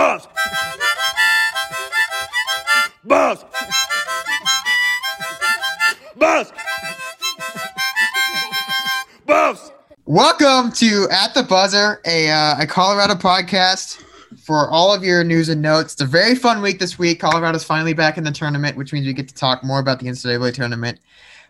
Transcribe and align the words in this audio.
Buffs. 0.00 0.26
Buffs. 3.04 3.44
Buffs. 6.16 6.52
Buffs. 9.26 9.72
Welcome 10.06 10.72
to 10.72 11.06
At 11.10 11.34
the 11.34 11.42
Buzzer, 11.42 12.00
a, 12.06 12.30
uh, 12.30 12.62
a 12.62 12.66
Colorado 12.66 13.12
podcast 13.12 14.02
for 14.42 14.70
all 14.70 14.94
of 14.94 15.04
your 15.04 15.22
news 15.22 15.50
and 15.50 15.60
notes. 15.60 15.92
It's 15.92 16.00
a 16.00 16.06
very 16.06 16.34
fun 16.34 16.62
week 16.62 16.78
this 16.78 16.98
week. 16.98 17.20
Colorado's 17.20 17.64
finally 17.64 17.92
back 17.92 18.16
in 18.16 18.24
the 18.24 18.32
tournament, 18.32 18.78
which 18.78 18.94
means 18.94 19.06
we 19.06 19.12
get 19.12 19.28
to 19.28 19.34
talk 19.34 19.62
more 19.62 19.80
about 19.80 20.00
the 20.00 20.06
NCAA 20.06 20.54
tournament. 20.54 20.98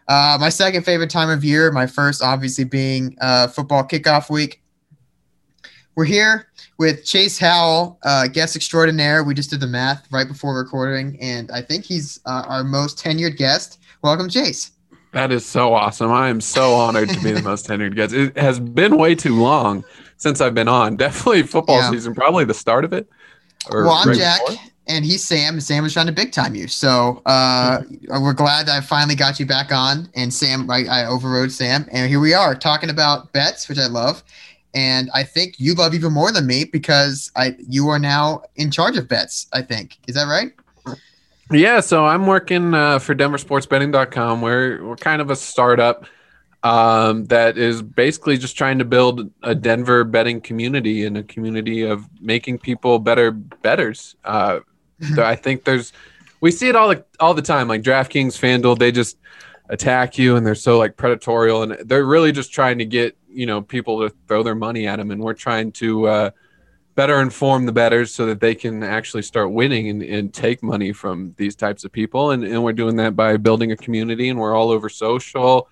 Uh, 0.09 0.37
my 0.41 0.49
second 0.49 0.83
favorite 0.83 1.11
time 1.11 1.31
of 1.31 1.45
year, 1.45 1.71
my 1.71 1.87
first 1.87 2.21
obviously 2.21 2.65
being 2.65 3.17
uh, 3.21 3.47
football 3.47 3.85
kickoff 3.85 4.29
week. 4.29 4.61
We're 5.97 6.05
here 6.05 6.47
with 6.79 7.05
Chase 7.05 7.39
Howell, 7.39 7.99
uh, 8.05 8.29
guest 8.29 8.57
extraordinaire. 8.57 9.23
We 9.25 9.35
just 9.35 9.51
did 9.51 9.61
the 9.61 9.67
math 9.67 10.07
right 10.11 10.27
before 10.27 10.57
recording, 10.57 11.19
and 11.21 11.51
I 11.51 11.61
think 11.63 11.85
he's 11.85 12.21
uh, 12.27 12.45
our 12.47 12.65
most 12.65 12.99
tenured 12.99 13.37
guest. 13.37 13.81
Welcome, 14.03 14.29
Chase. 14.29 14.73
That 15.13 15.33
is 15.33 15.45
so 15.45 15.75
awesome. 15.75 16.11
I 16.13 16.29
am 16.29 16.41
so 16.41 16.73
honored 16.75 17.09
to 17.11 17.21
be 17.21 17.33
the 17.33 17.43
most 17.43 17.67
tenured 17.67 17.97
guest. 17.97 18.15
It 18.15 18.37
has 18.39 18.61
been 18.61 18.97
way 18.97 19.15
too 19.15 19.35
long 19.43 19.85
since 20.17 20.41
I've 20.41 20.55
been 20.55 20.69
on. 20.69 20.97
Definitely 20.97 21.43
football 21.43 21.79
Yeah. 21.79 21.91
season, 21.91 22.15
probably 22.15 22.45
the 22.45 22.55
start 22.55 22.85
of 22.85 22.93
it. 22.93 23.09
or 23.71 23.85
Well, 23.85 23.93
I'm 23.95 24.09
right 24.09 24.17
Jack, 24.17 24.41
before. 24.47 24.65
and 24.87 25.05
he's 25.05 25.25
Sam, 25.25 25.55
and 25.55 25.63
Sam 25.63 25.83
was 25.83 25.93
trying 25.93 26.07
to 26.07 26.13
big 26.13 26.31
time 26.33 26.55
you. 26.55 26.69
So 26.69 27.21
uh, 27.27 27.81
we're 28.21 28.33
glad 28.33 28.67
that 28.67 28.79
I 28.79 28.81
finally 28.81 29.17
got 29.17 29.41
you 29.41 29.47
back 29.47 29.73
on. 29.73 30.09
And 30.15 30.33
Sam, 30.33 30.71
I, 30.71 30.85
I 30.89 31.07
overrode 31.07 31.51
Sam, 31.51 31.87
and 31.93 32.09
here 32.09 32.21
we 32.21 32.33
are 32.33 32.55
talking 32.55 32.89
about 32.89 33.33
bets, 33.33 33.69
which 33.69 33.79
I 33.79 33.89
love. 33.89 34.23
And 34.75 35.11
I 35.15 35.25
think 35.25 35.57
you 35.59 35.75
love 35.75 35.95
even 35.95 36.13
more 36.13 36.31
than 36.33 36.47
me 36.47 36.65
because 36.65 37.31
I 37.37 37.57
you 37.69 37.89
are 37.89 37.99
now 37.99 38.43
in 38.57 38.71
charge 38.71 38.97
of 38.97 39.09
bets. 39.09 39.47
I 39.53 39.63
think 39.63 39.99
is 40.07 40.15
that 40.15 40.25
right? 40.25 40.53
Yeah, 41.53 41.81
so 41.81 42.07
I'm 42.07 42.27
working 42.29 42.75
uh, 42.75 43.01
for 43.01 43.13
DenverSportsBetting.com. 43.15 44.41
We're 44.41 44.85
we're 44.85 44.97
kind 44.97 45.21
of 45.21 45.31
a 45.31 45.37
startup 45.37 46.07
um, 46.63 47.25
that 47.27 47.59
is 47.59 47.83
basically 47.83 48.37
just 48.39 48.57
trying 48.57 48.79
to 48.79 48.85
build 48.85 49.31
a 49.43 49.55
Denver 49.55 50.05
betting 50.05 50.41
community 50.41 51.05
and 51.05 51.17
a 51.19 51.23
community 51.25 51.83
of 51.83 52.05
making 52.21 52.59
people 52.59 52.99
better 53.01 53.33
betters. 53.33 54.15
Uh, 54.25 54.61
there- 54.99 55.25
I 55.25 55.35
think 55.35 55.65
there's 55.65 55.93
we 56.41 56.51
see 56.51 56.69
it 56.69 56.77
all 56.77 56.89
the, 56.89 57.05
all 57.19 57.35
the 57.35 57.43
time, 57.43 57.69
like 57.69 57.83
DraftKings, 57.83 58.39
FanDuel. 58.39 58.79
They 58.79 58.93
just 58.93 59.17
attack 59.71 60.19
you 60.19 60.37
and 60.37 60.45
they're 60.45 60.55
so 60.57 60.79
like 60.79 60.97
predatorial 60.97 61.63
and 61.63 61.89
they're 61.89 62.05
really 62.05 62.33
just 62.33 62.53
trying 62.53 62.77
to 62.79 62.85
get 62.85 63.17
you 63.29 63.47
know 63.47 63.63
people 63.63 64.01
to 64.01 64.15
throw 64.27 64.43
their 64.43 64.57
money 64.57 64.87
at 64.87 64.97
them 64.97 65.13
and 65.13 65.23
we're 65.23 65.33
trying 65.33 65.71
to 65.71 66.07
uh, 66.09 66.31
better 66.97 67.21
inform 67.23 67.65
the 67.67 67.73
betters 67.73 68.13
so 68.13 68.27
that 68.27 68.41
they 68.41 68.53
can 68.55 68.83
actually 68.83 69.23
start 69.23 69.53
winning 69.53 69.89
and, 69.89 70.03
and 70.03 70.35
take 70.35 70.61
money 70.63 70.93
from 70.93 71.33
these 71.37 71.55
types 71.55 71.85
of 71.85 71.93
people 71.93 72.33
and, 72.33 72.43
and 72.43 72.63
we're 72.63 72.73
doing 72.73 72.97
that 72.97 73.15
by 73.15 73.37
building 73.37 73.71
a 73.71 73.77
community 73.77 74.29
and 74.29 74.39
we're 74.39 74.55
all 74.55 74.71
over 74.71 74.89
social. 74.89 75.69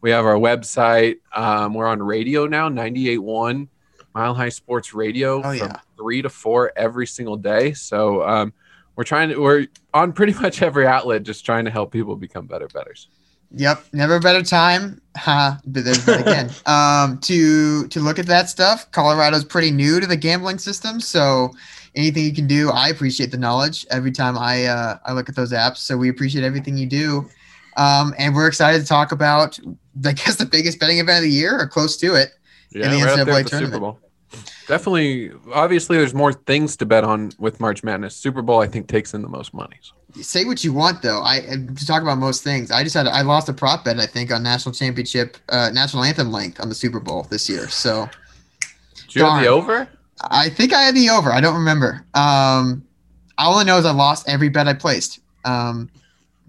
We 0.00 0.10
have 0.10 0.24
our 0.24 0.36
website 0.36 1.16
um, 1.36 1.74
we're 1.74 1.86
on 1.86 2.02
radio 2.02 2.46
now 2.46 2.70
98.1 2.70 3.68
mile 4.14 4.34
high 4.34 4.48
sports 4.48 4.94
radio 4.94 5.38
Oh, 5.40 5.42
from 5.42 5.56
yeah. 5.56 5.80
three 5.98 6.22
to 6.22 6.30
four 6.30 6.72
every 6.74 7.06
single 7.06 7.36
day. 7.36 7.74
So 7.74 8.22
um, 8.26 8.52
we're 8.96 9.04
trying 9.04 9.28
to 9.28 9.36
we're 9.38 9.66
on 9.92 10.14
pretty 10.14 10.32
much 10.40 10.62
every 10.62 10.86
outlet 10.86 11.22
just 11.22 11.44
trying 11.44 11.66
to 11.66 11.70
help 11.70 11.92
people 11.92 12.16
become 12.16 12.46
better 12.46 12.68
betters 12.68 13.08
Yep, 13.54 13.84
never 13.92 14.16
a 14.16 14.20
better 14.20 14.42
time. 14.42 15.00
Ha, 15.16 15.58
but 15.66 15.84
there's 15.84 16.04
that 16.06 16.20
again. 16.20 16.50
um, 16.66 17.18
to 17.20 17.86
to 17.88 18.00
look 18.00 18.18
at 18.18 18.26
that 18.26 18.48
stuff. 18.48 18.90
Colorado's 18.92 19.44
pretty 19.44 19.70
new 19.70 20.00
to 20.00 20.06
the 20.06 20.16
gambling 20.16 20.58
system, 20.58 21.00
so 21.00 21.50
anything 21.94 22.24
you 22.24 22.34
can 22.34 22.46
do, 22.46 22.70
I 22.70 22.88
appreciate 22.88 23.30
the 23.30 23.36
knowledge 23.36 23.86
every 23.90 24.10
time 24.10 24.38
I 24.38 24.64
uh, 24.64 24.98
I 25.04 25.12
look 25.12 25.28
at 25.28 25.36
those 25.36 25.52
apps. 25.52 25.78
So 25.78 25.96
we 25.96 26.08
appreciate 26.08 26.44
everything 26.44 26.78
you 26.78 26.86
do, 26.86 27.28
um, 27.76 28.14
and 28.18 28.34
we're 28.34 28.48
excited 28.48 28.80
to 28.80 28.86
talk 28.86 29.12
about 29.12 29.58
I 30.04 30.12
guess 30.12 30.36
the 30.36 30.46
biggest 30.46 30.80
betting 30.80 30.98
event 30.98 31.18
of 31.18 31.24
the 31.24 31.30
year 31.30 31.58
or 31.58 31.66
close 31.66 31.96
to 31.98 32.14
it. 32.14 32.30
Yeah, 32.70 32.88
the 32.88 33.02
right 33.04 33.20
up 33.20 33.26
there 33.26 33.34
NCAA 33.34 33.40
at 33.40 33.48
Super 33.48 33.58
tournament. 33.58 33.80
Bowl. 33.80 33.98
Definitely, 34.66 35.32
obviously, 35.52 35.98
there's 35.98 36.14
more 36.14 36.32
things 36.32 36.76
to 36.76 36.86
bet 36.86 37.04
on 37.04 37.32
with 37.38 37.60
March 37.60 37.84
Madness. 37.84 38.16
Super 38.16 38.40
Bowl, 38.40 38.60
I 38.60 38.66
think, 38.66 38.88
takes 38.88 39.12
in 39.12 39.20
the 39.20 39.28
most 39.28 39.52
money. 39.52 39.76
So. 39.82 39.92
Say 40.20 40.44
what 40.44 40.62
you 40.62 40.72
want 40.72 41.00
though. 41.02 41.22
I 41.22 41.40
to 41.40 41.86
talk 41.86 42.02
about 42.02 42.18
most 42.18 42.42
things. 42.42 42.70
I 42.70 42.82
just 42.82 42.94
had 42.94 43.06
I 43.06 43.22
lost 43.22 43.48
a 43.48 43.52
prop 43.52 43.84
bet 43.84 43.98
I 43.98 44.06
think 44.06 44.30
on 44.30 44.42
national 44.42 44.74
championship, 44.74 45.36
uh, 45.48 45.70
national 45.72 46.04
anthem 46.04 46.30
length 46.30 46.60
on 46.60 46.68
the 46.68 46.74
Super 46.74 47.00
Bowl 47.00 47.26
this 47.30 47.48
year. 47.48 47.68
So. 47.68 48.08
Did 49.06 49.16
you 49.16 49.24
have 49.24 49.42
the 49.42 49.48
over? 49.48 49.88
I 50.30 50.48
think 50.48 50.72
I 50.72 50.82
had 50.82 50.94
the 50.94 51.10
over. 51.10 51.30
I 51.32 51.40
don't 51.40 51.54
remember. 51.54 52.04
Um, 52.14 52.84
all 53.38 53.58
I 53.58 53.62
know 53.62 53.76
is 53.78 53.84
I 53.84 53.92
lost 53.92 54.28
every 54.28 54.48
bet 54.48 54.68
I 54.68 54.74
placed. 54.74 55.20
Um, 55.44 55.90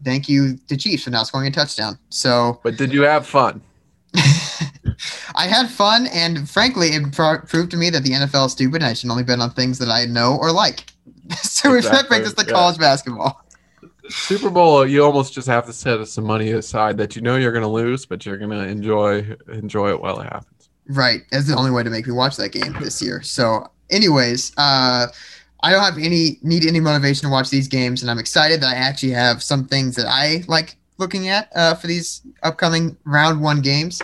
thank 0.04 0.30
you 0.30 0.58
to 0.68 0.78
Chiefs 0.78 1.04
for 1.04 1.10
not 1.10 1.28
scoring 1.28 1.48
a 1.48 1.52
touchdown. 1.52 1.98
So 2.10 2.60
But 2.64 2.78
did 2.78 2.94
you 2.94 3.02
have 3.02 3.26
fun? 3.26 3.62
I 5.36 5.48
had 5.48 5.70
fun, 5.70 6.08
and 6.08 6.48
frankly, 6.50 6.90
it 6.90 7.12
pro- 7.14 7.40
proved 7.40 7.72
to 7.72 7.78
me 7.78 7.90
that 7.90 8.04
the 8.04 8.12
NFL 8.12 8.46
is 8.48 8.52
stupid. 8.52 8.76
And 8.76 8.86
I 8.86 8.94
should 8.94 9.10
only 9.10 9.24
bet 9.24 9.40
on 9.40 9.52
things 9.52 9.80
that 9.80 9.90
I 9.90 10.06
know 10.06 10.38
or 10.40 10.52
like. 10.52 10.86
so 11.42 11.72
that 11.72 11.78
Exactly, 11.78 12.08
brings 12.08 12.28
us 12.28 12.34
to 12.36 12.46
yeah. 12.46 12.54
college 12.54 12.78
basketball. 12.78 13.44
Super 14.10 14.50
Bowl, 14.50 14.86
you 14.86 15.04
almost 15.04 15.34
just 15.34 15.48
have 15.48 15.66
to 15.66 15.74
set 15.74 16.06
some 16.08 16.26
money 16.26 16.52
aside 16.52 16.98
that 16.98 17.16
you 17.16 17.22
know 17.22 17.38
you're 17.38 17.52
going 17.52 17.64
to 17.64 17.70
lose, 17.70 18.06
but 18.06 18.26
you're 18.26 18.38
going 18.38 18.52
to 18.52 18.68
enjoy 18.68 19.36
enjoy 19.48 19.92
it 19.92 20.02
while 20.02 20.20
it 20.20 20.26
happens. 20.26 20.70
Right. 20.88 21.22
That's 21.32 21.48
the 21.48 21.56
only 21.56 21.72
way 21.72 21.84
to 21.84 21.90
make 21.90 22.08
me 22.08 22.14
watch 22.14 22.36
that 22.38 22.50
game 22.50 22.76
this 22.82 23.02
year. 23.02 23.22
So, 23.22 23.70
anyways, 23.90 24.52
uh, 24.58 25.08
I 25.62 25.72
don't 25.72 25.84
have 25.84 25.98
any 25.98 26.40
need 26.42 26.66
any 26.66 26.82
motivation 26.82 27.28
to 27.28 27.32
watch 27.32 27.50
these 27.50 27.68
games, 27.68 28.02
and 28.02 28.12
I'm 28.12 28.20
excited 28.20 28.60
that 28.62 28.68
I 28.68 28.76
actually 28.76 29.12
have 29.12 29.42
some 29.42 29.66
things 29.66 29.96
that 29.96 30.08
I 30.08 30.44
like 30.48 30.76
looking 30.98 31.30
at 31.30 31.50
uh, 31.56 31.76
for 31.76 31.88
these 31.88 32.22
upcoming 32.44 32.98
round 33.06 33.42
one 33.42 33.62
games. 33.62 34.02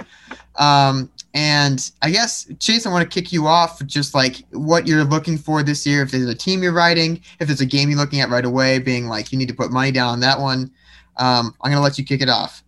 Um, 0.56 1.12
and 1.40 1.90
I 2.02 2.12
guess 2.12 2.52
Chase, 2.60 2.86
I 2.86 2.90
want 2.90 3.10
to 3.10 3.22
kick 3.22 3.32
you 3.32 3.48
off 3.48 3.82
just 3.86 4.14
like 4.14 4.44
what 4.52 4.86
you're 4.86 5.06
looking 5.06 5.38
for 5.38 5.64
this 5.64 5.88
year. 5.88 6.02
If 6.02 6.12
there's 6.12 6.28
a 6.28 6.36
team 6.36 6.62
you're 6.62 6.74
writing, 6.74 7.22
if 7.40 7.48
there's 7.48 7.62
a 7.62 7.66
game 7.66 7.90
you're 7.90 7.98
looking 7.98 8.20
at 8.20 8.30
right 8.30 8.44
away, 8.44 8.78
being 8.80 9.08
like 9.08 9.32
you 9.32 9.38
need 9.38 9.48
to 9.48 9.54
put 9.54 9.72
money 9.72 9.90
down 9.90 10.10
on 10.10 10.20
that 10.20 10.38
one. 10.38 10.70
Um, 11.16 11.56
I'm 11.62 11.72
gonna 11.72 11.82
let 11.82 11.98
you 11.98 12.04
kick 12.04 12.22
it 12.22 12.28
off. 12.28 12.62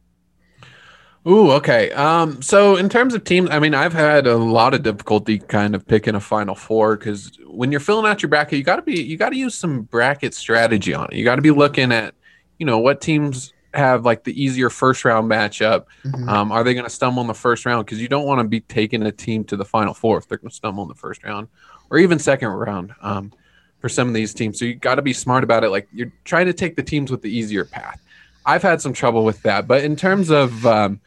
Ooh, 1.28 1.52
okay. 1.52 1.92
Um, 1.92 2.42
so 2.42 2.78
in 2.78 2.88
terms 2.88 3.14
of 3.14 3.26
teams, 3.26 3.50
I 3.52 3.60
mean, 3.60 3.76
I've 3.76 3.92
had 3.92 4.26
a 4.26 4.38
lot 4.38 4.74
of 4.74 4.84
difficulty 4.84 5.38
kind 5.38 5.76
of 5.76 5.86
picking 5.86 6.16
a 6.16 6.22
final 6.22 6.56
four 6.56 6.96
because 6.96 7.38
when 7.48 7.72
you're 7.72 7.81
filling 7.81 8.10
out 8.10 8.22
your 8.22 8.30
bracket, 8.30 8.58
you 8.58 8.64
got 8.64 8.78
to 8.78 8.84
be 8.84 9.02
you 9.02 9.18
got 9.18 9.31
to 9.31 9.38
use 9.38 9.54
some 9.54 9.81
bracket 9.81 10.34
strategy 10.34 10.94
on 10.94 11.10
it. 11.12 11.18
You 11.18 11.26
got 11.26 11.36
to 11.36 11.42
be 11.42 11.52
looking 11.52 11.92
at, 11.92 12.16
you 12.58 12.66
know, 12.66 12.78
what 12.78 13.02
teams 13.02 13.52
have 13.74 14.06
like 14.06 14.24
the 14.24 14.42
easier 14.42 14.70
first 14.70 15.06
round 15.06 15.30
matchup. 15.30 15.86
Mhm. 16.04 16.28
Um, 16.28 16.52
are 16.52 16.64
they 16.64 16.74
going 16.74 16.86
to 16.86 16.90
stumble 16.90 17.22
in 17.22 17.28
the 17.28 17.34
first 17.34 17.66
round? 17.66 17.86
Because 17.86 18.02
you 18.02 18.08
don't 18.08 18.26
want 18.26 18.40
to 18.40 18.44
be 18.44 18.59
taking 18.62 19.04
a 19.04 19.12
team 19.12 19.44
to 19.46 19.56
the 19.56 19.66
final 19.66 19.94
four 19.94 20.18
if 20.18 20.28
they're 20.28 20.38
going 20.38 20.50
to 20.50 20.56
stumble 20.56 20.84
in 20.84 20.90
the 20.90 20.96
first 20.96 21.24
round 21.24 21.48
or 21.90 21.98
even 21.98 22.20
second 22.20 22.50
round 22.50 22.94
um, 23.02 23.31
for 23.80 23.90
some 23.90 24.08
of 24.08 24.14
these 24.14 24.34
teams. 24.34 24.60
So 24.60 24.66
you 24.66 24.76
got 24.76 24.96
to 24.96 25.02
be 25.02 25.14
smart 25.14 25.44
about 25.44 25.64
it. 25.64 25.70
Like 25.70 25.88
you're 25.94 26.12
trying 26.26 26.48
to 26.48 26.54
take 26.54 26.76
the 26.76 26.84
teams 26.84 27.12
with 27.12 27.22
the 27.22 27.30
easier 27.36 27.66
path. 27.66 28.02
I've 28.46 28.64
had 28.64 28.81
some 28.81 28.94
trouble 28.94 29.24
with 29.24 29.42
that. 29.44 29.68
But 29.68 29.84
in 29.84 29.96
terms 29.96 30.31
of 30.31 30.66
um, 30.66 31.00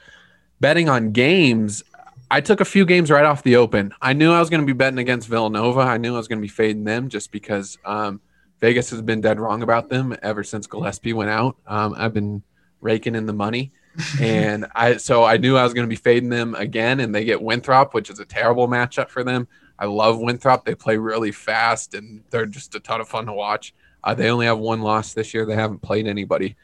betting 0.61 0.89
on 0.89 1.11
games, 1.11 1.83
I 2.31 2.41
took 2.41 2.61
a 2.61 2.65
few 2.65 2.87
games 2.87 3.11
right 3.11 3.25
off 3.25 3.43
the 3.43 3.57
open. 3.57 3.93
I 4.01 4.13
knew 4.13 4.33
I 4.33 4.41
was 4.41 4.51
going 4.51 4.61
to 4.61 4.67
be 4.67 4.73
betting 4.73 4.99
against 4.99 5.29
Villanova. 5.29 5.81
I 5.81 5.99
knew 5.99 6.15
I 6.15 6.19
was 6.19 6.29
going 6.29 6.39
to 6.39 6.43
be 6.43 6.49
fading 6.49 6.85
them 6.85 7.09
just 7.09 7.31
because 7.31 7.79
um, 7.85 8.21
Vegas 8.61 8.91
has 8.91 9.03
been 9.03 9.21
dead 9.21 9.39
wrong 9.39 9.63
about 9.63 9.89
them 9.89 10.17
ever 10.23 10.43
since 10.43 10.67
Gillespie 10.67 11.13
went 11.13 11.31
out. 11.31 11.57
Um, 11.67 11.95
I've 11.97 12.15
been 12.15 12.43
raking 12.85 13.17
in 13.17 13.27
the 13.27 13.33
money 13.33 13.73
and 14.21 14.67
I 14.75 14.97
so 14.97 15.25
I 15.25 15.37
knew 15.37 15.57
I 15.57 15.63
was 15.63 15.73
going 15.75 15.87
to 15.87 15.91
be 15.91 15.97
fading 15.97 16.31
them 16.31 16.55
again, 16.55 17.01
and 17.01 17.15
they 17.15 17.25
get 17.25 17.41
Winthrop, 17.41 17.95
which 17.95 18.11
is 18.11 18.19
a 18.19 18.25
terrible 18.25 18.69
matchup 18.69 19.09
for 19.09 19.23
them. 19.23 19.47
I 19.79 19.87
love 19.87 20.19
Winthrop; 20.19 20.65
they 20.65 20.75
play 20.75 20.97
really 20.97 21.33
fast, 21.33 21.95
and 21.95 22.23
they're 22.31 22.47
just 22.47 22.75
a 22.75 22.81
ton 22.81 23.01
of 23.01 23.09
fun 23.09 23.27
to 23.27 23.33
watch. 23.33 23.75
Uh, 24.03 24.15
they 24.15 24.31
only 24.31 24.47
have 24.47 24.59
one 24.59 24.81
loss 24.81 25.13
this 25.13 25.33
year; 25.33 25.47
they 25.47 25.55
haven't 25.55 25.83
played 25.83 26.07
anybody, 26.07 26.57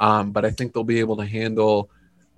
um, 0.00 0.32
but 0.32 0.44
I 0.44 0.50
think 0.50 0.72
they'll 0.72 0.84
be 0.84 1.00
able 1.00 1.16
to 1.16 1.26
handle 1.26 1.90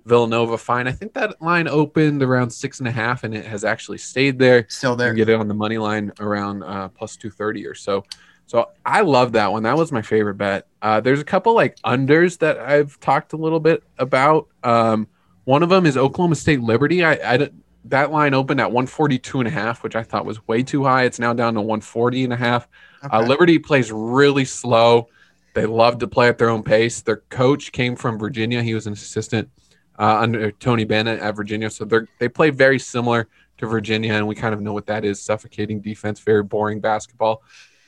Villanova 0.05 0.57
fine. 0.57 0.87
I 0.87 0.91
think 0.91 1.13
that 1.13 1.41
line 1.41 1.67
opened 1.67 2.21
around 2.21 2.51
six 2.51 2.79
and 2.79 2.87
a 2.87 2.91
half, 2.91 3.23
and 3.23 3.35
it 3.35 3.45
has 3.45 3.63
actually 3.63 3.97
stayed 3.97 4.37
there. 4.37 4.65
Still 4.69 4.95
there. 4.95 5.09
can 5.09 5.17
get 5.17 5.29
it 5.29 5.39
on 5.39 5.47
the 5.47 5.53
money 5.53 5.77
line 5.77 6.11
around 6.19 6.63
uh, 6.63 6.89
plus 6.89 7.15
230 7.15 7.65
or 7.65 7.73
so. 7.73 8.03
So 8.47 8.69
I 8.85 9.01
love 9.01 9.31
that 9.33 9.51
one. 9.51 9.63
That 9.63 9.77
was 9.77 9.91
my 9.91 10.01
favorite 10.01 10.35
bet. 10.35 10.67
Uh, 10.81 10.99
there's 10.99 11.19
a 11.19 11.25
couple 11.25 11.55
like 11.55 11.77
unders 11.81 12.37
that 12.39 12.59
I've 12.59 12.99
talked 12.99 13.33
a 13.33 13.37
little 13.37 13.59
bit 13.59 13.83
about. 13.97 14.47
Um, 14.63 15.07
one 15.45 15.63
of 15.63 15.69
them 15.69 15.85
is 15.85 15.97
Oklahoma 15.97 16.35
State 16.35 16.61
Liberty. 16.61 17.03
I, 17.03 17.13
I 17.13 17.49
that 17.85 18.11
line 18.11 18.33
opened 18.33 18.59
at 18.59 18.71
142 18.71 19.39
and 19.39 19.47
a 19.47 19.51
half, 19.51 19.83
which 19.83 19.95
I 19.95 20.03
thought 20.03 20.25
was 20.25 20.47
way 20.47 20.63
too 20.63 20.83
high. 20.83 21.03
It's 21.03 21.19
now 21.19 21.33
down 21.33 21.53
to 21.53 21.61
140 21.61 22.23
and 22.23 22.33
a 22.33 22.35
half. 22.35 22.67
Uh, 23.11 23.21
Liberty 23.21 23.59
plays 23.59 23.91
really 23.91 24.45
slow. 24.45 25.07
They 25.53 25.65
love 25.65 25.99
to 25.99 26.07
play 26.07 26.27
at 26.27 26.37
their 26.37 26.49
own 26.49 26.63
pace. 26.63 27.01
Their 27.01 27.17
coach 27.29 27.71
came 27.71 27.95
from 27.95 28.17
Virginia. 28.17 28.61
He 28.61 28.73
was 28.73 28.87
an 28.87 28.93
assistant 28.93 29.49
uh, 29.97 30.17
under 30.19 30.51
Tony 30.51 30.83
Bennett 30.83 31.19
at 31.19 31.35
Virginia. 31.35 31.69
So 31.69 31.85
they 31.85 31.99
they 32.19 32.27
play 32.27 32.49
very 32.49 32.79
similar 32.79 33.27
to 33.57 33.67
Virginia, 33.67 34.13
and 34.13 34.27
we 34.27 34.35
kind 34.35 34.53
of 34.53 34.61
know 34.61 34.73
what 34.73 34.87
that 34.87 35.05
is: 35.05 35.21
suffocating 35.21 35.79
defense, 35.79 36.19
very 36.19 36.43
boring 36.43 36.79
basketball. 36.79 37.43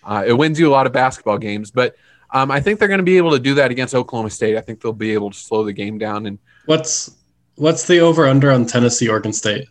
Uh, 0.08 0.24
it 0.26 0.34
wins 0.34 0.58
you 0.60 0.68
a 0.68 0.72
lot 0.72 0.88
of 0.88 0.94
basketball 0.94 1.38
games, 1.38 1.70
but 1.70 1.96
um, 2.32 2.50
I 2.50 2.60
think 2.62 2.80
they're 2.80 2.88
going 2.88 2.98
to 3.00 3.04
be 3.04 3.18
able 3.18 3.32
to 3.32 3.40
do 3.40 3.54
that 3.56 3.70
against 3.72 3.94
Oklahoma 3.94 4.30
State. 4.30 4.58
I 4.58 4.62
think 4.62 4.82
they'll 4.82 4.94
be 4.94 5.12
able 5.14 5.30
to 5.32 5.38
slow 5.38 5.64
the 5.64 5.74
game 5.74 5.98
down. 5.98 6.26
And 6.26 6.40
What's 6.66 7.16
what's 7.56 7.86
the 7.88 8.00
over 8.00 8.26
under 8.28 8.52
on 8.52 8.66
Tennessee 8.66 9.08
Oregon 9.10 9.34
State? 9.34 9.68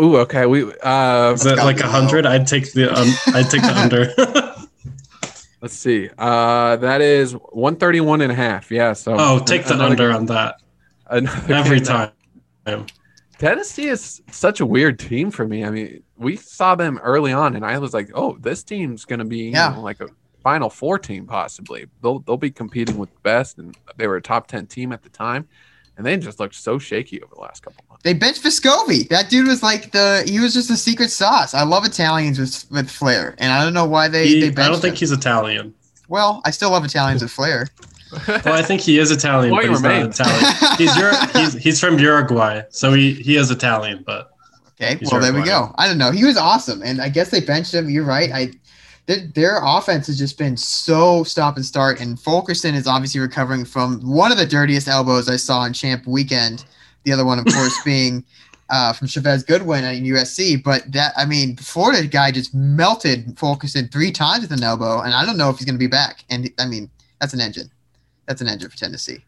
ooh, 0.00 0.16
okay, 0.18 0.46
we 0.46 0.72
uh, 0.82 1.32
Is 1.34 1.44
it 1.44 1.58
like 1.58 1.80
a 1.80 1.86
hundred? 1.88 2.24
I'd 2.24 2.46
take 2.46 2.72
the 2.72 2.90
um, 2.92 3.08
I'd 3.34 3.50
take 3.50 3.62
the 3.62 3.74
under. 3.76 4.14
let's 5.60 5.74
see. 5.74 6.08
Uh, 6.18 6.76
that 6.76 7.00
is 7.00 7.32
131 7.34 8.20
and 8.22 8.32
a 8.32 8.34
half. 8.34 8.70
Yeah. 8.70 8.92
So 8.94 9.16
oh, 9.18 9.38
take 9.44 9.64
the 9.64 9.74
under 9.74 10.10
on 10.12 10.26
that 10.26 10.56
another 11.08 11.54
every 11.54 11.76
game 11.78 11.84
that- 11.84 12.12
time. 12.64 12.86
Tennessee 13.38 13.88
is 13.88 14.22
such 14.30 14.60
a 14.60 14.66
weird 14.66 15.00
team 15.00 15.32
for 15.32 15.44
me. 15.46 15.64
I 15.64 15.70
mean, 15.70 16.02
we 16.22 16.36
saw 16.36 16.74
them 16.74 16.98
early 17.02 17.32
on, 17.32 17.56
and 17.56 17.64
I 17.64 17.78
was 17.78 17.92
like, 17.92 18.10
"Oh, 18.14 18.36
this 18.40 18.62
team's 18.62 19.04
going 19.04 19.18
to 19.18 19.24
be 19.24 19.38
you 19.44 19.52
know, 19.52 19.80
like 19.80 20.00
a 20.00 20.08
Final 20.42 20.70
Four 20.70 20.98
team, 20.98 21.26
possibly. 21.26 21.86
They'll 22.02 22.20
they'll 22.20 22.36
be 22.36 22.50
competing 22.50 22.98
with 22.98 23.12
the 23.12 23.20
best, 23.22 23.58
and 23.58 23.76
they 23.96 24.06
were 24.06 24.16
a 24.16 24.22
top 24.22 24.46
ten 24.48 24.66
team 24.66 24.92
at 24.92 25.02
the 25.02 25.08
time, 25.08 25.46
and 25.96 26.04
they 26.06 26.16
just 26.16 26.40
looked 26.40 26.54
so 26.54 26.78
shaky 26.78 27.22
over 27.22 27.34
the 27.34 27.40
last 27.40 27.62
couple 27.62 27.84
months. 27.88 28.02
They 28.02 28.12
benched 28.14 28.42
Vescovi. 28.42 29.08
That 29.08 29.30
dude 29.30 29.46
was 29.46 29.62
like 29.62 29.92
the 29.92 30.24
he 30.26 30.40
was 30.40 30.52
just 30.54 30.70
a 30.70 30.76
secret 30.76 31.10
sauce. 31.10 31.54
I 31.54 31.62
love 31.62 31.84
Italians 31.84 32.38
with 32.38 32.66
with 32.70 32.90
flair, 32.90 33.34
and 33.38 33.52
I 33.52 33.62
don't 33.62 33.74
know 33.74 33.84
why 33.86 34.08
they 34.08 34.26
He- 34.26 34.48
they 34.50 34.62
I 34.62 34.68
don't 34.68 34.80
think 34.80 34.94
him. 34.94 35.00
he's 35.00 35.12
Italian. 35.12 35.74
Well, 36.08 36.42
I 36.44 36.50
still 36.50 36.70
love 36.70 36.84
Italians 36.84 37.22
with 37.22 37.30
flair. 37.30 37.68
Well, 38.28 38.52
I 38.52 38.60
think 38.60 38.82
he 38.82 38.98
is 38.98 39.10
Italian, 39.10 39.54
Point 39.54 39.68
but 39.68 39.70
he's 39.72 39.82
not. 39.82 40.10
Italian. 40.10 40.76
He's, 40.76 40.94
Euro- 40.98 41.14
he's 41.32 41.54
he's 41.54 41.80
from 41.80 41.98
Uruguay, 41.98 42.60
so 42.68 42.92
he, 42.92 43.14
he 43.14 43.36
is 43.36 43.50
Italian. 43.50 44.02
But 44.06 44.31
Okay, 44.82 44.96
He's 44.96 45.12
well 45.12 45.20
there 45.20 45.32
we 45.32 45.44
go. 45.44 45.74
I 45.76 45.86
don't 45.86 45.98
know. 45.98 46.10
He 46.10 46.24
was 46.24 46.36
awesome, 46.36 46.82
and 46.82 47.00
I 47.00 47.08
guess 47.08 47.30
they 47.30 47.40
benched 47.40 47.72
him. 47.72 47.88
You're 47.88 48.04
right. 48.04 48.30
I 48.32 48.52
their, 49.06 49.26
their 49.34 49.60
offense 49.62 50.06
has 50.06 50.18
just 50.18 50.38
been 50.38 50.56
so 50.56 51.24
stop 51.24 51.56
and 51.56 51.64
start, 51.64 52.00
and 52.00 52.18
Fulkerson 52.18 52.74
is 52.74 52.86
obviously 52.86 53.20
recovering 53.20 53.64
from 53.64 54.00
one 54.00 54.32
of 54.32 54.38
the 54.38 54.46
dirtiest 54.46 54.88
elbows 54.88 55.28
I 55.28 55.36
saw 55.36 55.64
in 55.64 55.72
Champ 55.72 56.06
Weekend. 56.06 56.64
The 57.04 57.12
other 57.12 57.24
one, 57.24 57.38
of 57.38 57.44
course, 57.52 57.76
being 57.84 58.24
uh, 58.70 58.92
from 58.92 59.08
Chevez 59.08 59.46
Goodwin 59.46 59.84
at 59.84 59.96
USC. 59.96 60.62
But 60.62 60.90
that, 60.92 61.12
I 61.16 61.26
mean, 61.26 61.56
Florida 61.56 62.06
guy 62.06 62.30
just 62.30 62.54
melted 62.54 63.38
Fulkerson 63.38 63.88
three 63.88 64.12
times 64.12 64.42
with 64.42 64.52
an 64.52 64.64
elbow, 64.64 65.00
and 65.00 65.14
I 65.14 65.24
don't 65.24 65.36
know 65.36 65.50
if 65.50 65.58
he's 65.58 65.66
going 65.66 65.76
to 65.76 65.80
be 65.80 65.88
back. 65.88 66.24
And 66.30 66.50
I 66.58 66.66
mean, 66.66 66.90
that's 67.20 67.34
an 67.34 67.40
engine. 67.40 67.70
That's 68.26 68.40
an 68.40 68.48
engine 68.48 68.70
for 68.70 68.76
Tennessee. 68.76 69.24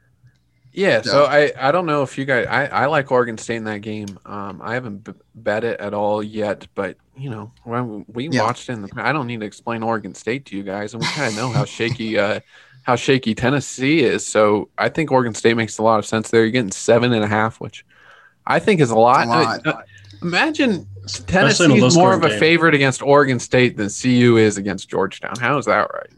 Yeah, 0.76 1.02
So- 1.02 1.10
so 1.10 1.24
I, 1.26 1.52
I 1.56 1.70
don't 1.72 1.86
know 1.86 2.02
if 2.02 2.18
you 2.18 2.24
guys 2.24 2.46
I, 2.48 2.66
I 2.66 2.86
like 2.86 3.10
Oregon 3.12 3.38
State 3.38 3.56
in 3.56 3.64
that 3.64 3.80
game. 3.80 4.18
Um, 4.26 4.60
I 4.62 4.74
haven't 4.74 5.04
b- 5.04 5.12
bet 5.34 5.62
it 5.64 5.78
at 5.80 5.94
all 5.94 6.22
yet, 6.22 6.66
but 6.74 6.96
you 7.16 7.30
know 7.30 7.52
when 7.62 8.04
we 8.08 8.28
Yeah. 8.28 8.42
watched 8.42 8.68
it 8.68 8.72
in 8.72 8.82
the 8.82 8.90
I 8.96 9.12
don't 9.12 9.28
need 9.28 9.40
to 9.40 9.46
explain 9.46 9.82
Oregon 9.84 10.14
State 10.14 10.46
to 10.46 10.56
you 10.56 10.64
guys, 10.64 10.92
and 10.92 11.00
we 11.02 11.08
kind 11.10 11.30
of 11.30 11.36
know 11.36 11.48
how 11.48 11.64
shaky 11.64 12.18
uh 12.18 12.40
how 12.82 12.96
shaky 12.96 13.34
Tennessee 13.34 14.00
is. 14.00 14.26
So 14.26 14.68
I 14.76 14.88
think 14.88 15.10
Oregon 15.12 15.34
State 15.34 15.56
makes 15.56 15.78
a 15.78 15.82
lot 15.82 15.98
of 16.00 16.06
sense 16.06 16.30
there. 16.30 16.42
You're 16.42 16.50
getting 16.50 16.70
seven 16.72 17.12
and 17.12 17.24
a 17.24 17.28
half, 17.28 17.60
which 17.60 17.84
I 18.46 18.58
think 18.58 18.80
is 18.80 18.90
a 18.90 18.96
lot. 18.98 19.26
A 19.26 19.30
lot. 19.30 19.66
Uh, 19.66 19.80
imagine 20.22 20.86
a 21.04 21.08
Tennessee's 21.22 21.94
more 21.96 22.12
of 22.14 22.24
a 22.24 22.30
game. 22.30 22.38
favorite 22.40 22.74
against 22.74 23.00
Oregon 23.00 23.38
State 23.38 23.76
than 23.76 23.88
CU 23.88 24.36
is 24.38 24.56
against 24.58 24.88
Georgetown. 24.88 25.34
How 25.40 25.56
is 25.56 25.66
that 25.66 25.88
right? 25.94 26.10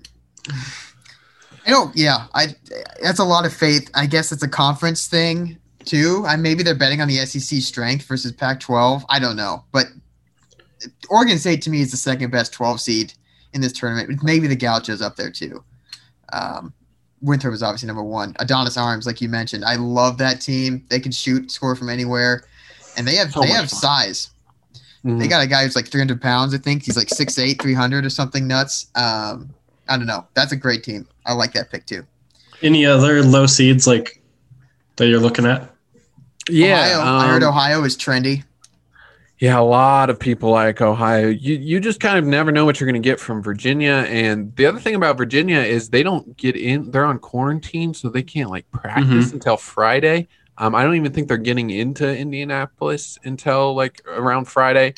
I 1.66 1.70
don't. 1.70 1.94
Yeah, 1.96 2.26
I. 2.34 2.54
That's 3.02 3.18
a 3.18 3.24
lot 3.24 3.44
of 3.46 3.52
faith. 3.52 3.90
I 3.94 4.06
guess 4.06 4.30
it's 4.32 4.42
a 4.42 4.48
conference 4.48 5.06
thing 5.08 5.58
too. 5.84 6.24
I 6.26 6.36
maybe 6.36 6.62
they're 6.62 6.74
betting 6.74 7.00
on 7.00 7.08
the 7.08 7.16
SEC 7.26 7.60
strength 7.60 8.04
versus 8.06 8.32
Pac-12. 8.32 9.04
I 9.08 9.18
don't 9.18 9.36
know, 9.36 9.64
but 9.72 9.86
Oregon 11.10 11.38
State 11.38 11.62
to 11.62 11.70
me 11.70 11.80
is 11.80 11.90
the 11.90 11.96
second 11.96 12.30
best 12.30 12.52
12 12.52 12.80
seed 12.80 13.12
in 13.52 13.60
this 13.60 13.72
tournament. 13.72 14.22
Maybe 14.22 14.46
the 14.46 14.56
Gauchos 14.56 15.00
up 15.02 15.16
there 15.16 15.30
too. 15.30 15.64
Um, 16.32 16.72
Winthrop 17.22 17.52
was 17.52 17.62
obviously 17.62 17.86
number 17.86 18.02
one. 18.04 18.36
Adonis 18.38 18.76
Arms, 18.76 19.06
like 19.06 19.20
you 19.20 19.28
mentioned, 19.28 19.64
I 19.64 19.76
love 19.76 20.18
that 20.18 20.40
team. 20.40 20.84
They 20.90 21.00
can 21.00 21.12
shoot, 21.12 21.50
score 21.50 21.74
from 21.74 21.88
anywhere, 21.88 22.44
and 22.96 23.06
they 23.08 23.16
have 23.16 23.32
So 23.32 23.40
they 23.40 23.48
have 23.48 23.70
fun. 23.70 23.80
size. 23.80 24.30
Mhm. 25.04 25.18
They 25.20 25.28
got 25.28 25.42
a 25.42 25.46
guy 25.46 25.64
who's 25.64 25.76
like 25.76 25.88
300 25.88 26.20
pounds. 26.20 26.52
I 26.52 26.58
think 26.58 26.82
he's 26.84 26.96
like 26.96 27.08
6'8", 27.08 27.60
300 27.62 28.04
or 28.04 28.10
something 28.10 28.46
nuts. 28.46 28.86
Um, 28.96 29.50
I 29.88 29.96
don't 29.96 30.06
know. 30.06 30.26
That's 30.34 30.52
a 30.52 30.56
great 30.56 30.82
team. 30.82 31.06
I 31.26 31.34
like 31.34 31.52
that 31.52 31.70
pick 31.70 31.86
too. 31.86 32.06
any 32.62 32.86
other 32.86 33.22
low 33.22 33.46
seeds 33.46 33.86
like 33.86 34.22
that 34.96 35.08
you're 35.08 35.20
looking 35.20 35.44
at? 35.46 35.70
yeah, 36.48 36.98
Ohio, 36.98 37.02
I 37.02 37.26
heard 37.28 37.42
um, 37.42 37.48
Ohio 37.50 37.84
is 37.84 37.96
trendy. 37.96 38.44
Yeah, 39.38 39.58
a 39.58 39.60
lot 39.60 40.08
of 40.08 40.18
people 40.18 40.50
like 40.50 40.80
Ohio. 40.80 41.28
You 41.28 41.56
you 41.56 41.78
just 41.80 42.00
kind 42.00 42.18
of 42.18 42.24
never 42.24 42.50
know 42.50 42.64
what 42.64 42.80
you're 42.80 42.90
going 42.90 43.02
to 43.02 43.06
get 43.06 43.20
from 43.20 43.42
Virginia. 43.42 44.06
And 44.08 44.54
the 44.56 44.64
other 44.64 44.78
thing 44.78 44.94
about 44.94 45.18
Virginia 45.18 45.58
is 45.58 45.90
they 45.90 46.02
don't 46.02 46.36
get 46.38 46.56
in. 46.56 46.90
They're 46.90 47.04
on 47.04 47.18
quarantine, 47.18 47.92
so 47.92 48.08
they 48.08 48.22
can't 48.22 48.48
like 48.48 48.70
practice 48.70 49.32
until 49.32 49.58
Friday. 49.58 50.28
Um, 50.56 50.74
I 50.74 50.82
don't 50.84 50.94
even 50.94 51.12
think 51.12 51.28
they're 51.28 51.36
getting 51.36 51.68
into 51.68 52.16
Indianapolis 52.16 53.18
until 53.24 53.74
like 53.74 54.00
around 54.06 54.46
Friday. 54.46 54.94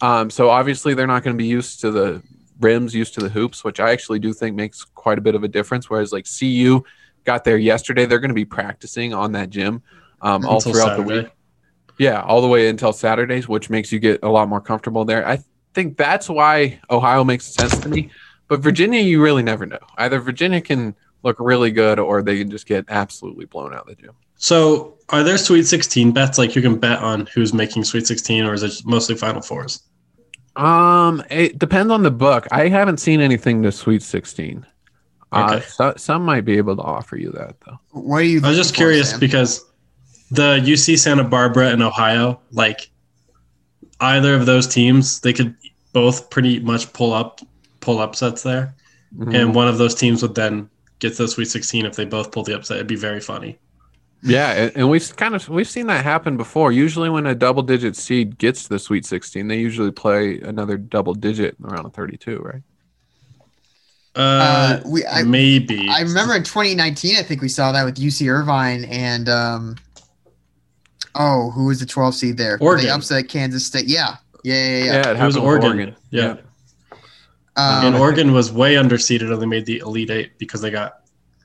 Um, 0.00 0.30
so 0.30 0.50
obviously 0.50 0.94
they're 0.94 1.08
not 1.08 1.24
going 1.24 1.36
to 1.36 1.38
be 1.38 1.48
used 1.48 1.80
to 1.80 1.90
the 1.90 2.22
rims, 2.60 2.94
used 2.94 3.14
to 3.14 3.20
the 3.20 3.28
hoops, 3.28 3.64
which 3.64 3.80
I 3.80 3.90
actually 3.90 4.18
do 4.18 4.32
think 4.32 4.56
makes 4.56 4.84
quite 4.84 5.18
a 5.18 5.20
bit 5.20 5.34
of 5.34 5.44
a 5.44 5.48
difference. 5.48 5.90
Whereas 5.90 6.12
like 6.12 6.26
CU 6.38 6.82
got 7.24 7.44
there 7.44 7.58
yesterday, 7.58 8.06
they're 8.06 8.20
going 8.20 8.30
to 8.30 8.34
be 8.34 8.44
practicing 8.44 9.14
on 9.14 9.32
that 9.32 9.50
gym 9.50 9.82
um, 10.22 10.44
all 10.44 10.60
throughout 10.60 10.96
the 10.96 11.02
week. 11.02 11.28
Yeah, 11.98 12.22
all 12.22 12.40
the 12.40 12.48
way 12.48 12.68
until 12.68 12.92
Saturdays, 12.92 13.48
which 13.48 13.68
makes 13.68 13.92
you 13.92 13.98
get 13.98 14.20
a 14.22 14.28
lot 14.28 14.48
more 14.48 14.60
comfortable 14.60 15.04
there. 15.04 15.26
I 15.26 15.40
think 15.74 15.96
that's 15.96 16.28
why 16.28 16.80
Ohio 16.90 17.24
makes 17.24 17.44
sense 17.46 17.76
to 17.78 17.88
me. 17.88 18.10
But 18.48 18.60
Virginia, 18.60 19.00
you 19.00 19.22
really 19.22 19.42
never 19.42 19.66
know. 19.66 19.78
Either 19.98 20.18
Virginia 20.18 20.60
can 20.60 20.96
look 21.22 21.36
really 21.38 21.70
good 21.70 21.98
or 21.98 22.22
they 22.22 22.38
can 22.38 22.50
just 22.50 22.66
get 22.66 22.84
absolutely 22.88 23.44
blown 23.44 23.74
out 23.74 23.82
of 23.82 23.96
the 23.96 24.02
gym. 24.02 24.14
So, 24.36 24.96
are 25.10 25.22
there 25.22 25.36
Sweet 25.36 25.64
16 25.64 26.12
bets 26.12 26.38
like 26.38 26.56
you 26.56 26.62
can 26.62 26.76
bet 26.76 27.00
on 27.00 27.26
who's 27.26 27.52
making 27.52 27.84
Sweet 27.84 28.06
16, 28.06 28.44
or 28.44 28.54
is 28.54 28.62
it 28.62 28.86
mostly 28.86 29.14
Final 29.14 29.42
Fours? 29.42 29.82
Um, 30.56 31.22
it 31.30 31.58
depends 31.58 31.92
on 31.92 32.02
the 32.02 32.10
book. 32.10 32.46
I 32.50 32.68
haven't 32.68 32.98
seen 32.98 33.20
anything 33.20 33.62
to 33.62 33.72
Sweet 33.72 34.02
16. 34.02 34.66
Uh, 35.32 35.60
so, 35.60 35.94
some 35.96 36.24
might 36.24 36.44
be 36.44 36.56
able 36.56 36.74
to 36.76 36.82
offer 36.82 37.16
you 37.16 37.30
that 37.32 37.54
though. 37.64 37.78
What 37.92 38.16
are 38.16 38.22
you? 38.22 38.40
I 38.42 38.48
was 38.48 38.56
just 38.56 38.74
curious 38.74 39.10
Sam? 39.10 39.20
because 39.20 39.64
the 40.32 40.58
UC 40.58 40.98
Santa 40.98 41.22
Barbara 41.24 41.68
and 41.68 41.82
Ohio, 41.82 42.40
like 42.50 42.90
either 44.00 44.34
of 44.34 44.46
those 44.46 44.66
teams, 44.66 45.20
they 45.20 45.32
could 45.32 45.54
both 45.92 46.30
pretty 46.30 46.58
much 46.60 46.92
pull 46.92 47.12
up 47.12 47.40
pull 47.80 48.00
upsets 48.00 48.42
there, 48.42 48.74
Mhm. 49.16 49.34
and 49.34 49.54
one 49.54 49.68
of 49.68 49.78
those 49.78 49.94
teams 49.94 50.20
would 50.22 50.34
then 50.34 50.68
get 50.98 51.10
to 51.16 51.22
the 51.22 51.28
Sweet 51.28 51.46
16 51.48 51.86
if 51.86 51.94
they 51.96 52.04
both 52.04 52.30
pull 52.32 52.42
the 52.42 52.54
upset. 52.54 52.76
It'd 52.76 52.86
be 52.88 52.96
very 52.96 53.20
funny. 53.20 53.58
Yeah, 54.22 54.52
and, 54.52 54.76
and 54.76 54.90
we've 54.90 55.16
kind 55.16 55.34
of 55.34 55.48
we've 55.48 55.68
seen 55.68 55.86
that 55.86 56.04
happen 56.04 56.36
before. 56.36 56.72
Usually, 56.72 57.08
when 57.08 57.26
a 57.26 57.34
double 57.34 57.62
digit 57.62 57.96
seed 57.96 58.38
gets 58.38 58.64
to 58.64 58.68
the 58.68 58.78
Sweet 58.78 59.06
16, 59.06 59.48
they 59.48 59.58
usually 59.58 59.90
play 59.90 60.40
another 60.40 60.76
double 60.76 61.14
digit 61.14 61.56
around 61.64 61.86
a 61.86 61.90
32, 61.90 62.38
right? 62.38 62.62
Uh, 64.14 64.18
Uh, 64.18 64.80
we 64.86 65.06
I, 65.06 65.22
maybe. 65.22 65.88
I 65.88 66.00
remember 66.00 66.34
in 66.34 66.42
2019, 66.42 67.16
I 67.16 67.22
think 67.22 67.40
we 67.40 67.48
saw 67.48 67.72
that 67.72 67.84
with 67.84 67.96
UC 67.96 68.28
Irvine 68.30 68.84
and 68.84 69.28
um, 69.28 69.76
oh, 71.14 71.50
who 71.50 71.66
was 71.66 71.80
the 71.80 71.86
12 71.86 72.14
seed 72.14 72.36
there? 72.36 72.58
Oregon. 72.60 72.86
They 72.86 72.90
upset 72.90 73.28
Kansas 73.28 73.66
State. 73.66 73.86
Yeah, 73.86 74.16
yeah, 74.42 74.54
yeah, 74.54 74.84
yeah. 74.84 74.92
Yeah, 74.92 75.10
it 75.10 75.16
it 75.16 75.24
was 75.24 75.36
happened 75.36 75.36
with 75.36 75.44
Oregon. 75.44 75.96
Yeah. 76.10 76.36
Um, 77.56 77.84
and 77.84 77.96
Oregon 77.96 78.32
was 78.32 78.52
way 78.52 78.74
underseeded 78.74 79.32
and 79.32 79.40
they 79.42 79.46
made 79.46 79.66
the 79.66 79.78
Elite 79.78 80.10
Eight 80.10 80.38
because 80.38 80.60
they 80.60 80.70
got 80.70 80.99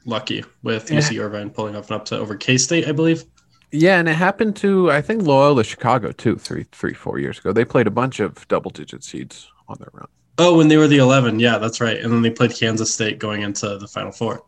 lucky 0.06 0.44
with 0.64 0.90
Yeah. 0.90 1.00
UC 1.00 1.20
Irvine 1.20 1.50
pulling 1.50 1.76
off 1.76 1.90
an 1.90 1.98
upset 1.98 2.20
over 2.20 2.36
K 2.36 2.58
State, 2.58 2.88
I 2.88 2.92
believe. 2.92 3.26
Yeah, 3.72 4.00
and 4.00 4.08
it 4.08 4.14
happened 4.16 4.56
to 4.58 4.92
I 4.92 5.02
think 5.02 5.24
Loyola 5.24 5.64
Chicago 5.64 6.12
too, 6.12 6.38
three, 6.38 6.66
three, 6.72 6.94
four 6.94 7.20
years 7.20 7.40
ago. 7.40 7.52
They 7.52 7.66
played 7.66 7.88
a 7.88 7.92
bunch 7.92 8.20
of 8.20 8.48
double 8.48 8.72
digit 8.72 9.04
seeds 9.04 9.50
on 9.68 9.78
their 9.80 9.90
run. 9.94 10.08
Oh, 10.38 10.58
when 10.58 10.68
they 10.68 10.78
were 10.78 10.88
the 10.88 10.98
11. 10.98 11.40
Yeah, 11.40 11.58
that's 11.58 11.80
right. 11.80 11.98
And 12.00 12.12
then 12.12 12.22
they 12.22 12.30
played 12.30 12.54
Kansas 12.54 12.94
State 12.94 13.20
going 13.20 13.42
into 13.42 13.78
the 13.78 13.88
Final 13.88 14.12
Four. 14.12 14.44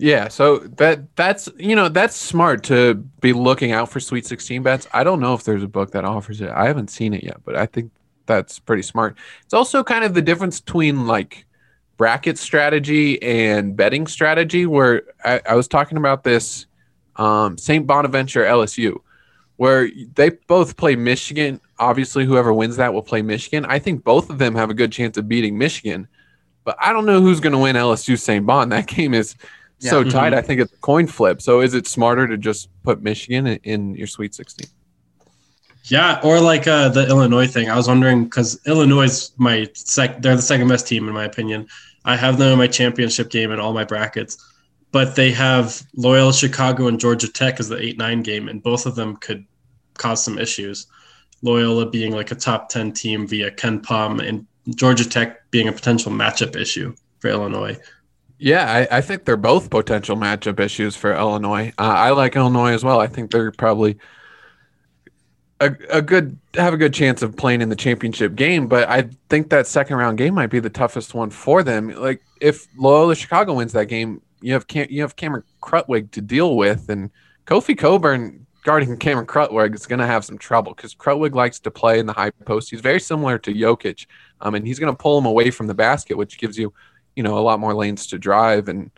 Yeah, 0.00 0.28
so 0.28 0.58
that 0.58 1.16
that's 1.16 1.48
you 1.58 1.74
know 1.74 1.88
that's 1.88 2.14
smart 2.14 2.62
to 2.64 2.94
be 3.20 3.32
looking 3.32 3.72
out 3.72 3.90
for 3.90 3.98
Sweet 3.98 4.26
16 4.26 4.62
bets. 4.62 4.86
I 4.92 5.02
don't 5.02 5.18
know 5.18 5.34
if 5.34 5.42
there's 5.42 5.64
a 5.64 5.68
book 5.68 5.90
that 5.92 6.04
offers 6.04 6.40
it. 6.40 6.50
I 6.50 6.66
haven't 6.66 6.90
seen 6.90 7.14
it 7.14 7.24
yet, 7.24 7.38
but 7.44 7.56
I 7.56 7.66
think 7.66 7.90
that's 8.26 8.60
pretty 8.60 8.82
smart. 8.82 9.16
It's 9.44 9.54
also 9.54 9.82
kind 9.82 10.04
of 10.04 10.14
the 10.14 10.22
difference 10.22 10.60
between 10.60 11.08
like 11.08 11.46
bracket 11.98 12.38
strategy 12.38 13.22
and 13.22 13.76
betting 13.76 14.06
strategy. 14.06 14.64
Where 14.64 15.02
I, 15.24 15.42
I 15.50 15.54
was 15.54 15.68
talking 15.68 15.98
about 15.98 16.24
this 16.24 16.64
um, 17.16 17.58
St. 17.58 17.86
Bonaventure 17.86 18.44
LSU, 18.44 18.96
where 19.56 19.90
they 20.14 20.30
both 20.46 20.78
play 20.78 20.96
Michigan. 20.96 21.60
Obviously, 21.78 22.24
whoever 22.24 22.54
wins 22.54 22.76
that 22.76 22.94
will 22.94 23.02
play 23.02 23.20
Michigan. 23.20 23.66
I 23.66 23.78
think 23.78 24.02
both 24.04 24.30
of 24.30 24.38
them 24.38 24.54
have 24.54 24.70
a 24.70 24.74
good 24.74 24.90
chance 24.92 25.18
of 25.18 25.28
beating 25.28 25.58
Michigan, 25.58 26.08
but 26.64 26.76
I 26.80 26.92
don't 26.94 27.04
know 27.04 27.20
who's 27.20 27.40
going 27.40 27.52
to 27.52 27.58
win 27.58 27.76
LSU 27.76 28.18
St. 28.18 28.46
Bon. 28.46 28.68
That 28.70 28.86
game 28.86 29.12
is 29.12 29.34
so 29.78 30.00
Yeah. 30.00 30.10
tight. 30.10 30.32
Mhm. 30.32 30.36
I 30.38 30.42
think 30.42 30.60
it's 30.60 30.72
a 30.72 30.76
coin 30.78 31.06
flip. 31.06 31.40
So 31.42 31.60
is 31.60 31.74
it 31.74 31.86
smarter 31.86 32.26
to 32.26 32.36
just 32.36 32.68
put 32.82 33.00
Michigan 33.02 33.46
in, 33.46 33.58
in 33.62 33.94
your 33.94 34.06
Sweet 34.08 34.34
16? 34.34 34.66
Yeah, 35.88 36.20
or 36.22 36.40
like 36.40 36.66
uh, 36.66 36.90
the 36.90 37.08
Illinois 37.08 37.46
thing. 37.46 37.70
I 37.70 37.76
was 37.76 37.88
wondering 37.88 38.24
because 38.24 38.60
Illinois 38.66 39.04
is 39.04 39.32
my 39.36 39.68
sec. 39.74 40.20
They're 40.20 40.36
the 40.36 40.42
second 40.42 40.68
best 40.68 40.86
team 40.86 41.08
in 41.08 41.14
my 41.14 41.24
opinion. 41.24 41.66
I 42.04 42.16
have 42.16 42.38
them 42.38 42.52
in 42.52 42.58
my 42.58 42.66
championship 42.66 43.30
game 43.30 43.50
in 43.52 43.60
all 43.60 43.72
my 43.72 43.84
brackets, 43.84 44.36
but 44.92 45.16
they 45.16 45.30
have 45.32 45.82
Loyola 45.96 46.32
Chicago 46.32 46.88
and 46.88 47.00
Georgia 47.00 47.30
Tech 47.30 47.58
as 47.58 47.68
the 47.68 47.78
eight 47.78 47.98
nine 47.98 48.22
game, 48.22 48.48
and 48.48 48.62
both 48.62 48.86
of 48.86 48.94
them 48.94 49.16
could 49.16 49.44
cause 49.96 50.22
some 50.22 50.38
issues. 50.38 50.86
Loyola 51.42 51.88
being 51.88 52.12
like 52.12 52.30
a 52.30 52.34
top 52.34 52.68
ten 52.68 52.92
team 52.92 53.26
via 53.26 53.50
KenPom, 53.50 54.26
and 54.26 54.46
Georgia 54.74 55.08
Tech 55.08 55.50
being 55.50 55.68
a 55.68 55.72
potential 55.72 56.12
matchup 56.12 56.56
issue 56.56 56.94
for 57.20 57.28
Illinois. 57.28 57.78
Yeah, 58.38 58.86
I, 58.90 58.98
I 58.98 59.00
think 59.00 59.24
they're 59.24 59.36
both 59.36 59.70
potential 59.70 60.16
matchup 60.16 60.60
issues 60.60 60.94
for 60.94 61.14
Illinois. 61.14 61.72
Uh, 61.78 61.82
I 61.82 62.10
like 62.10 62.36
Illinois 62.36 62.72
as 62.72 62.84
well. 62.84 63.00
I 63.00 63.08
think 63.08 63.30
they're 63.30 63.50
probably 63.50 63.98
a, 65.60 65.74
a 65.90 66.02
good 66.02 66.38
have 66.54 66.72
a 66.72 66.76
good 66.76 66.94
chance 66.94 67.22
of 67.22 67.36
playing 67.36 67.60
in 67.60 67.68
the 67.68 67.76
championship 67.76 68.34
game, 68.36 68.68
but 68.68 68.88
I 68.88 69.08
think 69.28 69.50
that 69.50 69.66
second 69.66 69.96
round 69.96 70.18
game 70.18 70.34
might 70.34 70.50
be 70.50 70.60
the 70.60 70.70
toughest 70.70 71.14
one 71.14 71.30
for 71.30 71.62
them. 71.62 71.88
Like 71.88 72.22
if 72.40 72.66
Loyola 72.76 73.14
Chicago 73.14 73.54
wins 73.54 73.72
that 73.72 73.86
game, 73.86 74.22
you 74.40 74.52
have 74.52 74.66
Cam, 74.66 74.86
you 74.90 75.02
have 75.02 75.16
Cameron 75.16 75.42
Krutwig 75.60 76.10
to 76.12 76.20
deal 76.20 76.56
with, 76.56 76.88
and 76.88 77.10
Kofi 77.46 77.76
Cockburn 77.76 78.46
guarding 78.62 78.96
Cameron 78.98 79.26
Krutwig 79.26 79.74
is 79.74 79.86
going 79.86 79.98
to 79.98 80.06
have 80.06 80.24
some 80.24 80.38
trouble 80.38 80.74
because 80.74 80.94
Krutwig 80.94 81.34
likes 81.34 81.58
to 81.60 81.70
play 81.70 81.98
in 81.98 82.06
the 82.06 82.12
high 82.12 82.30
post. 82.30 82.70
He's 82.70 82.80
very 82.80 83.00
similar 83.00 83.38
to 83.38 83.52
Jokic, 83.52 84.06
um, 84.40 84.54
and 84.54 84.66
he's 84.66 84.78
going 84.78 84.92
to 84.92 84.96
pull 84.96 85.18
him 85.18 85.26
away 85.26 85.50
from 85.50 85.66
the 85.66 85.74
basket, 85.74 86.16
which 86.16 86.38
gives 86.38 86.56
you 86.56 86.72
you 87.16 87.24
know 87.24 87.36
a 87.36 87.40
lot 87.40 87.58
more 87.58 87.74
lanes 87.74 88.06
to 88.08 88.18
drive 88.18 88.68
and 88.68 88.92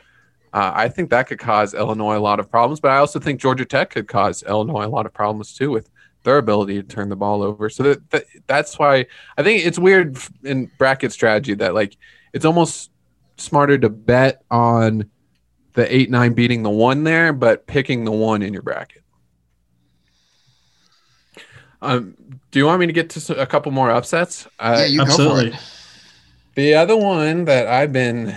uh, 0.53 0.73
I 0.75 0.89
think 0.89 1.11
that 1.11 1.29
could 1.29 1.39
cause 1.39 1.75
Illinois 1.75 2.17
a 2.17 2.19
lot 2.19 2.41
of 2.41 2.51
problems, 2.51 2.81
but 2.81 2.91
I 2.91 2.97
also 2.97 3.21
think 3.21 3.41
Georgia 3.41 3.65
Tech 3.65 3.91
could 3.91 4.09
cause 4.09 4.43
Illinois 4.43 4.85
a 4.85 4.89
lot 4.89 5.07
of 5.07 5.13
problems 5.15 5.55
too 5.55 5.71
with 5.71 5.89
their 6.23 6.39
ability 6.39 6.83
to 6.83 6.83
turn 6.83 7.09
the 7.09 7.17
ball 7.17 7.43
over. 7.43 7.69
So 7.71 7.83
that, 7.85 8.11
that 8.11 8.25
that's 8.47 8.79
why 8.79 9.07
I 9.37 9.43
think 9.43 9.65
it's 9.65 9.79
weird 9.79 10.19
in 10.45 10.71
bracket 10.79 11.13
strategy 11.13 11.55
that 11.55 11.75
like 11.75 11.97
it's 12.33 12.45
almost 12.45 12.91
smarter 13.37 13.79
to 13.79 13.89
bet 13.89 14.43
on 14.51 15.11
the 15.73 15.95
eight 15.95 16.11
nine 16.11 16.33
beating 16.33 16.63
the 16.63 16.71
one 16.71 17.05
there, 17.05 17.33
but 17.33 17.67
picking 17.67 18.05
the 18.05 18.13
one 18.13 18.43
in 18.43 18.53
your 18.53 18.63
bracket. 18.63 19.03
Um, 21.83 22.15
do 22.51 22.59
you 22.59 22.67
want 22.67 22.81
me 22.81 22.87
to 22.87 22.93
get 22.93 23.11
to 23.11 23.41
a 23.41 23.47
couple 23.47 23.73
more 23.73 23.91
upsets? 23.91 24.47
Uh, 24.59 24.77
yeah, 24.81 24.85
you 24.85 25.01
absolutely. 25.01 25.51
go 25.51 25.51
for 25.51 25.57
it. 25.57 25.63
The 26.57 26.75
other 26.75 26.97
one 26.97 27.47
that 27.47 27.69
I've 27.69 27.93
been 27.93 28.37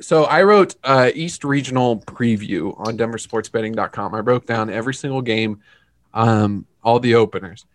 so 0.00 0.24
I 0.24 0.42
wrote 0.42 0.76
uh, 0.84 1.10
East 1.14 1.44
Regional 1.44 1.98
preview 2.00 2.78
on 2.86 2.96
DenverSportsBetting.com. 2.96 4.14
I 4.14 4.20
broke 4.20 4.46
down 4.46 4.70
every 4.70 4.94
single 4.94 5.22
game, 5.22 5.60
um, 6.14 6.66
all 6.82 6.98
the 6.98 7.14
openers, 7.16 7.66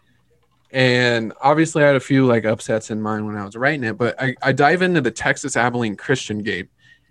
and 0.71 1.33
obviously 1.41 1.83
I 1.83 1.87
had 1.87 1.95
a 1.95 1.99
few 1.99 2.25
like 2.25 2.45
upsets 2.45 2.89
in 2.89 3.01
mind 3.01 3.27
when 3.27 3.35
I 3.35 3.45
was 3.45 3.55
writing 3.55 3.83
it. 3.83 3.97
But 3.97 4.19
I, 4.19 4.35
I 4.41 4.51
dive 4.51 4.81
into 4.81 5.01
the 5.01 5.11
Texas 5.11 5.55
Abilene 5.55 5.95
Christian 5.95 6.39
game. 6.39 6.69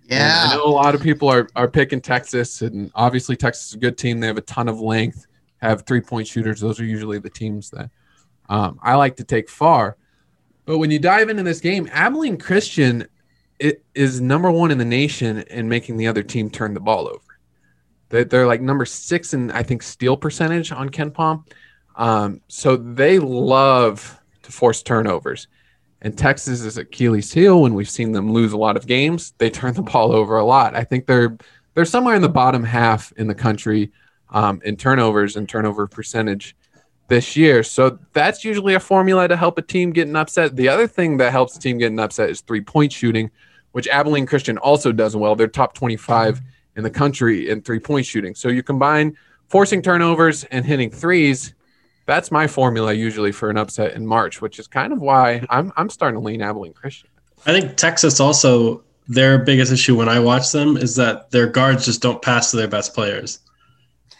And 0.09 0.19
Yeah. 0.19 0.47
I 0.47 0.55
know 0.55 0.65
a 0.65 0.67
lot 0.67 0.95
of 0.95 1.01
people 1.01 1.29
are 1.29 1.47
are 1.55 1.69
picking 1.69 2.01
Texas, 2.01 2.61
and 2.61 2.91
obviously 2.95 3.35
Texas 3.35 3.67
is 3.69 3.73
a 3.75 3.77
good 3.77 3.97
team. 3.97 4.19
They 4.19 4.27
have 4.27 4.37
a 4.37 4.41
ton 4.41 4.67
of 4.67 4.81
length, 4.81 5.27
have 5.61 5.85
three 5.85 6.01
point 6.01 6.27
shooters. 6.27 6.59
Those 6.59 6.79
are 6.79 6.85
usually 6.85 7.19
the 7.19 7.29
teams 7.29 7.69
that 7.69 7.89
um, 8.49 8.79
I 8.81 8.95
like 8.95 9.15
to 9.17 9.23
take 9.23 9.49
far. 9.49 9.95
But 10.65 10.79
when 10.79 10.91
you 10.91 10.99
dive 10.99 11.29
into 11.29 11.43
this 11.43 11.61
game, 11.61 11.89
Abilene 11.91 12.37
Christian 12.37 13.07
it 13.59 13.83
is 13.93 14.21
number 14.21 14.49
one 14.49 14.71
in 14.71 14.77
the 14.77 14.85
nation 14.85 15.39
in 15.49 15.67
making 15.67 15.97
the 15.97 16.07
other 16.07 16.23
team 16.23 16.49
turn 16.49 16.73
the 16.73 16.79
ball 16.79 17.07
over. 17.07 17.28
They, 18.09 18.23
they're 18.23 18.47
like 18.47 18.61
number 18.61 18.85
six 18.85 19.33
in 19.33 19.51
I 19.51 19.63
think 19.63 19.83
steal 19.83 20.17
percentage 20.17 20.71
on 20.71 20.89
KenPom. 20.89 21.45
Um, 21.95 22.41
so 22.47 22.75
they 22.75 23.19
love 23.19 24.19
to 24.43 24.51
force 24.51 24.81
turnovers. 24.81 25.47
And 26.01 26.17
Texas 26.17 26.61
is 26.61 26.77
Achilles 26.77 27.31
heel 27.33 27.61
when 27.61 27.73
we've 27.73 27.89
seen 27.89 28.13
them 28.13 28.31
lose 28.31 28.53
a 28.53 28.57
lot 28.57 28.77
of 28.77 28.87
games. 28.87 29.33
They 29.37 29.49
turn 29.49 29.73
the 29.73 29.81
ball 29.81 30.13
over 30.13 30.37
a 30.37 30.45
lot. 30.45 30.75
I 30.75 30.83
think 30.83 31.05
they're 31.05 31.37
they're 31.73 31.85
somewhere 31.85 32.15
in 32.15 32.21
the 32.21 32.29
bottom 32.29 32.63
half 32.63 33.11
in 33.13 33.27
the 33.27 33.35
country 33.35 33.91
um, 34.31 34.61
in 34.63 34.75
turnovers 34.75 35.35
and 35.35 35.47
turnover 35.47 35.87
percentage 35.87 36.55
this 37.09 37.35
year. 37.35 37.63
So 37.63 37.99
that's 38.13 38.45
usually 38.45 38.75
a 38.75 38.79
formula 38.79 39.27
to 39.27 39.35
help 39.35 39.57
a 39.57 39.61
team 39.61 39.91
getting 39.91 40.15
upset. 40.15 40.55
The 40.55 40.69
other 40.69 40.87
thing 40.87 41.17
that 41.17 41.31
helps 41.31 41.57
a 41.57 41.59
team 41.59 41.77
getting 41.77 41.99
upset 41.99 42.29
is 42.29 42.41
three 42.41 42.61
point 42.61 42.93
shooting, 42.93 43.29
which 43.73 43.87
Abilene 43.87 44.25
Christian 44.25 44.57
also 44.57 44.91
does 44.91 45.15
well. 45.15 45.35
They're 45.35 45.47
top 45.47 45.73
25 45.73 46.41
in 46.75 46.83
the 46.83 46.89
country 46.89 47.49
in 47.49 47.61
three 47.61 47.79
point 47.79 48.05
shooting. 48.05 48.35
So 48.35 48.49
you 48.49 48.63
combine 48.63 49.17
forcing 49.47 49.81
turnovers 49.81 50.43
and 50.45 50.65
hitting 50.65 50.89
threes. 50.89 51.53
That's 52.05 52.31
my 52.31 52.47
formula 52.47 52.93
usually 52.93 53.31
for 53.31 53.49
an 53.49 53.57
upset 53.57 53.93
in 53.93 54.05
March, 54.05 54.41
which 54.41 54.59
is 54.59 54.67
kind 54.67 54.93
of 54.93 54.99
why 54.99 55.45
I'm, 55.49 55.71
I'm 55.77 55.89
starting 55.89 56.19
to 56.19 56.25
lean 56.25 56.41
Abilene 56.41 56.73
Christian. 56.73 57.09
I 57.45 57.59
think 57.59 57.77
Texas 57.77 58.19
also 58.19 58.83
their 59.07 59.39
biggest 59.39 59.71
issue 59.71 59.97
when 59.97 60.07
I 60.07 60.19
watch 60.19 60.51
them 60.51 60.77
is 60.77 60.95
that 60.95 61.31
their 61.31 61.47
guards 61.47 61.85
just 61.85 62.01
don't 62.01 62.21
pass 62.21 62.51
to 62.51 62.57
their 62.57 62.67
best 62.67 62.93
players. 62.93 63.39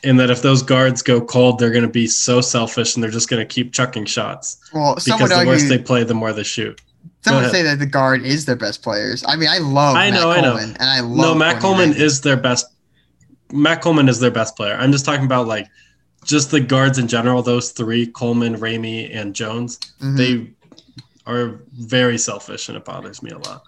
And 0.04 0.20
that 0.20 0.30
if 0.30 0.42
those 0.42 0.64
guards 0.64 1.02
go 1.02 1.20
cold, 1.20 1.60
they're 1.60 1.72
going 1.72 1.84
to 1.84 1.90
be 1.90 2.08
so 2.08 2.42
selfish 2.42 2.96
and 2.96 3.04
they're 3.04 3.12
just 3.12 3.30
going 3.30 3.46
to 3.46 3.46
keep 3.46 3.74
chucking 3.74 4.06
shots 4.06 4.58
Well, 4.74 4.96
because 4.96 5.22
would 5.22 5.32
the 5.32 5.46
worse 5.46 5.64
argue, 5.64 5.78
they 5.78 5.84
play, 5.84 6.04
the 6.04 6.14
more 6.14 6.32
they 6.32 6.44
shoot. 6.44 6.82
Some 7.22 7.42
would 7.42 7.52
say 7.52 7.62
that 7.64 7.80
the 7.80 7.86
guard 7.86 8.24
is 8.24 8.46
their 8.46 8.56
best 8.56 8.82
players. 8.82 9.24
I 9.28 9.36
mean, 9.36 9.50
I 9.50 9.58
love 9.60 9.96
I 9.96 10.10
know, 10.10 10.30
I 10.32 10.36
Matt 10.36 10.44
know. 10.44 10.52
Coleman, 10.58 10.78
and 10.80 10.90
I 10.90 11.00
love 11.02 11.18
No, 11.18 11.36
Matt 11.36 11.62
Coleman 11.62 11.90
Reagan. 11.90 12.04
is 12.06 12.22
their 12.22 12.38
best. 12.38 12.66
Matt 13.52 13.82
Coleman 13.82 14.08
is 14.10 14.20
their 14.20 14.32
best 14.32 14.56
player. 14.56 14.76
I'm 14.76 14.92
just 14.92 15.06
talking 15.06 15.26
about 15.26 15.48
like 15.48 15.68
just 16.26 16.52
the 16.52 16.60
guards 16.60 16.98
in 16.98 17.08
general. 17.08 17.42
Those 17.42 17.72
three: 17.72 18.06
Coleman, 18.08 18.56
Ramey, 18.58 19.14
and 19.16 19.34
Jones. 19.36 19.80
Mhm. 20.02 20.18
They 20.18 20.50
are 21.26 21.60
very 21.74 22.18
selfish, 22.18 22.70
and 22.70 22.78
it 22.78 22.86
bothers 22.86 23.22
me 23.22 23.32
a 23.32 23.38
lot. 23.38 23.64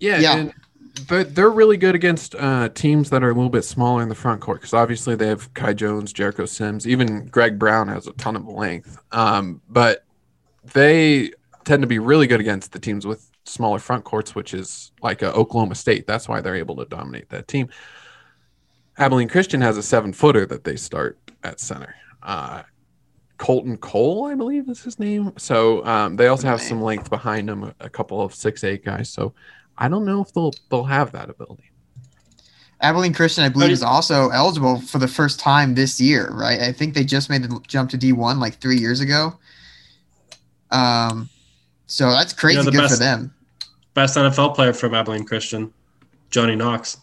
Yeah, 0.00 0.18
Yeah. 0.18 0.36
and 0.36 0.52
they're, 1.08 1.24
they're 1.24 1.50
really 1.50 1.76
good 1.76 1.94
against 1.94 2.34
uh, 2.34 2.68
teams 2.70 3.10
that 3.10 3.22
are 3.22 3.30
a 3.30 3.34
little 3.34 3.48
bit 3.50 3.64
smaller 3.64 4.02
in 4.02 4.08
the 4.08 4.14
front 4.14 4.40
court 4.40 4.60
because 4.60 4.74
obviously 4.74 5.14
they 5.14 5.28
have 5.28 5.52
Kai 5.54 5.72
Jones, 5.74 6.12
Jericho 6.12 6.44
Sims, 6.44 6.86
even 6.88 7.26
Greg 7.26 7.58
Brown 7.58 7.88
has 7.88 8.06
a 8.06 8.12
ton 8.14 8.34
of 8.36 8.46
length. 8.46 8.98
Um, 9.12 9.60
but 9.68 10.04
they 10.74 11.30
tend 11.64 11.82
to 11.82 11.86
be 11.86 11.98
really 11.98 12.26
good 12.26 12.40
against 12.40 12.72
the 12.72 12.78
teams 12.78 13.06
with 13.06 13.30
smaller 13.44 13.78
front 13.78 14.04
courts, 14.04 14.34
which 14.34 14.54
is 14.54 14.92
like 15.02 15.22
uh, 15.22 15.32
Oklahoma 15.32 15.74
State. 15.74 16.06
That's 16.06 16.28
why 16.28 16.40
they're 16.40 16.56
able 16.56 16.76
to 16.76 16.84
dominate 16.84 17.28
that 17.30 17.48
team. 17.48 17.68
Abilene 18.98 19.28
Christian 19.28 19.60
has 19.60 19.76
a 19.76 19.82
seven 19.82 20.12
footer 20.12 20.46
that 20.46 20.64
they 20.64 20.76
start 20.76 21.18
at 21.42 21.60
center. 21.60 21.94
Uh, 22.22 22.62
Kolton 23.38 23.76
Kohl, 23.78 24.26
I 24.26 24.34
believe 24.34 24.68
is 24.68 24.82
his 24.82 24.98
name. 24.98 25.32
So 25.36 25.84
um, 25.84 26.16
they 26.16 26.28
also 26.28 26.46
have 26.46 26.60
some 26.60 26.80
length 26.80 27.10
behind 27.10 27.48
them, 27.48 27.64
a, 27.64 27.74
a 27.80 27.88
couple 27.88 28.20
of 28.20 28.34
six 28.34 28.62
eight 28.62 28.84
guys. 28.84 29.10
So 29.10 29.34
I 29.76 29.88
don't 29.88 30.04
know 30.04 30.20
if 30.20 30.32
they'll 30.32 30.52
they'll 30.70 30.84
have 30.84 31.12
that 31.12 31.30
ability. 31.30 31.72
Abilene 32.80 33.14
Christian, 33.14 33.44
I 33.44 33.48
believe, 33.48 33.70
is 33.70 33.82
also 33.82 34.28
eligible 34.30 34.80
for 34.80 34.98
the 34.98 35.06
first 35.06 35.38
time 35.38 35.74
this 35.74 36.00
year, 36.00 36.30
right? 36.32 36.60
I 36.60 36.72
think 36.72 36.94
they 36.94 37.04
just 37.04 37.30
made 37.30 37.44
the 37.44 37.60
jump 37.68 37.90
to 37.90 37.98
D1 37.98 38.38
like 38.38 38.60
three 38.60 38.76
years 38.76 39.00
ago. 39.00 39.38
Um, 40.72 41.28
so 41.92 42.10
that's 42.10 42.32
crazy 42.32 42.62
the 42.62 42.70
good 42.70 42.76
for 42.80 42.88
best- 42.88 42.98
them. 43.00 43.34
Best 43.94 44.16
NFL 44.16 44.54
player 44.54 44.72
from 44.72 44.94
Abilene 44.94 45.26
Christian, 45.26 45.70
Johnny 46.30 46.56
Knox. 46.56 46.96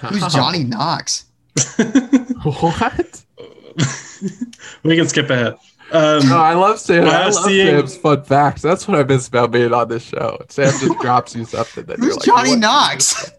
Who's 0.00 0.26
Johnny 0.34 0.64
Knox? 0.64 1.24
what? 2.42 3.22
we 4.82 4.96
can 4.96 5.08
skip 5.08 5.30
ahead. 5.30 5.54
Um, 5.90 6.28
No, 6.28 6.36
I 6.36 6.52
love 6.52 6.78
Sam. 6.78 7.06
I 7.06 7.24
love 7.30 7.34
seeing- 7.46 7.66
Sam's 7.66 7.96
fun 7.96 8.22
facts. 8.24 8.60
That's 8.60 8.86
what 8.86 8.98
I 8.98 9.04
miss 9.04 9.28
about 9.28 9.50
being 9.52 9.72
on 9.72 9.88
this 9.88 10.02
show. 10.02 10.38
Sam 10.50 10.70
just 10.78 10.98
drops 11.00 11.34
you 11.34 11.46
something 11.46 11.86
that 11.86 11.98
Who's 11.98 12.06
you're 12.08 12.16
like, 12.16 12.24
Johnny 12.26 12.50
"What?" 12.50 12.58
Knox? 12.58 13.32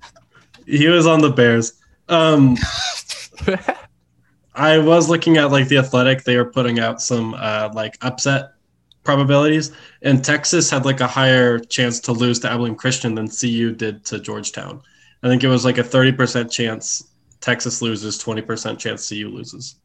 he 0.65 0.87
was 0.87 1.05
on 1.05 1.21
the 1.21 1.29
Bears. 1.29 1.73
Um, 2.09 2.57
I 4.55 4.77
was 4.79 5.09
looking 5.09 5.37
at 5.37 5.51
like 5.51 5.67
the 5.67 5.77
Athletic. 5.77 6.23
They 6.23 6.37
were 6.37 6.45
putting 6.51 6.79
out 6.79 7.01
some 7.01 7.33
uh, 7.35 7.69
like 7.73 7.97
upset 8.01 8.49
probabilities, 9.03 9.71
and 10.01 10.23
Texas 10.23 10.69
had 10.69 10.85
like 10.85 11.01
a 11.01 11.07
higher 11.07 11.59
chance 11.59 11.99
to 12.01 12.11
lose 12.11 12.39
to 12.39 12.51
Abilene 12.51 12.75
Christian 12.75 13.15
than 13.15 13.29
CU 13.29 13.73
did 13.73 14.05
to 14.05 14.19
Georgetown. 14.19 14.81
I 15.21 15.27
think 15.27 15.43
it 15.43 15.47
was 15.47 15.65
like 15.65 15.77
a 15.77 15.83
thirty 15.83 16.11
percent 16.11 16.51
chance 16.51 17.11
Texas 17.41 17.81
loses, 17.81 18.17
twenty 18.17 18.41
percent 18.41 18.79
chance 18.79 19.07
CU 19.07 19.29
loses. 19.29 19.75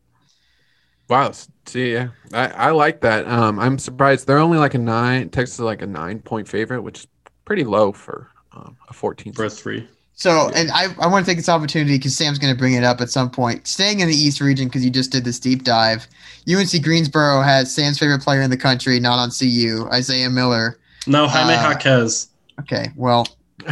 Wow. 1.09 1.33
See, 1.67 1.95
yeah, 1.95 2.09
I, 2.33 2.49
I 2.49 2.71
like 2.71 3.01
that. 3.01 3.27
Um, 3.27 3.59
I'm 3.59 3.79
surprised 3.79 4.27
they're 4.27 4.39
only 4.39 4.59
like 4.59 4.75
a 4.75 4.79
nine. 4.79 5.31
Texas 5.31 5.55
is 5.55 5.61
like 5.61 5.83
a 5.83 5.87
nine 5.87 6.21
point 6.21 6.49
favorite, 6.49 6.83
which 6.83 7.01
is 7.01 7.07
pretty 7.45 7.65
low 7.65 7.93
for 7.93 8.31
um, 8.53 8.77
a 8.89 8.93
14. 8.93 9.33
for 9.33 9.47
a 9.47 9.51
three. 9.51 9.89
So, 10.19 10.51
and 10.53 10.69
I, 10.73 10.89
I 10.99 11.07
want 11.07 11.25
to 11.25 11.31
take 11.31 11.39
this 11.39 11.49
opportunity 11.49 11.97
because 11.97 12.17
Sam's 12.17 12.41
going 12.41 12.53
to 12.53 12.59
bring 12.59 12.75
it 12.75 12.83
up 12.83 13.01
at 13.01 13.09
some 13.09 13.31
point. 13.31 13.69
Staying 13.69 14.01
in 14.01 14.09
the 14.09 14.15
East 14.15 14.41
region 14.41 14.67
because 14.67 14.85
you 14.85 14.91
just 14.91 15.13
did 15.13 15.25
this 15.25 15.39
deep 15.39 15.63
dive. 15.63 16.09
UNC 16.53 16.83
Greensboro 16.83 17.41
has 17.41 17.73
Sam's 17.73 18.01
favorite 18.01 18.21
player 18.21 18.41
in 18.43 18.51
the 18.51 18.57
country, 18.57 18.99
not 18.99 19.17
on 19.21 19.31
CU, 19.31 19.89
Isaiah 19.93 20.29
Miller. 20.29 20.81
No, 21.07 21.29
Jaime 21.29 21.55
Uh, 21.55 21.71
Jaquez 21.71 22.31
Okay, 22.61 22.89
well, 22.97 23.29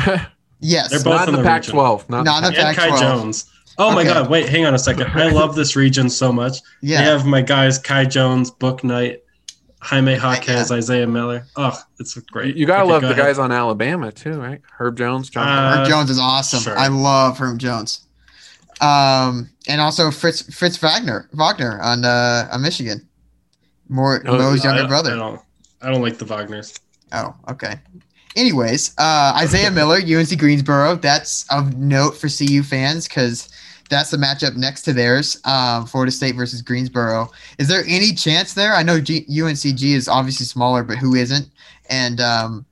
yes, 0.60 0.90
They're 0.90 1.02
both 1.02 1.16
not 1.16 1.22
in 1.28 1.28
in 1.30 1.34
the 1.34 1.42
the 1.42 1.48
Pac-12. 1.48 2.08
Not, 2.08 2.24
Not 2.24 2.42
the 2.42 2.48
in 2.50 2.54
the 2.54 2.60
Pac- 2.60 2.78
and 2.78 2.92
Kai 2.92 3.00
Jones. 3.00 3.50
Oh 3.78 3.92
my 3.92 4.04
god, 4.04 4.30
wait, 4.30 4.48
hang 4.48 4.64
on 4.66 4.74
a 4.74 4.78
second. 4.78 5.08
I 5.14 5.30
love 5.30 5.56
this 5.56 5.74
region 5.74 6.08
so 6.08 6.32
much. 6.32 6.58
Yeah. 6.80 6.98
They 6.98 7.10
have 7.10 7.26
my 7.26 7.42
guys 7.42 7.78
Kai 7.78 8.04
Jones, 8.04 8.52
Book 8.52 8.84
Knight, 8.84 9.22
Jaime 9.87 10.14
Jaquez, 10.16 10.73
Isaiah 10.73 11.07
Miller. 11.07 11.47
Oh, 11.57 11.78
it's 12.00 12.14
great. 12.19 12.57
You 12.57 12.66
gotta 12.66 12.83
Okay, 12.83 12.93
love 12.93 13.02
go 13.02 13.09
the 13.09 13.14
ahead. 13.14 13.25
guys 13.26 13.38
on 13.38 13.52
Alabama 13.52 14.11
too, 14.11 14.33
right? 14.33 14.61
Herb 14.78 14.97
Jones, 14.99 15.31
John. 15.31 15.47
Uh, 15.47 15.76
Herb 15.78 15.88
Jones 15.88 16.11
is 16.11 16.19
awesome. 16.19 16.61
sure. 16.61 16.76
I 16.78 16.88
love 16.88 17.38
Herb 17.38 17.59
Jones. 17.59 18.00
Um, 18.81 19.49
and 19.69 19.81
also 19.81 20.11
Fritz 20.11 20.43
Fritz 20.55 20.76
Wagner 20.76 21.28
Wagner 21.33 21.81
on 21.81 22.05
uh 22.05 22.49
on 22.52 22.62
Michigan. 22.62 23.07
More 23.88 24.23
Oh, 24.26 24.37
Mo's 24.37 24.64
I- 24.64 24.69
younger 24.69 24.85
I 24.85 24.87
brother. 24.88 25.14
don't, 25.16 25.40
I 25.81 25.90
don't 25.90 26.02
like 26.02 26.19
the 26.19 26.25
Wagners. 26.26 26.78
Oh, 27.12 27.35
okay. 27.49 27.76
Anyways, 28.35 28.93
uh, 28.99 29.33
Isaiah 29.37 29.71
Miller, 29.71 29.97
UNC 30.05 30.37
Greensboro. 30.38 30.97
That's 30.97 31.47
of 31.50 31.76
note 31.78 32.16
for 32.16 32.28
CU 32.28 32.62
fans 32.64 33.07
because 33.09 33.49
that's 33.88 34.11
the 34.11 34.16
matchup 34.16 34.57
next 34.57 34.83
to 34.83 34.93
theirs. 34.93 35.40
Um, 35.45 35.87
Florida 35.87 36.11
State 36.12 36.35
versus 36.37 36.62
Greensboro. 36.62 37.31
Is 37.59 37.69
there 37.69 37.83
any 37.87 38.12
chance 38.14 38.55
there? 38.55 38.75
I 38.75 38.83
know 38.83 39.00
G- 39.00 39.25
UNCG 39.31 39.95
is 39.95 40.09
obviously 40.09 40.47
smaller, 40.47 40.83
but 40.83 40.99
who 40.99 41.14
isn't? 41.14 41.49
And 41.88 42.21
um, 42.21 42.66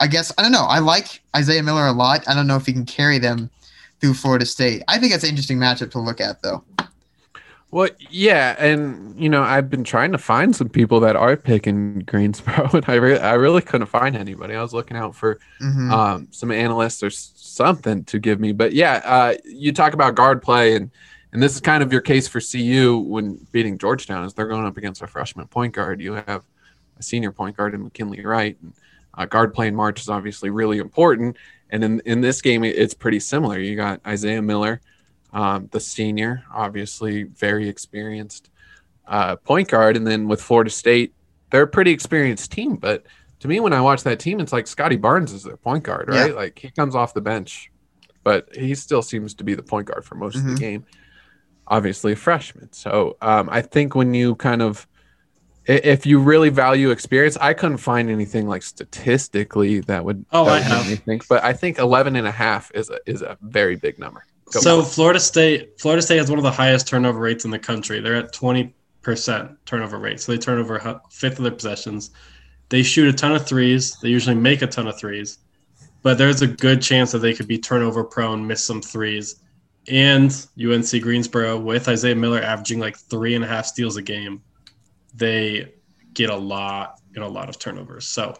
I 0.00 0.06
guess 0.08 0.32
I 0.38 0.42
don't 0.42 0.52
know. 0.52 0.66
I 0.68 0.78
like 0.80 1.20
Isaiah 1.36 1.62
Miller 1.62 1.86
a 1.86 1.92
lot. 1.92 2.28
I 2.28 2.34
don't 2.34 2.46
know 2.46 2.56
if 2.56 2.66
he 2.66 2.72
can 2.72 2.86
carry 2.86 3.18
them 3.18 3.50
through 4.00 4.14
Florida 4.14 4.46
State. 4.46 4.82
I 4.88 4.98
think 4.98 5.12
it's 5.12 5.24
an 5.24 5.30
interesting 5.30 5.58
matchup 5.58 5.90
to 5.92 5.98
look 6.00 6.20
at, 6.20 6.42
though. 6.42 6.64
Well, 7.70 7.90
yeah, 8.08 8.56
and 8.58 9.14
you 9.20 9.28
know, 9.28 9.42
I've 9.42 9.68
been 9.68 9.84
trying 9.84 10.10
to 10.12 10.18
find 10.18 10.56
some 10.56 10.70
people 10.70 11.00
that 11.00 11.16
are 11.16 11.36
picking 11.36 12.00
Greensboro, 12.00 12.70
and 12.72 12.84
I, 12.88 12.94
re- 12.94 13.18
I 13.18 13.34
really 13.34 13.60
couldn't 13.60 13.88
find 13.88 14.16
anybody. 14.16 14.54
I 14.54 14.62
was 14.62 14.72
looking 14.72 14.96
out 14.96 15.14
for 15.14 15.38
Mhm. 15.60 15.92
um, 15.92 16.28
some 16.30 16.50
analysts 16.50 17.02
or 17.02 17.10
something 17.58 18.04
to 18.04 18.18
give 18.18 18.40
me. 18.40 18.52
But 18.52 18.72
yeah, 18.72 19.02
uh, 19.04 19.34
you 19.44 19.72
talk 19.72 19.92
about 19.92 20.14
guard 20.14 20.40
play, 20.40 20.76
and 20.76 20.90
and 21.32 21.42
this 21.42 21.54
is 21.54 21.60
kind 21.60 21.82
of 21.82 21.92
your 21.92 22.00
case 22.00 22.26
for 22.26 22.40
CU 22.40 22.98
when 22.98 23.46
beating 23.52 23.76
Georgetown, 23.76 24.24
is 24.24 24.32
they're 24.32 24.46
going 24.46 24.64
up 24.64 24.78
against 24.78 25.02
a 25.02 25.06
freshman 25.06 25.46
point 25.48 25.74
guard. 25.74 26.00
You 26.00 26.14
have 26.14 26.42
a 26.98 27.02
senior 27.02 27.32
point 27.32 27.56
guard 27.56 27.74
in 27.74 27.84
McKinley 27.84 28.24
Wright. 28.24 28.56
And, 28.62 28.72
uh, 29.18 29.26
guard 29.26 29.52
play 29.52 29.66
in 29.66 29.74
March 29.74 30.00
is 30.00 30.08
obviously 30.08 30.48
really 30.48 30.78
important, 30.78 31.36
and 31.70 31.84
in 31.84 32.00
in 32.06 32.20
this 32.22 32.40
game, 32.40 32.64
it's 32.64 32.94
pretty 32.94 33.20
similar. 33.20 33.58
You 33.58 33.76
got 33.76 34.00
Isaiah 34.06 34.40
Miller, 34.40 34.80
um, 35.32 35.68
the 35.72 35.80
senior, 35.80 36.44
obviously 36.54 37.24
very 37.24 37.68
experienced 37.68 38.48
uh, 39.08 39.36
point 39.36 39.68
guard, 39.68 39.96
and 39.96 40.06
then 40.06 40.28
with 40.28 40.40
Florida 40.40 40.70
State, 40.70 41.12
they're 41.50 41.62
a 41.62 41.68
pretty 41.68 41.90
experienced 41.90 42.52
team, 42.52 42.76
but 42.76 43.04
to 43.40 43.48
me, 43.48 43.60
when 43.60 43.72
I 43.72 43.80
watch 43.80 44.02
that 44.04 44.18
team, 44.18 44.40
it's 44.40 44.52
like 44.52 44.66
Scottie 44.66 44.96
Barnes 44.96 45.32
is 45.32 45.44
their 45.44 45.56
point 45.56 45.84
guard, 45.84 46.08
right? 46.08 46.34
Like 46.34 46.58
he 46.58 46.70
comes 46.70 46.94
off 46.94 47.14
the 47.14 47.20
bench, 47.20 47.70
but 48.24 48.48
he 48.54 48.74
still 48.74 49.02
seems 49.02 49.34
to 49.34 49.44
be 49.44 49.54
the 49.54 49.62
point 49.62 49.86
guard 49.86 50.04
for 50.04 50.14
most 50.16 50.36
of 50.36 50.42
Mhm. 50.42 50.54
the 50.54 50.60
game. 50.60 50.86
Obviously, 51.66 52.12
a 52.12 52.16
freshman. 52.16 52.72
So 52.72 53.16
um, 53.20 53.48
I 53.50 53.60
think 53.62 53.94
when 53.94 54.14
you 54.14 54.34
kind 54.36 54.62
of, 54.62 54.86
if 55.66 56.06
you 56.06 56.18
really 56.18 56.48
value 56.48 56.90
experience, 56.90 57.36
I 57.40 57.52
couldn't 57.52 57.76
find 57.76 58.08
anything 58.10 58.48
like 58.48 58.62
statistically 58.62 59.80
that 59.80 60.04
would. 60.04 60.24
Oh, 60.32 60.44
that 60.46 60.50
I 60.50 60.54
would 60.54 60.86
make 60.88 60.88
have. 60.98 61.04
think, 61.04 61.28
but 61.28 61.44
I 61.44 61.52
think 61.52 61.78
11 61.78 62.16
and 62.16 62.26
a 62.26 62.30
half 62.32 62.70
is 62.74 62.88
a, 62.90 62.98
is 63.06 63.22
a 63.22 63.36
very 63.42 63.76
big 63.76 63.98
number. 63.98 64.24
Go 64.52 64.60
So 64.60 64.78
on. 64.80 64.84
Florida 64.86 65.20
State, 65.20 65.78
Florida 65.78 66.00
State 66.02 66.16
has 66.18 66.30
one 66.30 66.38
of 66.38 66.42
the 66.42 66.50
highest 66.50 66.88
turnover 66.88 67.18
rates 67.20 67.44
in 67.44 67.50
the 67.50 67.58
country. 67.58 68.00
They're 68.00 68.16
at 68.16 68.32
twenty 68.32 68.74
percent 69.02 69.50
turnover 69.66 69.98
rate. 69.98 70.20
So 70.20 70.32
they 70.32 70.38
turn 70.38 70.58
over 70.58 70.76
a 70.76 71.00
fifth 71.10 71.36
of 71.38 71.42
their 71.44 71.52
possessions. 71.52 72.10
They 72.68 72.82
shoot 72.82 73.08
a 73.08 73.12
ton 73.12 73.34
of 73.34 73.46
threes. 73.46 73.96
They 74.00 74.08
usually 74.08 74.36
make 74.36 74.62
a 74.62 74.66
ton 74.66 74.86
of 74.86 74.98
threes, 74.98 75.38
but 76.02 76.18
there's 76.18 76.42
a 76.42 76.46
good 76.46 76.82
chance 76.82 77.12
that 77.12 77.18
they 77.20 77.32
could 77.34 77.48
be 77.48 77.58
turnover 77.58 78.04
prone, 78.04 78.46
miss 78.46 78.64
some 78.64 78.82
threes. 78.82 79.36
And 79.90 80.30
UNC 80.62 81.00
Greensboro, 81.00 81.58
with 81.58 81.88
Isaiah 81.88 82.14
Miller 82.14 82.42
averaging 82.42 82.78
like 82.78 82.96
three 82.98 83.34
and 83.34 83.42
a 83.44 83.48
half 83.48 83.64
steals 83.64 83.96
a 83.96 84.02
game, 84.02 84.42
they 85.14 85.72
get 86.12 86.28
a 86.30 86.36
lot 86.36 87.00
and 87.14 87.24
a 87.24 87.28
lot 87.28 87.48
of 87.48 87.58
turnovers. 87.58 88.06
So 88.06 88.34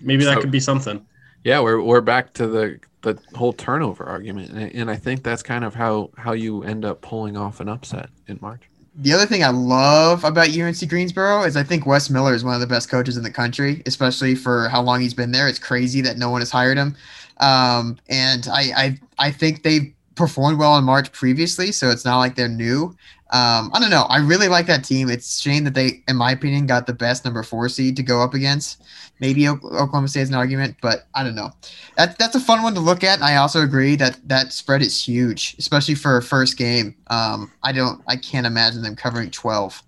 maybe 0.00 0.24
that 0.24 0.34
So- 0.34 0.40
could 0.42 0.50
be 0.50 0.60
something. 0.60 1.04
Yeah, 1.42 1.60
we're 1.60 1.80
we're 1.80 2.02
back 2.02 2.34
to 2.34 2.46
the 2.46 2.80
the 3.00 3.18
whole 3.34 3.54
turnover 3.54 4.04
argument, 4.04 4.50
and, 4.50 4.74
and 4.74 4.90
I 4.90 4.96
think 4.96 5.22
that's 5.22 5.42
kind 5.42 5.64
of 5.64 5.74
how 5.74 6.10
how 6.18 6.32
you 6.32 6.62
end 6.64 6.84
up 6.84 7.00
pulling 7.00 7.34
off 7.38 7.60
an 7.60 7.68
upset 7.70 8.10
in 8.26 8.38
March. 8.42 8.60
The 9.02 9.14
other 9.14 9.24
thing 9.24 9.42
I 9.42 9.48
love 9.48 10.24
about 10.24 10.54
UNC 10.54 10.86
Greensboro 10.86 11.44
is 11.44 11.56
I 11.56 11.62
think 11.62 11.86
Wes 11.86 12.10
Miller 12.10 12.34
is 12.34 12.44
one 12.44 12.54
of 12.54 12.60
the 12.60 12.66
best 12.66 12.90
coaches 12.90 13.16
in 13.16 13.22
the 13.22 13.30
country, 13.30 13.82
especially 13.86 14.34
for 14.34 14.68
how 14.68 14.82
long 14.82 15.00
he's 15.00 15.14
been 15.14 15.32
there. 15.32 15.48
It's 15.48 15.58
crazy 15.58 16.02
that 16.02 16.18
no 16.18 16.28
one 16.28 16.42
has 16.42 16.50
hired 16.50 16.76
him, 16.76 16.94
um, 17.38 17.96
and 18.10 18.46
I, 18.52 18.60
I 18.76 19.00
I 19.18 19.30
think 19.30 19.62
they 19.62 19.94
performed 20.16 20.58
well 20.58 20.76
in 20.76 20.84
March 20.84 21.12
previously, 21.12 21.72
so 21.72 21.88
it's 21.88 22.04
not 22.04 22.18
like 22.18 22.34
they're 22.36 22.46
new. 22.46 22.94
Um, 23.32 23.70
I 23.72 23.78
don't 23.78 23.90
know. 23.90 24.06
I 24.08 24.18
really 24.18 24.48
like 24.48 24.66
that 24.66 24.84
team. 24.84 25.08
It's 25.08 25.38
shame 25.40 25.62
that 25.64 25.74
they, 25.74 26.02
in 26.08 26.16
my 26.16 26.32
opinion, 26.32 26.66
got 26.66 26.86
the 26.86 26.92
best 26.92 27.24
number 27.24 27.42
four 27.44 27.68
seed 27.68 27.96
to 27.96 28.02
go 28.02 28.20
up 28.22 28.34
against. 28.34 28.82
Maybe 29.20 29.46
Oklahoma 29.48 30.08
State 30.08 30.22
is 30.22 30.28
an 30.30 30.34
argument, 30.34 30.76
but 30.82 31.06
I 31.14 31.22
don't 31.22 31.36
know. 31.36 31.50
That, 31.96 32.18
that's 32.18 32.34
a 32.34 32.40
fun 32.40 32.62
one 32.62 32.74
to 32.74 32.80
look 32.80 33.04
at. 33.04 33.22
I 33.22 33.36
also 33.36 33.62
agree 33.62 33.94
that 33.96 34.18
that 34.26 34.52
spread 34.52 34.82
is 34.82 35.04
huge, 35.04 35.54
especially 35.58 35.94
for 35.94 36.16
a 36.16 36.22
first 36.22 36.56
game. 36.56 36.96
Um, 37.06 37.52
I 37.62 37.70
don't, 37.70 38.02
I 38.08 38.16
can't 38.16 38.46
imagine 38.46 38.82
them 38.82 38.96
covering 38.96 39.30
12. 39.30 39.80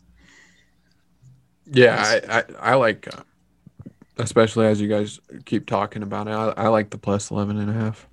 Yeah, 1.67 1.97
I 1.99 2.39
I, 2.39 2.73
I 2.73 2.75
like, 2.75 3.09
uh, 3.09 3.23
especially 4.19 4.67
as 4.67 4.81
you 4.81 4.89
guys 4.89 5.19
keep 5.47 5.67
talking 5.67 6.03
about 6.03 6.29
it, 6.29 6.33
I, 6.33 6.51
I 6.65 6.69
like 6.69 6.91
the 6.91 6.99
plus 6.99 7.31
11 7.31 7.59
and 7.59 7.71
a 7.71 7.73
half. 7.73 8.07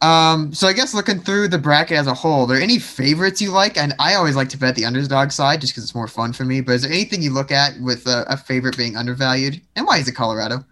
Um, 0.00 0.52
so 0.52 0.68
I 0.68 0.72
guess 0.72 0.94
looking 0.94 1.20
through 1.20 1.48
the 1.48 1.58
bracket 1.58 1.96
as 1.98 2.06
a 2.06 2.14
whole, 2.14 2.44
are 2.44 2.46
there 2.46 2.60
any 2.62 2.78
favorites 2.78 3.40
you 3.40 3.50
like? 3.50 3.76
And 3.76 3.94
I 3.98 4.14
always 4.14 4.36
like 4.36 4.48
to 4.50 4.58
bet 4.58 4.76
the 4.76 4.84
underdog 4.84 5.32
side 5.32 5.60
just 5.60 5.72
because 5.72 5.84
it's 5.84 5.94
more 5.94 6.08
fun 6.08 6.32
for 6.32 6.44
me. 6.44 6.60
But 6.60 6.72
is 6.76 6.82
there 6.82 6.92
anything 6.92 7.22
you 7.22 7.32
look 7.32 7.50
at 7.50 7.80
with 7.80 8.06
a, 8.06 8.24
a 8.28 8.36
favorite 8.36 8.76
being 8.76 8.96
undervalued? 8.96 9.60
And 9.76 9.86
why 9.86 9.98
is 9.98 10.06
it 10.08 10.12
Colorado? 10.12 10.64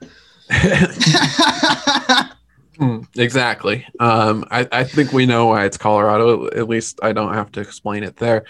Hmm, 2.78 3.00
exactly. 3.16 3.86
Um, 4.00 4.44
I, 4.50 4.68
I 4.70 4.84
think 4.84 5.10
we 5.12 5.24
know 5.24 5.46
why 5.46 5.64
it's 5.64 5.78
Colorado. 5.78 6.46
At 6.48 6.68
least 6.68 7.00
I 7.02 7.12
don't 7.12 7.32
have 7.32 7.50
to 7.52 7.60
explain 7.60 8.02
it 8.02 8.16
there. 8.18 8.44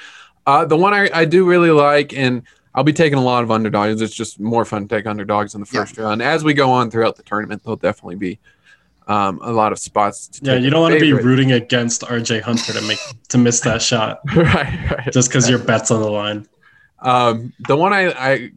Uh, 0.47 0.65
the 0.65 0.77
one 0.77 0.93
I, 0.93 1.09
I 1.15 1.25
do 1.25 1.45
really 1.47 1.71
like, 1.71 2.13
and 2.13 2.43
I'll 2.75 2.83
be 2.83 2.93
taking 2.93 3.19
a 3.19 3.23
lot 3.23 3.45
of 3.45 3.53
underdogs. 3.53 4.03
It's 4.03 4.15
just 4.15 4.41
more 4.41 4.65
fun 4.65 4.89
to 4.89 4.97
take 4.97 5.07
underdogs 5.07 5.55
in 5.55 5.61
the 5.61 5.69
Yeah. 5.71 5.81
first 5.81 5.97
round. 5.97 6.23
As 6.23 6.43
we 6.43 6.55
go 6.55 6.71
on 6.73 6.91
throughout 6.91 7.15
the 7.15 7.23
tournament, 7.23 7.63
there'll 7.63 7.77
definitely 7.77 8.17
be 8.17 8.41
um, 9.07 9.39
a 9.43 9.53
lot 9.53 9.73
of 9.73 9.79
spots. 9.79 10.29
To 10.29 10.41
Yeah, 10.45 10.55
take 10.55 10.65
you 10.65 10.71
don't 10.71 10.81
want 10.83 10.95
to 10.95 11.01
be 11.01 11.13
rooting 11.13 11.53
against 11.53 12.03
RJ 12.03 12.43
Hunter 12.43 12.73
to 12.73 12.83
make 12.83 12.99
to 13.29 13.39
miss 13.39 13.61
that 13.61 13.81
shot 13.83 14.21
right, 14.37 14.91
right. 14.91 15.13
just 15.13 15.29
because 15.29 15.49
your 15.49 15.59
bet's 15.59 15.91
on 15.91 16.01
the 16.01 16.11
line. 16.11 16.47
Um, 17.01 17.53
the 17.69 17.77
one 17.77 17.93
I, 17.93 18.11
I 18.13 18.51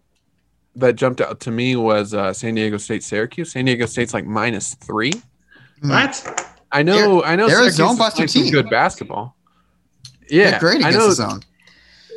that 0.75 0.93
jumped 0.95 1.21
out 1.21 1.39
to 1.41 1.51
me 1.51 1.75
was 1.75 2.13
uh, 2.13 2.33
San 2.33 2.55
Diego 2.55 2.77
State 2.77 3.03
Syracuse. 3.03 3.51
San 3.51 3.65
Diego 3.65 3.85
State's 3.85 4.13
like 4.13 4.25
minus 4.25 4.75
three. 4.75 5.11
Hmm. 5.81 5.89
What? 5.89 6.45
I 6.71 6.83
know, 6.83 7.23
I 7.23 7.35
know. 7.35 7.47
they're 7.47 7.67
a 7.67 7.71
zone 7.71 7.97
buster 7.97 8.27
team. 8.27 8.51
Good 8.51 8.69
basketball. 8.69 9.35
They're 10.29 10.51
Yeah, 10.51 10.59
great 10.59 10.85
I 10.85 10.91
know 10.91 11.07
the 11.07 11.13
zone. 11.15 11.41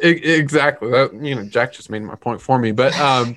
exactly. 0.02 0.90
That, 0.90 1.14
you 1.14 1.34
know, 1.34 1.44
Jack 1.44 1.72
just 1.72 1.88
made 1.90 2.02
my 2.02 2.16
point 2.16 2.40
for 2.40 2.58
me, 2.58 2.72
but 2.72 2.94
um, 3.00 3.36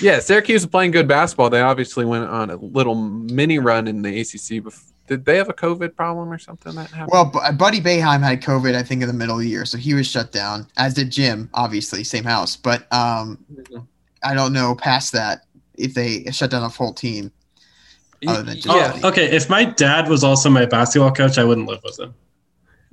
yeah, 0.00 0.18
Syracuse 0.20 0.62
is 0.62 0.66
playing 0.66 0.90
good 0.92 1.08
basketball. 1.08 1.50
They 1.50 1.60
obviously 1.60 2.04
went 2.04 2.24
on 2.24 2.50
a 2.50 2.56
little 2.56 2.94
mini 2.94 3.58
run 3.58 3.86
in 3.88 4.02
the 4.02 4.20
ACC. 4.20 4.62
Bef- 4.64 4.92
did 5.06 5.24
they 5.24 5.36
have 5.36 5.48
a 5.48 5.52
COVID 5.54 5.94
problem 5.94 6.32
or 6.32 6.38
something 6.38 6.74
that 6.74 6.90
happened? 6.90 7.10
Well, 7.12 7.26
Bu- 7.26 7.52
Buddy 7.56 7.80
Boeheim 7.80 8.22
had 8.22 8.42
COVID, 8.42 8.74
I 8.74 8.82
think, 8.82 9.02
in 9.02 9.08
the 9.08 9.14
middle 9.14 9.36
of 9.36 9.40
the 9.42 9.48
year, 9.48 9.64
so 9.64 9.78
he 9.78 9.94
was 9.94 10.06
shut 10.06 10.32
down. 10.32 10.66
As 10.76 10.94
did 10.94 11.10
Jim, 11.10 11.48
obviously, 11.54 12.02
same 12.04 12.24
house. 12.24 12.56
But 12.56 12.92
um, 12.92 13.44
I 14.24 14.34
don't 14.34 14.52
know 14.52 14.74
past 14.74 15.12
that 15.12 15.42
if 15.76 15.94
they 15.94 16.24
shut 16.32 16.50
down 16.50 16.64
a 16.64 16.70
full 16.70 16.92
team. 16.92 17.30
other 18.26 18.42
than 18.42 18.56
just- 18.56 18.66
yeah, 18.66 18.98
Oh, 19.04 19.08
okay. 19.10 19.26
If 19.30 19.48
my 19.48 19.64
dad 19.64 20.08
was 20.08 20.24
also 20.24 20.50
my 20.50 20.66
basketball 20.66 21.12
coach, 21.12 21.38
I 21.38 21.44
wouldn't 21.44 21.68
live 21.68 21.80
with 21.84 22.00
him. 22.00 22.14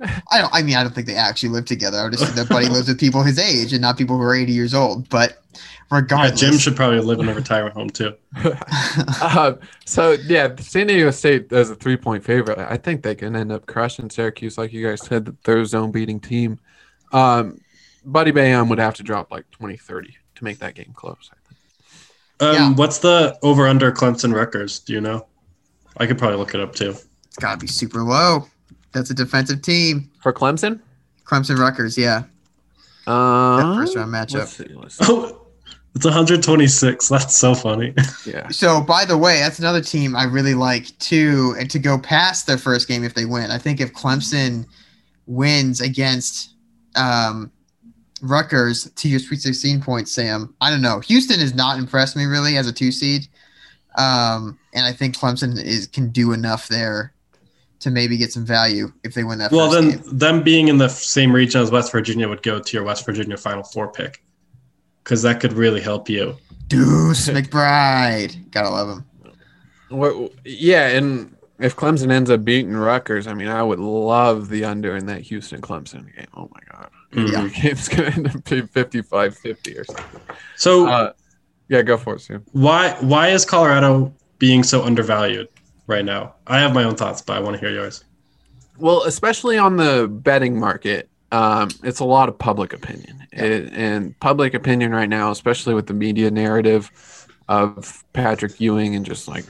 I 0.00 0.40
don't. 0.40 0.52
I 0.54 0.62
mean, 0.62 0.76
I 0.76 0.82
don't 0.82 0.94
think 0.94 1.06
they 1.06 1.14
actually 1.16 1.48
live 1.50 1.64
together. 1.64 1.98
I 1.98 2.04
would 2.04 2.12
just 2.12 2.24
think 2.24 2.36
that 2.36 2.48
Buddy 2.48 2.68
lives 2.70 2.88
with 2.88 2.98
people 3.00 3.22
his 3.22 3.38
age 3.38 3.72
and 3.72 3.80
not 3.80 3.96
people 3.96 4.16
who 4.16 4.22
are 4.22 4.34
80 4.34 4.52
years 4.52 4.74
old. 4.74 5.08
But 5.08 5.42
Yeah, 6.10 6.30
Jim 6.30 6.58
should 6.58 6.76
probably 6.76 7.00
live 7.00 7.20
in 7.20 7.28
a 7.28 7.34
retirement 7.34 7.74
home 7.74 7.90
too. 7.90 8.14
uh, 8.44 9.54
so 9.84 10.12
yeah, 10.26 10.54
San 10.58 10.86
Diego 10.86 11.10
State 11.10 11.52
as 11.52 11.70
a 11.70 11.74
three 11.74 11.96
point 11.96 12.24
favorite. 12.24 12.58
I 12.58 12.76
think 12.76 13.02
they 13.02 13.14
can 13.14 13.36
end 13.36 13.52
up 13.52 13.66
crushing 13.66 14.10
Syracuse, 14.10 14.58
like 14.58 14.72
you 14.72 14.86
guys 14.86 15.04
said, 15.04 15.24
that 15.26 15.42
they're 15.44 15.60
a 15.60 15.66
zone 15.66 15.90
beating 15.90 16.20
team. 16.20 16.58
Um, 17.12 17.58
Buddy 18.04 18.32
Boeheim 18.32 18.68
would 18.68 18.78
have 18.78 18.94
to 18.94 19.02
drop 19.02 19.30
like 19.30 19.50
20, 19.50 19.76
30 19.76 20.16
to 20.36 20.44
make 20.44 20.58
that 20.58 20.74
game 20.74 20.92
close. 20.94 21.30
I 21.32 21.36
think. 21.48 21.60
Um, 22.40 22.54
Yeah. 22.54 22.74
What's 22.74 22.98
the 22.98 23.38
over 23.42 23.66
under 23.66 23.90
Clemson 23.92 24.34
Rutgers? 24.34 24.80
Do 24.80 24.92
you 24.92 25.00
know? 25.00 25.26
I 25.96 26.06
could 26.06 26.18
probably 26.18 26.38
look 26.38 26.54
it 26.54 26.60
up 26.60 26.74
too. 26.74 26.90
it's 26.90 27.36
got 27.38 27.52
to 27.52 27.58
be 27.58 27.66
super 27.66 28.02
low. 28.02 28.48
That's 28.92 29.10
a 29.10 29.14
defensive 29.14 29.62
team. 29.62 30.10
For 30.20 30.32
Clemson, 30.32 30.80
Clemson 31.24 31.58
Rutgers, 31.58 31.98
yeah. 31.98 32.24
uh, 33.06 33.76
first 33.76 33.96
round 33.96 34.12
matchup. 34.12 34.34
let's 34.38 34.56
see, 34.56 34.66
let's 34.74 34.98
see. 34.98 35.04
Oh, 35.06 35.43
it's 35.94 36.04
126. 36.04 37.08
That's 37.08 37.36
so 37.36 37.54
funny. 37.54 37.94
Yeah, 38.26 38.48
So, 38.48 38.80
by 38.80 39.04
the 39.04 39.18
way, 39.18 39.40
that's 39.40 39.58
another 39.58 39.82
team 39.82 40.16
I 40.16 40.24
really 40.24 40.54
like 40.54 40.98
too, 40.98 41.54
and 41.58 41.70
to 41.70 41.78
go 41.78 41.98
past 41.98 42.46
their 42.46 42.56
first 42.56 42.88
game 42.88 43.04
if 43.04 43.12
they 43.12 43.26
win. 43.26 43.50
I 43.50 43.58
think 43.58 43.80
if 43.80 43.92
Clemson 43.92 44.66
wins 45.26 45.82
against 45.82 46.54
um, 46.96 47.52
Rutgers 48.22 48.90
to 48.90 49.08
your 49.08 49.20
Sweet 49.20 49.42
16 49.42 49.82
points, 49.82 50.10
Sam. 50.12 50.54
I 50.60 50.70
don't 50.70 50.80
know. 50.80 51.00
Houston 51.00 51.38
has 51.38 51.54
not 51.54 51.78
impressed 51.78 52.16
me 52.16 52.24
really 52.24 52.56
as 52.56 52.66
a 52.66 52.72
two 52.72 52.90
seed. 52.90 53.28
Um, 53.96 54.58
and 54.72 54.86
I 54.86 54.92
think 54.92 55.16
Clemson 55.16 55.62
is 55.62 55.86
can 55.86 56.08
do 56.10 56.32
enough 56.32 56.68
there 56.68 57.12
to 57.80 57.90
maybe 57.90 58.16
get 58.16 58.32
some 58.32 58.46
value 58.46 58.90
if 59.04 59.12
they 59.14 59.22
win 59.22 59.38
that. 59.38 59.52
Well, 59.52 59.70
first 59.70 59.88
then 59.88 60.00
game. 60.00 60.18
them 60.18 60.42
being 60.42 60.68
in 60.68 60.78
the 60.78 60.88
same 60.88 61.32
region 61.32 61.60
as 61.60 61.70
West 61.70 61.92
Virginia 61.92 62.28
would 62.28 62.42
go 62.42 62.58
to 62.58 62.76
your 62.76 62.84
West 62.84 63.04
Virginia 63.04 63.36
Final 63.36 63.62
Four 63.62 63.92
pick 63.92 64.23
because 65.04 65.22
that 65.22 65.38
could 65.40 65.52
really 65.52 65.80
help 65.80 66.08
you. 66.08 66.36
Deuce 66.68 67.28
McBride, 67.28 68.50
gotta 68.50 68.70
love 68.70 68.88
him. 68.98 69.04
What, 69.90 70.32
yeah, 70.44 70.88
and 70.88 71.36
if 71.60 71.76
Clemson 71.76 72.10
ends 72.10 72.30
up 72.30 72.44
beating 72.44 72.74
Rutgers, 72.74 73.26
I 73.26 73.34
mean, 73.34 73.48
I 73.48 73.62
would 73.62 73.78
love 73.78 74.48
the 74.48 74.64
under 74.64 74.96
in 74.96 75.06
that 75.06 75.20
Houston 75.22 75.60
Clemson 75.60 76.14
game. 76.16 76.26
Oh 76.36 76.50
my 76.52 76.60
god, 76.72 76.90
Yeah. 77.12 77.42
the 77.44 77.50
game's 77.50 77.88
gonna 77.88 78.08
end 78.08 78.26
up 78.28 78.44
being 78.44 78.66
55-50 78.68 79.78
or 79.78 79.84
something. 79.84 80.20
So 80.56 80.88
Uh, 80.88 81.12
yeah, 81.68 81.82
go 81.82 81.96
for 81.96 82.14
it, 82.16 82.20
Sam. 82.20 82.44
why 82.52 82.96
why 83.00 83.28
is 83.28 83.44
Colorado 83.44 84.12
being 84.38 84.62
so 84.62 84.82
undervalued 84.82 85.48
right 85.86 86.04
now? 86.04 86.34
I 86.46 86.58
have 86.60 86.74
my 86.74 86.84
own 86.84 86.96
thoughts, 86.96 87.22
but 87.22 87.36
I 87.36 87.40
want 87.40 87.54
to 87.54 87.60
hear 87.60 87.70
yours. 87.70 88.04
Well, 88.78 89.04
especially 89.04 89.56
on 89.58 89.76
the 89.76 90.08
betting 90.10 90.58
market, 90.58 91.08
um, 91.34 91.68
it's 91.82 92.00
a 92.00 92.04
lot 92.04 92.28
of 92.28 92.38
public 92.38 92.72
opinion, 92.72 93.26
It- 93.32 93.72
and 93.72 94.18
public 94.20 94.54
opinion 94.54 94.92
right 94.92 95.08
now, 95.08 95.30
especially 95.30 95.74
with 95.74 95.86
the 95.86 95.94
media 95.94 96.30
narrative 96.30 96.90
of 97.48 98.04
Patrick 98.12 98.60
Ewing 98.60 98.94
and 98.94 99.04
just 99.04 99.26
like 99.28 99.44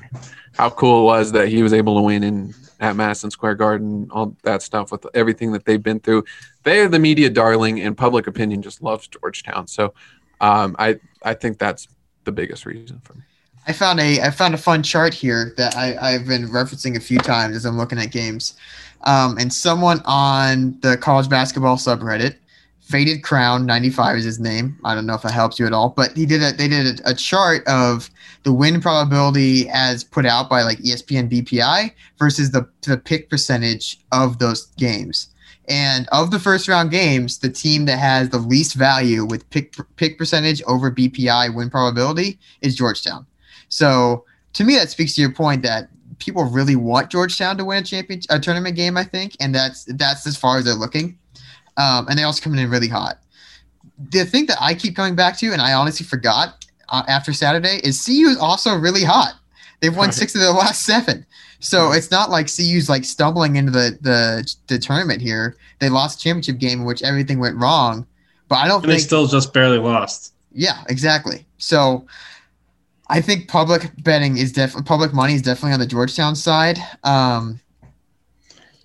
how 0.57 0.71
cool 0.71 1.03
it 1.03 1.05
was 1.05 1.33
that 1.33 1.49
he 1.49 1.63
was 1.63 1.73
able 1.73 1.95
to 1.97 2.03
win 2.03 2.23
in 2.25 2.55
at 2.81 2.97
Madison 2.97 3.31
Square 3.31 3.57
Garden, 3.57 4.09
all 4.11 4.37
that 4.43 4.63
stuff 4.63 4.91
with 4.91 5.07
everything 5.15 5.53
that 5.53 5.65
they've 5.65 5.83
been 5.83 6.01
through. 6.01 6.25
They're 6.65 6.89
the 6.89 6.99
media 6.99 7.31
darling, 7.31 7.81
and 7.81 7.97
public 7.97 8.27
opinion 8.27 8.63
just 8.63 8.83
loves 8.83 9.07
Georgetown. 9.07 9.67
So, 9.67 9.95
um, 10.41 10.75
I 10.79 10.99
I 11.23 11.35
think 11.35 11.59
that's 11.59 11.87
the 12.25 12.33
biggest 12.33 12.67
reason 12.67 13.01
for 13.05 13.15
me. 13.15 13.23
I 13.67 13.73
found 13.73 14.01
a 14.01 14.21
I 14.21 14.31
found 14.31 14.55
a 14.55 14.59
fun 14.59 14.83
chart 14.83 15.15
here 15.15 15.55
that 15.57 15.77
I, 15.77 15.97
I've 16.15 16.27
been 16.27 16.49
referencing 16.49 16.97
a 16.97 17.01
few 17.01 17.19
times 17.19 17.57
as 17.57 17.65
I'm 17.65 17.79
looking 17.79 17.99
at 17.99 18.11
games. 18.11 18.55
Um, 19.05 19.37
and 19.39 19.53
someone 19.53 20.01
on 20.05 20.79
the 20.81 20.97
college 20.97 21.29
basketball 21.29 21.77
subreddit, 21.77 22.37
Faded 22.81 23.23
Crown 23.23 23.65
95 23.65 24.19
is 24.19 24.25
his 24.25 24.41
name. 24.41 24.79
I 24.85 24.95
don't 24.95 25.07
know 25.07 25.15
if 25.15 25.23
that 25.23 25.33
helps 25.33 25.59
you 25.59 25.67
at 25.67 25.73
all, 25.73 25.91
but 25.91 26.15
he 26.15 26.27
did 26.27 26.43
a 26.43 26.53
they 26.53 26.69
did 26.69 27.01
a, 27.01 27.11
a 27.11 27.15
chart 27.15 27.67
of 27.67 28.11
the 28.43 28.53
win 28.53 28.81
probability 28.81 29.71
as 29.71 30.05
put 30.05 30.27
out 30.27 30.51
by 30.51 30.63
like 30.63 30.79
ESPN 30.79 31.31
BPI 31.31 31.93
versus 32.19 32.51
the 32.51 32.69
the 32.83 32.99
pick 32.99 33.31
percentage 33.31 33.99
of 34.13 34.39
those 34.39 34.67
games. 34.77 35.29
And 35.67 36.07
of 36.13 36.31
the 36.31 36.39
first 36.39 36.69
round 36.69 36.91
games, 36.91 37.39
the 37.39 37.49
team 37.49 37.87
that 37.87 37.99
has 37.99 38.29
the 38.29 38.39
least 38.39 38.75
value 38.75 39.25
with 39.25 39.49
pick 39.49 39.75
pick 39.97 40.19
percentage 40.19 40.63
over 40.65 40.91
BPI 40.91 41.55
win 41.55 41.71
probability 41.71 42.39
is 42.61 42.77
Georgetown. 42.77 43.27
So 43.71 44.27
to 44.53 44.65
me, 44.65 44.77
that 44.77 44.91
speaks 44.91 45.15
to 45.15 45.23
your 45.23 45.33
point 45.33 45.63
that 45.63 45.89
people 46.25 46.45
really 46.45 46.77
want 46.77 47.11
Georgetown 47.11 47.57
to 47.59 47.65
win 47.65 47.83
a 47.83 47.87
champion 47.87 48.21
a 48.31 48.39
tournament 48.41 48.77
game. 48.77 48.97
I 48.97 49.05
think, 49.05 49.37
and 49.41 49.55
that's 49.55 49.85
that's 49.85 50.27
as 50.27 50.37
far 50.37 50.59
as 50.59 50.65
they're 50.65 50.75
looking. 50.75 51.19
Um, 51.77 52.07
and 52.09 52.19
they 52.19 52.23
also 52.23 52.43
coming 52.43 52.61
in 52.61 52.71
really 52.71 52.89
hot. 52.89 53.19
The 54.11 54.25
thing 54.25 54.47
that 54.47 54.59
I 54.61 54.75
keep 54.75 54.97
coming 54.97 55.15
back 55.15 55.39
to, 55.39 55.53
and 55.53 55.61
I 55.61 55.73
honestly 55.75 56.07
forgot 56.07 56.65
uh, 56.89 57.03
after 57.09 57.33
Saturday, 57.33 57.81
is 57.85 58.05
CU 58.05 58.29
is 58.29 58.39
also 58.39 58.75
really 58.77 59.05
hot. 59.05 59.35
They've 59.81 59.95
won 59.97 60.07
Right. 60.09 60.15
six 60.15 60.35
of 60.35 60.41
their 60.41 60.51
last 60.53 60.83
seven. 60.83 61.27
So 61.61 61.93
it's 61.93 62.11
not 62.11 62.31
like 62.31 62.47
CU's 62.55 62.89
like 62.89 63.05
stumbling 63.05 63.57
into 63.57 63.71
the, 63.71 63.99
the 64.01 64.55
the 64.67 64.79
tournament 64.79 65.21
here. 65.23 65.57
They 65.79 65.89
lost 65.89 66.21
a 66.21 66.23
championship 66.23 66.59
game 66.59 66.81
in 66.81 66.85
which 66.87 67.03
everything 67.03 67.39
went 67.39 67.57
wrong. 67.57 68.07
But 68.49 68.57
I 68.57 68.69
don't 68.69 68.83
And 68.85 68.93
they 68.93 68.99
still 68.99 69.27
just 69.27 69.53
barely 69.53 69.79
lost. 69.79 70.35
yeah, 70.53 70.85
exactly. 70.89 71.47
So 71.59 72.07
I 73.09 73.21
think 73.21 73.49
public 73.49 73.91
betting 74.03 74.39
is 74.39 74.53
definitely 74.53 74.85
public 74.85 75.13
money 75.13 75.35
is 75.35 75.43
definitely 75.43 75.75
on 75.75 75.81
the 75.81 75.87
Georgetown 75.87 76.35
side. 76.35 76.79
Um, 77.03 77.61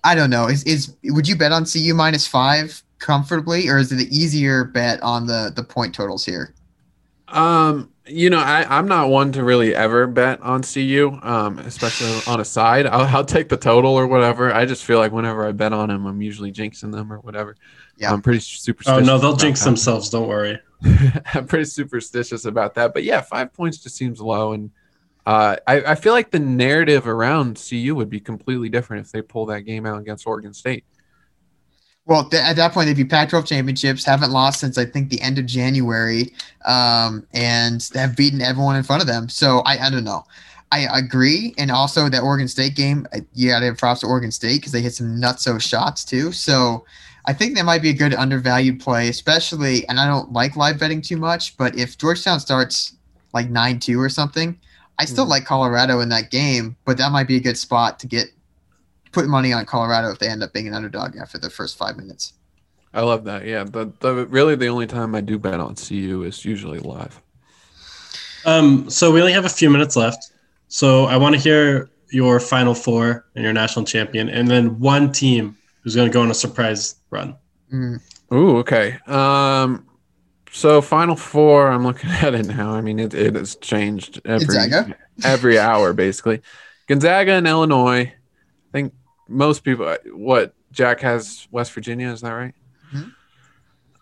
I 0.04 0.14
don't 0.14 0.30
know. 0.30 0.46
Is 0.46 0.62
is 0.64 0.94
would 1.04 1.26
you 1.26 1.36
bet 1.36 1.52
on 1.52 1.64
CU 1.64 1.94
minus 1.94 2.26
five 2.26 2.82
comfortably, 2.98 3.68
or 3.68 3.78
is 3.78 3.92
it 3.92 3.96
the 3.96 4.14
easier 4.14 4.64
bet 4.64 5.02
on 5.02 5.26
the 5.26 5.52
the 5.54 5.62
point 5.62 5.94
totals 5.94 6.24
here? 6.24 6.54
Um, 7.28 7.90
you 8.06 8.28
know, 8.28 8.40
I, 8.40 8.66
I'm 8.76 8.88
not 8.88 9.08
one 9.08 9.30
to 9.32 9.44
really 9.44 9.74
ever 9.74 10.06
bet 10.06 10.40
on 10.40 10.62
CU, 10.62 11.18
um, 11.22 11.58
especially 11.60 12.20
on 12.26 12.40
a 12.40 12.44
side. 12.44 12.86
I'll, 12.86 13.06
I'll 13.16 13.24
take 13.24 13.48
the 13.48 13.56
total 13.56 13.94
or 13.94 14.06
whatever. 14.06 14.52
I 14.52 14.66
just 14.66 14.84
feel 14.84 14.98
like 14.98 15.12
whenever 15.12 15.46
I 15.46 15.52
bet 15.52 15.72
on 15.72 15.88
them, 15.88 16.06
I'm 16.06 16.20
usually 16.20 16.50
jinxing 16.50 16.92
them 16.92 17.12
or 17.12 17.18
whatever. 17.18 17.56
Yeah. 17.96 18.12
I'm 18.12 18.20
pretty 18.20 18.40
superstitious. 18.40 19.00
Oh 19.00 19.04
no, 19.04 19.18
they'll 19.18 19.36
jinx 19.36 19.60
that. 19.60 19.66
themselves. 19.66 20.10
Don't 20.10 20.28
worry. 20.28 20.58
I'm 21.34 21.46
pretty 21.46 21.64
superstitious 21.64 22.44
about 22.44 22.74
that. 22.74 22.94
But 22.94 23.04
yeah, 23.04 23.20
five 23.20 23.52
points 23.52 23.78
just 23.78 23.96
seems 23.96 24.20
low. 24.20 24.52
And 24.52 24.70
uh, 25.26 25.56
I, 25.66 25.82
I 25.82 25.94
feel 25.94 26.12
like 26.12 26.30
the 26.30 26.38
narrative 26.38 27.06
around 27.06 27.62
CU 27.68 27.94
would 27.94 28.10
be 28.10 28.20
completely 28.20 28.68
different 28.68 29.06
if 29.06 29.12
they 29.12 29.22
pull 29.22 29.46
that 29.46 29.62
game 29.62 29.86
out 29.86 30.00
against 30.00 30.26
Oregon 30.26 30.54
State. 30.54 30.84
Well, 32.06 32.28
th- 32.28 32.42
at 32.42 32.56
that 32.56 32.72
point, 32.72 32.86
they'd 32.86 32.96
be 32.96 33.04
Pac-12 33.04 33.46
championships. 33.46 34.04
Haven't 34.04 34.32
lost 34.32 34.58
since 34.58 34.78
I 34.78 34.84
think 34.84 35.10
the 35.10 35.20
end 35.20 35.38
of 35.38 35.46
January, 35.46 36.32
um, 36.64 37.26
and 37.34 37.88
have 37.94 38.16
beaten 38.16 38.40
everyone 38.40 38.76
in 38.76 38.82
front 38.82 39.02
of 39.02 39.06
them. 39.06 39.28
So 39.28 39.60
I, 39.60 39.86
I 39.86 39.90
don't 39.90 40.04
know. 40.04 40.24
I 40.72 40.86
agree, 40.98 41.52
and 41.58 41.70
also 41.70 42.08
that 42.08 42.22
Oregon 42.22 42.46
State 42.46 42.76
game, 42.76 43.06
you 43.34 43.50
got 43.50 43.60
to 43.60 43.66
have 43.66 43.78
props 43.78 44.00
to 44.00 44.06
Oregon 44.06 44.30
State 44.30 44.56
because 44.56 44.70
they 44.70 44.80
hit 44.80 44.94
some 44.94 45.20
nutso 45.20 45.60
shots 45.60 46.04
too. 46.04 46.30
So 46.30 46.84
I 47.26 47.32
think 47.32 47.54
that 47.56 47.64
might 47.64 47.82
be 47.82 47.90
a 47.90 47.94
good 47.94 48.14
undervalued 48.14 48.80
play, 48.80 49.08
especially. 49.08 49.86
And 49.88 50.00
I 50.00 50.06
don't 50.06 50.32
like 50.32 50.56
live 50.56 50.78
betting 50.78 51.02
too 51.02 51.16
much, 51.16 51.56
but 51.56 51.76
if 51.76 51.98
Georgetown 51.98 52.40
starts 52.40 52.94
like 53.34 53.50
nine 53.50 53.78
two 53.78 54.00
or 54.00 54.08
something, 54.08 54.58
I 54.98 55.04
still 55.04 55.26
Mhm. 55.26 55.30
like 55.30 55.44
Colorado 55.44 56.00
in 56.00 56.08
that 56.10 56.30
game. 56.30 56.76
But 56.84 56.96
that 56.98 57.12
might 57.12 57.26
be 57.28 57.36
a 57.36 57.40
good 57.40 57.58
spot 57.58 57.98
to 58.00 58.06
get 58.06 58.28
put 59.12 59.26
money 59.28 59.52
on 59.52 59.64
Colorado 59.66 60.10
if 60.10 60.18
they 60.18 60.28
end 60.28 60.42
up 60.42 60.52
being 60.52 60.68
an 60.68 60.74
underdog 60.74 61.16
after 61.16 61.38
the 61.38 61.50
first 61.50 61.76
five 61.76 61.96
minutes. 61.96 62.32
I 62.92 63.02
love 63.02 63.24
that. 63.24 63.44
Yeah, 63.46 63.64
the, 63.64 63.92
the 64.00 64.26
really 64.26 64.56
the 64.56 64.66
only 64.68 64.86
time 64.86 65.14
I 65.14 65.20
do 65.20 65.38
bet 65.38 65.60
on 65.60 65.76
CU 65.76 66.22
is 66.24 66.44
usually 66.44 66.78
live. 66.80 67.20
Um, 68.44 68.88
so 68.88 69.12
we 69.12 69.20
only 69.20 69.32
have 69.32 69.44
a 69.44 69.50
few 69.50 69.70
minutes 69.70 69.96
left. 69.96 70.32
So 70.68 71.04
I 71.04 71.16
want 71.16 71.34
to 71.34 71.40
hear 71.40 71.88
your 72.10 72.40
final 72.40 72.74
four 72.74 73.26
and 73.34 73.44
your 73.44 73.52
national 73.52 73.84
champion, 73.84 74.28
and 74.28 74.48
then 74.48 74.80
one 74.80 75.12
team 75.12 75.56
who's 75.82 75.94
going 75.96 76.08
to 76.08 76.12
go 76.12 76.22
on 76.22 76.30
a 76.30 76.34
surprise 76.34 76.96
run. 77.10 77.36
Mm, 77.72 78.00
Ooh, 78.32 78.58
okay. 78.58 78.98
Um, 79.06 79.86
so 80.52 80.80
Final 80.82 81.16
Four, 81.16 81.68
I'm 81.68 81.84
looking 81.84 82.10
at 82.22 82.34
it 82.34 82.46
now. 82.46 82.72
I 82.74 82.80
mean, 82.80 82.98
it, 82.98 83.14
it 83.14 83.34
has 83.34 83.56
changed 83.56 84.20
every 84.24 84.46
Gonzaga? 84.46 84.96
every 85.24 85.58
hour, 85.58 85.92
basically. 85.92 86.42
Gonzaga 86.88 87.32
and 87.32 87.46
Illinois. 87.46 88.12
I 88.12 88.72
think 88.72 88.92
most 89.28 89.62
people. 89.64 89.96
What 90.12 90.54
Jack 90.72 91.00
has 91.00 91.46
West 91.50 91.72
Virginia, 91.72 92.08
is 92.10 92.20
that 92.22 92.30
right? 92.32 92.54
Mhm. 92.92 93.12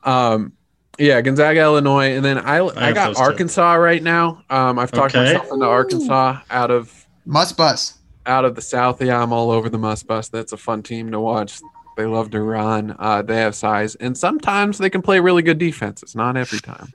Um, 0.04 0.52
yeah, 0.98 1.20
Gonzaga, 1.20 1.60
Illinois, 1.60 2.16
and 2.16 2.24
then 2.24 2.38
I 2.38 2.56
I, 2.64 2.86
have 2.86 2.94
got 2.94 3.06
those 3.08 3.16
two. 3.16 3.22
Arkansas 3.22 3.74
right 3.74 4.02
now. 4.02 4.42
Um, 4.50 4.78
I've 4.78 4.90
talked 4.90 5.14
Okay. 5.14 5.34
myself 5.34 5.52
into 5.52 5.66
Arkansas 5.66 6.40
out 6.50 6.70
of 6.70 7.06
Muss 7.26 7.52
Bus. 7.52 7.97
Out 8.28 8.44
of 8.44 8.54
the 8.54 8.60
South. 8.62 9.00
Yeah, 9.02 9.20
I'm 9.22 9.32
all 9.32 9.50
over 9.50 9.68
the 9.68 9.78
Muss 9.78 10.02
Bus. 10.02 10.28
That's 10.28 10.52
a 10.52 10.56
fun 10.56 10.82
team 10.82 11.10
to 11.12 11.18
watch. 11.20 11.60
They 11.96 12.04
love 12.04 12.30
to 12.30 12.40
run. 12.42 12.94
Uh, 12.98 13.22
they 13.22 13.36
have 13.38 13.54
size, 13.54 13.94
and 13.96 14.16
sometimes 14.16 14.78
they 14.78 14.90
can 14.90 15.02
play 15.02 15.18
really 15.18 15.42
good 15.42 15.58
defense. 15.58 16.02
It's 16.02 16.14
not 16.14 16.36
every 16.36 16.60
time, 16.60 16.92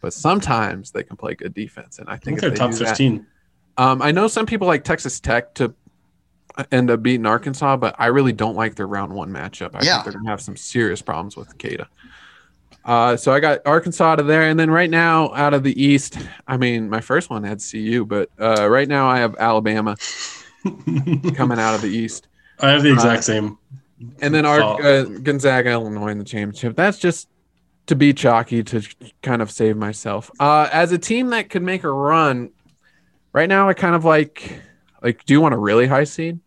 but 0.00 0.12
sometimes 0.12 0.90
they 0.90 1.02
can 1.04 1.16
play 1.16 1.34
good 1.34 1.54
defense. 1.54 1.98
And 1.98 2.08
I 2.08 2.12
I 2.14 2.16
think, 2.16 2.24
think 2.24 2.36
if 2.38 2.40
they're 2.40 2.50
they 2.50 2.56
top 2.56 2.70
do 2.72 2.78
that- 2.78 2.88
15. 2.96 3.26
um, 3.76 4.02
I 4.02 4.10
know 4.10 4.26
some 4.26 4.46
people 4.46 4.66
like 4.66 4.82
Texas 4.82 5.20
Tech 5.20 5.54
to 5.54 5.72
end 6.72 6.90
up 6.90 7.02
beating 7.02 7.26
Arkansas, 7.26 7.76
but 7.76 7.94
I 7.98 8.06
really 8.06 8.32
don't 8.32 8.56
like 8.56 8.74
their 8.74 8.88
round 8.88 9.12
one 9.12 9.30
matchup. 9.30 9.70
I 9.74 9.84
Yeah. 9.84 9.92
think 10.02 10.04
they're 10.06 10.12
gonna 10.20 10.30
have 10.30 10.40
some 10.42 10.56
serious 10.56 11.00
problems 11.00 11.36
with 11.36 11.56
Queta. 11.58 11.86
Uh, 12.84 13.16
so 13.16 13.32
I 13.32 13.40
got 13.40 13.60
Arkansas 13.66 14.12
out 14.12 14.18
of 14.20 14.26
there, 14.26 14.42
and 14.48 14.58
then 14.58 14.70
right 14.70 14.90
now 14.90 15.32
out 15.34 15.52
of 15.54 15.62
the 15.62 15.80
East, 15.80 16.18
I 16.48 16.56
mean, 16.56 16.88
my 16.88 17.00
first 17.02 17.28
one 17.30 17.44
had 17.44 17.60
CU, 17.62 18.04
but 18.06 18.30
uh, 18.40 18.68
right 18.68 18.88
now 18.88 19.06
I 19.08 19.18
have 19.18 19.36
Alabama 19.38 19.96
coming 21.34 21.58
out 21.58 21.74
of 21.74 21.82
the 21.82 21.88
East. 21.88 22.28
I 22.58 22.70
have 22.70 22.82
the 22.82 22.92
exact 22.92 23.20
Uh, 23.20 23.22
same. 23.22 23.58
And 24.20 24.34
then 24.34 24.46
our 24.46 24.60
uh, 24.82 25.04
Gonzaga, 25.04 25.70
Illinois 25.70 26.08
in 26.08 26.18
the 26.18 26.24
championship. 26.24 26.74
That's 26.76 26.98
just 26.98 27.28
to 27.86 27.94
be 27.96 28.12
chalky 28.14 28.62
to 28.64 28.82
kind 29.22 29.42
of 29.42 29.50
save 29.50 29.76
myself. 29.76 30.30
Uh, 30.40 30.68
as 30.72 30.92
a 30.92 30.98
team 30.98 31.30
that 31.30 31.50
could 31.50 31.62
make 31.62 31.84
a 31.84 31.90
run, 31.90 32.50
right 33.32 33.48
now 33.48 33.68
I 33.68 33.74
kind 33.74 33.94
of 33.94 34.04
like 34.04 34.60
like. 35.02 35.24
Do 35.24 35.34
you 35.34 35.40
want 35.40 35.54
a 35.54 35.58
really 35.58 35.86
high 35.86 36.04
seed? 36.04 36.38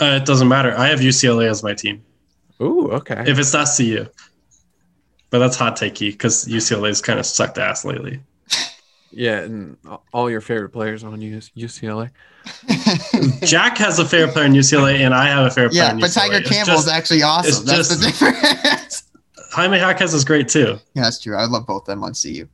Uh, 0.00 0.18
it 0.20 0.24
doesn't 0.24 0.48
matter. 0.48 0.74
I 0.76 0.88
have 0.88 1.00
UCLA 1.00 1.50
as 1.50 1.62
my 1.62 1.74
team. 1.74 2.02
Ooh, 2.62 2.90
okay. 2.92 3.24
If 3.26 3.38
it's 3.38 3.52
not 3.52 3.68
CU, 3.76 4.06
but 5.30 5.38
that's 5.40 5.56
hot 5.56 5.76
takey 5.76 6.10
because 6.12 6.46
UCLA's 6.46 7.02
kind 7.02 7.18
of 7.18 7.26
sucked 7.26 7.58
ass 7.58 7.84
lately. 7.84 8.20
Yeah, 9.12 9.40
and 9.40 9.76
all 10.12 10.30
your 10.30 10.40
favorite 10.40 10.70
players 10.70 11.04
on 11.04 11.18
UCLA. 11.20 12.10
Jack 13.46 13.78
has 13.78 13.98
a 13.98 14.04
favorite 14.04 14.32
player 14.32 14.46
in 14.46 14.52
UCLA, 14.52 15.00
and 15.00 15.14
I 15.14 15.26
have 15.28 15.46
a 15.46 15.50
favorite 15.50 15.70
player 15.72 15.84
yeah, 15.84 15.92
in 15.92 16.00
but 16.00 16.10
UCLA. 16.10 16.28
Tyger 16.30 16.40
It's 16.40 16.50
Campbell 16.50 16.74
is 16.74 16.84
just- 16.84 16.94
actually 16.94 17.22
awesome. 17.22 17.50
it's 17.50 17.60
That's 17.62 17.88
the 17.88 18.06
difference. 18.70 19.02
Jaime 19.52 19.76
Jaquez 19.78 20.14
is 20.14 20.24
great 20.24 20.48
too. 20.48 20.78
yeah, 20.94 21.02
that's 21.02 21.20
true. 21.20 21.36
I 21.36 21.44
love 21.44 21.66
both 21.66 21.82
of 21.82 21.86
them 21.86 22.02
on 22.04 22.12
CU. 22.14 22.48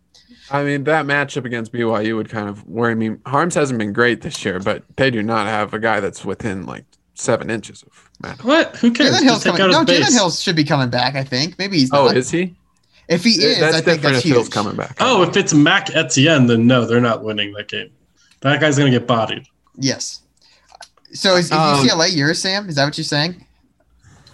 I 0.50 0.64
mean, 0.64 0.84
that 0.84 1.04
matchup 1.06 1.44
against 1.44 1.72
BYU 1.72 2.16
would 2.16 2.28
kind 2.30 2.48
of 2.48 2.66
worry 2.66 2.94
me. 2.94 3.10
Haarms 3.26 3.54
hasn't 3.54 3.78
been 3.78 3.92
great 3.92 4.22
this 4.22 4.44
year, 4.44 4.58
but 4.58 4.82
they 4.96 5.10
do 5.10 5.22
not 5.22 5.46
have 5.46 5.74
a 5.74 5.78
guy 5.78 6.00
that's 6.00 6.24
within 6.24 6.64
like 6.66 6.86
seven 7.14 7.50
inches 7.50 7.82
of 7.82 8.10
Matt. 8.22 8.42
What? 8.42 8.74
Who 8.76 8.90
cares? 8.90 9.10
Jalen 9.16 9.22
Hill's 9.24 9.44
coming. 9.44 9.58
No, 9.60 9.66
his 9.66 9.76
Jalen 9.76 9.86
base. 9.86 10.14
Hills 10.14 10.42
should 10.42 10.56
be 10.56 10.64
coming 10.64 10.88
back. 10.88 11.14
I 11.16 11.22
think 11.22 11.58
maybe 11.58 11.78
he's. 11.78 11.90
Oh, 11.92 12.08
is 12.08 12.30
he? 12.30 12.56
If 13.08 13.24
he 13.24 13.30
is, 13.30 13.58
that's 13.58 13.76
I 13.76 13.80
think 13.80 14.02
different 14.02 14.14
that's 14.16 14.26
if 14.26 14.32
Hill's 14.32 14.46
huge. 14.46 14.52
coming 14.54 14.76
back. 14.76 14.96
Oh, 15.00 15.22
if 15.22 15.36
it's 15.36 15.54
Mac 15.54 15.94
Etienne, 15.96 16.46
then 16.46 16.66
no, 16.66 16.84
they're 16.84 17.00
not 17.00 17.24
winning 17.24 17.52
that 17.54 17.68
game. 17.68 17.90
That 18.40 18.60
guy's 18.60 18.76
gonna 18.78 18.90
get 18.90 19.06
bodied. 19.06 19.46
Yes. 19.76 20.20
So 21.12 21.36
is, 21.36 21.46
is 21.46 21.52
Um, 21.52 21.86
UCLA 21.86 22.14
yours, 22.14 22.40
Sam? 22.42 22.68
Is 22.68 22.74
that 22.74 22.84
what 22.84 22.98
you're 22.98 23.04
saying? 23.04 23.44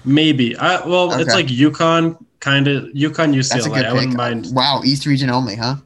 Maybe. 0.04 0.56
I 0.56 0.84
well, 0.86 1.12
it's 1.18 1.32
like 1.32 1.46
UConn 1.46 2.18
kind 2.40 2.66
of 2.68 2.84
UConn 2.86 3.34
That's 3.34 3.66
a 3.66 3.70
UCLA. 3.70 3.74
good 3.74 3.84
I 3.86 3.92
wouldn't 3.92 4.16
mind. 4.16 4.48
Wow, 4.52 4.82
East 4.84 5.06
region 5.06 5.30
only, 5.30 5.54
huh? 5.56 5.76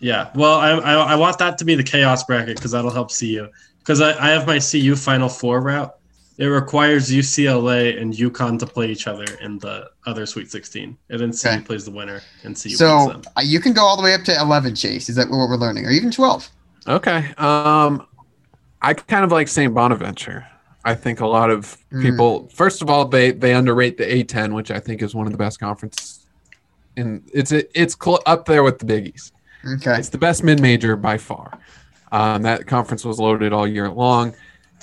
Yeah. 0.00 0.30
Well, 0.34 0.56
I, 0.58 0.70
I 0.72 0.94
I 0.94 1.14
want 1.14 1.38
that 1.38 1.56
to 1.58 1.64
be 1.64 1.74
the 1.74 1.82
chaos 1.84 2.24
bracket 2.24 2.56
because 2.56 2.72
that'll 2.72 2.90
help 2.90 3.10
CU. 3.16 3.48
Because 3.78 4.00
I, 4.00 4.10
I 4.22 4.30
have 4.30 4.46
my 4.46 4.58
CU 4.58 4.96
Final 4.96 5.28
Four 5.28 5.60
route. 5.62 5.94
It 6.38 6.46
requires 6.46 7.10
UCLA 7.10 8.00
and 8.00 8.12
UConn 8.12 8.58
to 8.58 8.66
play 8.66 8.88
each 8.90 9.06
other 9.06 9.24
in 9.40 9.58
the 9.58 9.90
other 10.04 10.26
Sweet 10.26 10.50
16, 10.50 10.96
and 11.08 11.20
then 11.20 11.32
CU 11.32 11.48
Okay. 11.48 11.60
plays 11.62 11.84
the 11.86 11.90
winner, 11.90 12.20
and 12.44 12.54
CU 12.54 12.64
beats 12.68 12.78
So 12.78 13.08
them. 13.08 13.22
uh, 13.36 13.40
you 13.42 13.58
can 13.58 13.72
go 13.72 13.82
all 13.82 13.96
the 13.96 14.02
way 14.02 14.12
up 14.12 14.22
to 14.24 14.38
11, 14.38 14.74
Chase. 14.74 15.08
Is 15.08 15.16
that 15.16 15.30
what 15.30 15.36
we're 15.48 15.56
learning? 15.56 15.86
Or 15.86 15.90
even 15.90 16.10
12? 16.10 16.48
Okay. 16.88 17.32
Um, 17.38 18.06
I 18.82 18.92
kind 18.94 19.24
of 19.24 19.32
like 19.32 19.48
St. 19.48 19.72
Bonaventure. 19.72 20.46
I 20.84 20.94
think 20.94 21.20
a 21.20 21.26
lot 21.26 21.50
of 21.50 21.78
Mm. 21.92 22.02
people. 22.02 22.48
First 22.54 22.80
of 22.82 22.88
all, 22.90 23.06
they 23.06 23.32
they 23.32 23.54
underrate 23.54 23.96
the 23.96 24.04
A10, 24.04 24.52
which 24.54 24.70
I 24.70 24.78
think 24.78 25.02
is 25.02 25.14
one 25.16 25.26
of 25.26 25.32
the 25.32 25.38
best 25.38 25.58
conferences. 25.58 26.20
And 26.96 27.22
it's 27.32 27.50
it's 27.50 27.96
cl- 28.00 28.22
up 28.26 28.44
there 28.44 28.62
with 28.62 28.78
the 28.78 28.84
Big 28.84 29.08
East. 29.14 29.32
Okay. 29.74 29.98
It's 29.98 30.10
the 30.10 30.18
best 30.18 30.44
mid 30.44 30.60
major 30.60 30.94
by 30.94 31.18
far. 31.18 31.58
Um, 32.12 32.42
that 32.42 32.66
conference 32.68 33.04
was 33.04 33.18
loaded 33.18 33.52
all 33.52 33.66
year 33.66 33.90
long, 33.90 34.32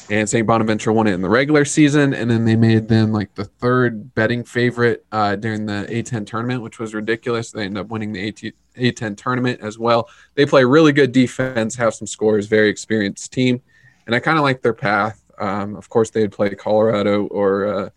and 0.10 0.30
St. 0.30 0.46
Bonaventure 0.46 0.92
won 0.92 1.08
it 1.08 1.14
in 1.14 1.22
the 1.22 1.30
regular 1.30 1.64
season, 1.66 2.14
and 2.14 2.30
then 2.30 2.46
they 2.46 2.56
made 2.56 2.88
them 2.88 3.12
like 3.12 3.34
the 3.36 3.46
third 3.46 4.14
betting 4.16 4.44
favorite 4.44 5.06
uh, 5.12 5.36
during 5.36 5.66
the 5.66 5.88
A10 5.90 6.26
tournament, 6.26 6.62
which 6.62 6.80
was 6.80 6.94
ridiculous. 6.94 7.52
They 7.52 7.64
ended 7.64 7.82
up 7.82 7.88
winning 7.90 8.12
the 8.12 8.28
AT- 8.28 8.54
A10 8.76 9.16
tournament 9.16 9.62
as 9.62 9.78
well. 9.80 10.10
They 10.36 10.46
play 10.46 10.66
really 10.66 10.92
good 10.92 11.12
defense, 11.12 11.76
have 11.76 11.94
some 11.94 12.08
scores, 12.08 12.48
very 12.48 12.70
experienced 12.70 13.32
team, 13.32 13.62
and 14.06 14.16
I 14.16 14.20
kind 14.20 14.38
of 14.38 14.44
like 14.44 14.62
their 14.62 14.74
path. 14.74 15.22
Um, 15.40 15.76
of 15.76 15.90
course, 15.90 16.10
they'd 16.10 16.32
play 16.32 16.50
Colorado 16.54 17.26
or 17.28 17.66
uh, 17.66 17.90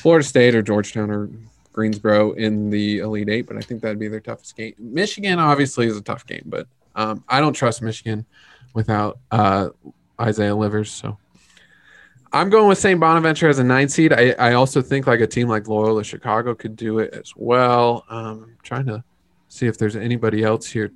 Florida 0.00 0.24
State 0.24 0.54
or 0.54 0.62
Georgetown 0.62 1.10
or 1.10 1.30
Greensboro 1.72 2.32
in 2.32 2.70
the 2.70 3.00
Elite 3.00 3.28
Eight, 3.28 3.46
but 3.46 3.56
I 3.56 3.60
think 3.60 3.82
that'd 3.82 3.98
be 3.98 4.08
their 4.08 4.20
toughest 4.20 4.56
game. 4.56 4.74
Michigan 4.78 5.38
obviously 5.38 5.86
is 5.86 5.96
a 5.96 6.02
tough 6.02 6.24
game, 6.26 6.44
but 6.46 6.68
um, 6.94 7.24
I 7.28 7.40
don't 7.40 7.52
trust 7.52 7.82
Michigan 7.82 8.24
without 8.72 9.18
uh, 9.30 9.70
Isaiah 10.20 10.54
Livers. 10.54 10.90
So 10.90 11.18
I'm 12.32 12.50
going 12.50 12.68
with 12.68 12.78
St. 12.78 12.98
Bonaventure 12.98 13.48
as 13.48 13.58
a 13.58 13.64
nine 13.64 13.88
seed. 13.88 14.12
I, 14.12 14.30
I 14.38 14.54
also 14.54 14.82
think 14.82 15.06
like 15.06 15.20
a 15.20 15.26
team 15.26 15.48
like 15.48 15.68
Loyola 15.68 16.02
Chicago 16.02 16.54
could 16.54 16.76
do 16.76 16.98
it 16.98 17.14
as 17.14 17.32
well. 17.36 18.04
Um, 18.08 18.44
I'm 18.44 18.56
trying 18.62 18.86
to 18.86 19.04
see 19.48 19.66
if 19.66 19.78
there's 19.78 19.96
anybody 19.96 20.42
else 20.42 20.66
here. 20.66 20.90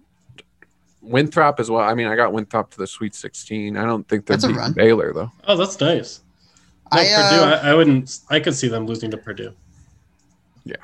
Winthrop 1.00 1.60
as 1.60 1.70
well. 1.70 1.80
I 1.80 1.94
mean, 1.94 2.08
I 2.08 2.16
got 2.16 2.32
Winthrop 2.32 2.70
to 2.72 2.78
the 2.78 2.86
Sweet 2.86 3.14
16. 3.14 3.76
I 3.76 3.84
don't 3.84 4.06
think 4.08 4.26
they're 4.26 4.36
That's 4.36 4.52
beating. 4.52 4.72
Baylor 4.72 5.12
though. 5.12 5.30
Oh, 5.46 5.56
that's 5.56 5.80
nice. 5.80 6.22
No, 6.92 7.00
I, 7.00 7.04
Purdue, 7.04 7.42
uh, 7.42 7.60
I, 7.62 7.70
I 7.70 7.74
wouldn't. 7.74 8.18
I 8.30 8.40
could 8.40 8.54
see 8.54 8.68
them 8.68 8.86
losing 8.86 9.10
to 9.10 9.16
Purdue. 9.16 9.52
Yeah, 10.64 10.76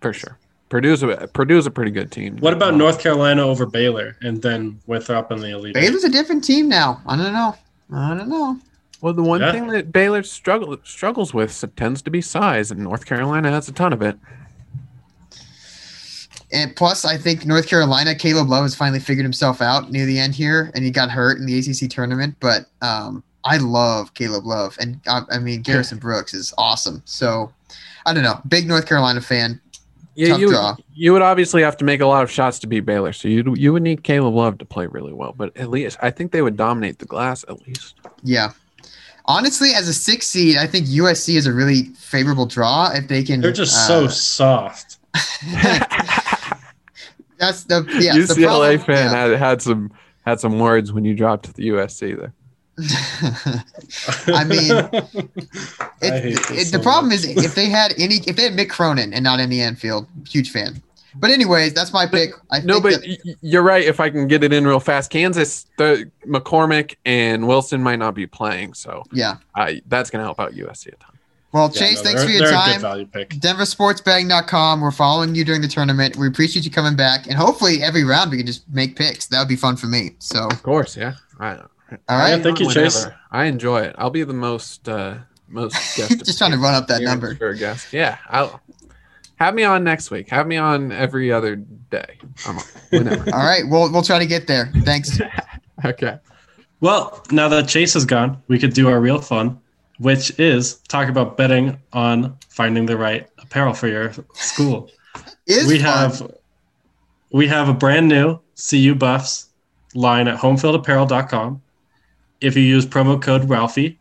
for 0.00 0.12
sure. 0.12 0.38
Purdue's 0.74 1.04
a 1.04 1.28
Purdue's 1.28 1.66
a 1.66 1.70
pretty 1.70 1.92
good 1.92 2.10
team. 2.10 2.36
What 2.38 2.52
about 2.52 2.74
North 2.74 2.98
Carolina 2.98 3.42
over 3.46 3.64
Baylor, 3.64 4.16
and 4.22 4.42
then 4.42 4.80
Winthrop 4.88 5.30
in 5.30 5.38
the 5.38 5.50
Elite? 5.50 5.76
Eight? 5.76 5.82
Baylor's 5.82 6.02
a 6.02 6.08
different 6.08 6.42
team 6.42 6.68
now. 6.68 7.00
I 7.06 7.16
don't 7.16 7.32
know. 7.32 7.54
I 7.92 8.12
don't 8.18 8.28
know. 8.28 8.58
Well, 9.00 9.12
the 9.12 9.22
one 9.22 9.40
Yeah. 9.40 9.52
thing 9.52 9.68
that 9.68 9.92
Baylor 9.92 10.24
struggle, 10.24 10.76
struggles 10.82 11.32
with 11.32 11.64
tends 11.76 12.02
to 12.02 12.10
be 12.10 12.20
size, 12.20 12.72
and 12.72 12.80
North 12.80 13.06
Carolina 13.06 13.52
has 13.52 13.68
a 13.68 13.72
ton 13.72 13.92
of 13.92 14.02
it. 14.02 14.18
And 16.50 16.74
plus, 16.74 17.04
I 17.04 17.18
think 17.18 17.46
North 17.46 17.68
Carolina, 17.68 18.12
Caleb 18.16 18.48
Love 18.48 18.64
has 18.64 18.74
finally 18.74 18.98
figured 18.98 19.24
himself 19.24 19.62
out 19.62 19.92
near 19.92 20.06
the 20.06 20.18
end 20.18 20.34
here, 20.34 20.72
and 20.74 20.84
he 20.84 20.90
got 20.90 21.08
hurt 21.08 21.38
in 21.38 21.46
the 21.46 21.56
ACC 21.56 21.88
tournament. 21.88 22.34
But 22.40 22.66
um, 22.82 23.22
I 23.44 23.58
love 23.58 24.12
Caleb 24.14 24.44
Love, 24.44 24.76
and 24.80 25.00
uh, 25.06 25.20
I 25.30 25.38
mean 25.38 25.62
Garrison 25.62 25.98
Brooks 25.98 26.34
is 26.34 26.52
awesome. 26.58 27.00
So 27.04 27.52
I 28.06 28.12
don't 28.12 28.24
know, 28.24 28.40
big 28.48 28.66
North 28.66 28.86
Carolina 28.86 29.20
fan. 29.20 29.60
Yeah, 30.14 30.28
Tough 30.28 30.40
you 30.40 30.48
draw. 30.50 30.76
you 30.94 31.12
would 31.12 31.22
obviously 31.22 31.62
have 31.62 31.76
to 31.78 31.84
make 31.84 32.00
a 32.00 32.06
lot 32.06 32.22
of 32.22 32.30
shots 32.30 32.58
to 32.60 32.66
beat 32.66 32.80
Baylor, 32.80 33.12
so 33.12 33.28
you 33.28 33.54
you 33.56 33.72
would 33.72 33.82
need 33.82 34.04
Caleb 34.04 34.34
Love 34.34 34.58
to 34.58 34.64
play 34.64 34.86
really 34.86 35.12
well. 35.12 35.34
But 35.36 35.56
at 35.56 35.70
least 35.70 35.98
I 36.02 36.10
think 36.10 36.32
they 36.32 36.42
would 36.42 36.56
dominate 36.56 36.98
the 36.98 37.06
glass 37.06 37.44
at 37.48 37.66
least. 37.66 37.96
Yeah. 38.22 38.52
Honestly, 39.26 39.70
as 39.74 39.88
a 39.88 39.94
six 39.94 40.26
seed, 40.26 40.56
I 40.56 40.66
think 40.66 40.86
USC 40.86 41.36
is 41.36 41.46
a 41.46 41.52
really 41.52 41.84
favorable 41.96 42.46
draw 42.46 42.90
if 42.92 43.08
they 43.08 43.22
can. 43.24 43.40
They're 43.40 43.52
just 43.52 43.74
uh, 43.74 43.88
so 43.88 44.06
soft. 44.08 44.98
That's 47.38 47.64
the 47.64 47.84
yeah. 47.98 48.14
the 48.14 48.20
UCLA 48.20 48.76
problem- 48.76 48.80
fan 48.80 49.10
yeah. 49.10 49.28
had 49.28 49.38
had 49.38 49.62
some 49.62 49.92
had 50.24 50.40
some 50.40 50.58
words 50.58 50.92
when 50.92 51.04
you 51.04 51.14
dropped 51.14 51.46
to 51.46 51.52
the 51.52 51.68
USC 51.70 52.18
there. 52.18 52.32
I 54.28 54.44
mean, 54.44 54.72
I 54.72 54.86
It, 56.02 56.22
hate 56.22 56.32
it, 56.34 56.48
this 56.48 56.70
the 56.70 56.78
problem 56.80 57.10
much. 57.10 57.18
is 57.24 57.44
if 57.44 57.54
they 57.54 57.68
had 57.68 57.94
any, 57.98 58.16
if 58.26 58.36
they 58.36 58.44
had 58.44 58.52
Mick 58.54 58.68
Cronin 58.70 59.12
and 59.12 59.22
not 59.24 59.40
Andy 59.40 59.60
Enfield, 59.60 60.06
huge 60.26 60.50
fan. 60.50 60.82
But 61.16 61.30
anyways, 61.30 61.74
that's 61.74 61.92
my 61.92 62.06
pick. 62.06 62.30
I 62.50 62.58
No, 62.60 62.80
but 62.80 63.00
that- 63.00 63.08
y- 63.08 63.16
y- 63.24 63.34
you're 63.40 63.62
right. 63.62 63.84
If 63.84 64.00
I 64.00 64.10
can 64.10 64.26
get 64.26 64.42
it 64.42 64.52
in 64.52 64.66
real 64.66 64.80
fast, 64.80 65.10
Kansas, 65.10 65.66
the 65.78 66.10
McCormack 66.26 66.96
and 67.04 67.46
Wilson 67.46 67.80
might 67.82 68.00
not 68.00 68.14
be 68.14 68.26
playing, 68.26 68.74
so 68.74 69.04
yeah. 69.12 69.36
I, 69.54 69.80
that's 69.86 70.10
going 70.10 70.20
to 70.20 70.24
help 70.24 70.40
out 70.40 70.52
USC 70.54 70.88
a 70.88 70.96
ton. 70.96 71.10
Well, 71.52 71.70
Yeah, 71.72 71.80
Chase, 71.82 71.98
no, 71.98 72.02
thanks 72.02 72.24
for 72.24 72.30
your 72.30 72.50
time. 72.50 72.72
good 72.72 72.80
value 72.80 73.06
pick. 73.06 73.30
DenverSportsBetting.com. 73.30 74.80
We're 74.80 74.90
following 74.90 75.36
you 75.36 75.44
during 75.44 75.60
the 75.62 75.68
tournament. 75.68 76.16
We 76.16 76.26
appreciate 76.26 76.64
you 76.64 76.72
coming 76.72 76.96
back, 76.96 77.28
and 77.28 77.36
hopefully 77.36 77.80
every 77.80 78.02
round 78.02 78.32
we 78.32 78.38
can 78.38 78.46
just 78.46 78.68
make 78.70 78.96
picks. 78.96 79.26
That 79.26 79.38
would 79.38 79.46
be 79.46 79.54
fun 79.54 79.76
for 79.76 79.86
me. 79.86 80.16
So, 80.18 80.48
Of 80.48 80.64
course, 80.64 80.96
yeah. 80.96 81.14
I, 81.38 81.60
all 81.90 82.18
right, 82.18 82.30
Yeah, 82.30 82.42
thank 82.42 82.60
you, 82.60 82.70
Chase. 82.70 83.06
I 83.30 83.44
enjoy 83.44 83.82
it. 83.82 83.94
I'll 83.98 84.10
be 84.10 84.24
the 84.24 84.32
most 84.32 84.88
uh, 84.88 85.16
most 85.48 85.74
guest 85.96 86.24
just 86.24 86.38
trying 86.38 86.52
to 86.52 86.58
run 86.58 86.74
up 86.74 86.86
that 86.88 87.02
number. 87.02 87.34
for 87.36 87.48
a 87.50 87.56
guest. 87.56 87.92
Yeah, 87.92 88.18
I'll 88.28 88.60
have 89.36 89.54
me 89.54 89.64
on 89.64 89.84
next 89.84 90.10
week. 90.10 90.28
Have 90.30 90.46
me 90.46 90.56
on 90.56 90.92
every 90.92 91.32
other 91.32 91.56
day. 91.56 92.18
I'm 92.46 92.58
on 92.58 92.64
whenever. 92.90 93.24
All 93.34 93.44
right, 93.44 93.62
we'll 93.68 93.90
we'll 93.92 94.02
try 94.02 94.18
to 94.18 94.26
get 94.26 94.46
there. 94.46 94.70
Thanks. 94.82 95.20
okay. 95.84 96.18
Well, 96.80 97.24
now 97.30 97.48
that 97.48 97.68
Chase 97.68 97.96
is 97.96 98.04
gone, 98.04 98.42
we 98.48 98.58
could 98.58 98.74
do 98.74 98.88
our 98.88 99.00
real 99.00 99.20
fun, 99.20 99.58
which 99.98 100.38
is 100.38 100.76
talk 100.88 101.08
about 101.08 101.36
betting 101.36 101.78
on 101.92 102.36
finding 102.48 102.86
the 102.86 102.96
right 102.96 103.28
apparel 103.38 103.72
for 103.74 103.88
your 103.88 104.12
school. 104.34 104.90
Is 105.46 105.66
we 105.66 105.78
fun. 105.78 105.86
have 105.86 106.32
we 107.32 107.46
have 107.48 107.68
a 107.68 107.74
brand 107.74 108.08
new 108.08 108.38
CU 108.70 108.94
Buffs 108.94 109.48
line 109.94 110.28
at 110.28 110.38
homefieldapparel.com. 110.38 111.62
If 112.40 112.56
you 112.56 112.62
use 112.62 112.86
promo 112.86 113.20
code 113.20 113.48
Ralphie, 113.48 113.98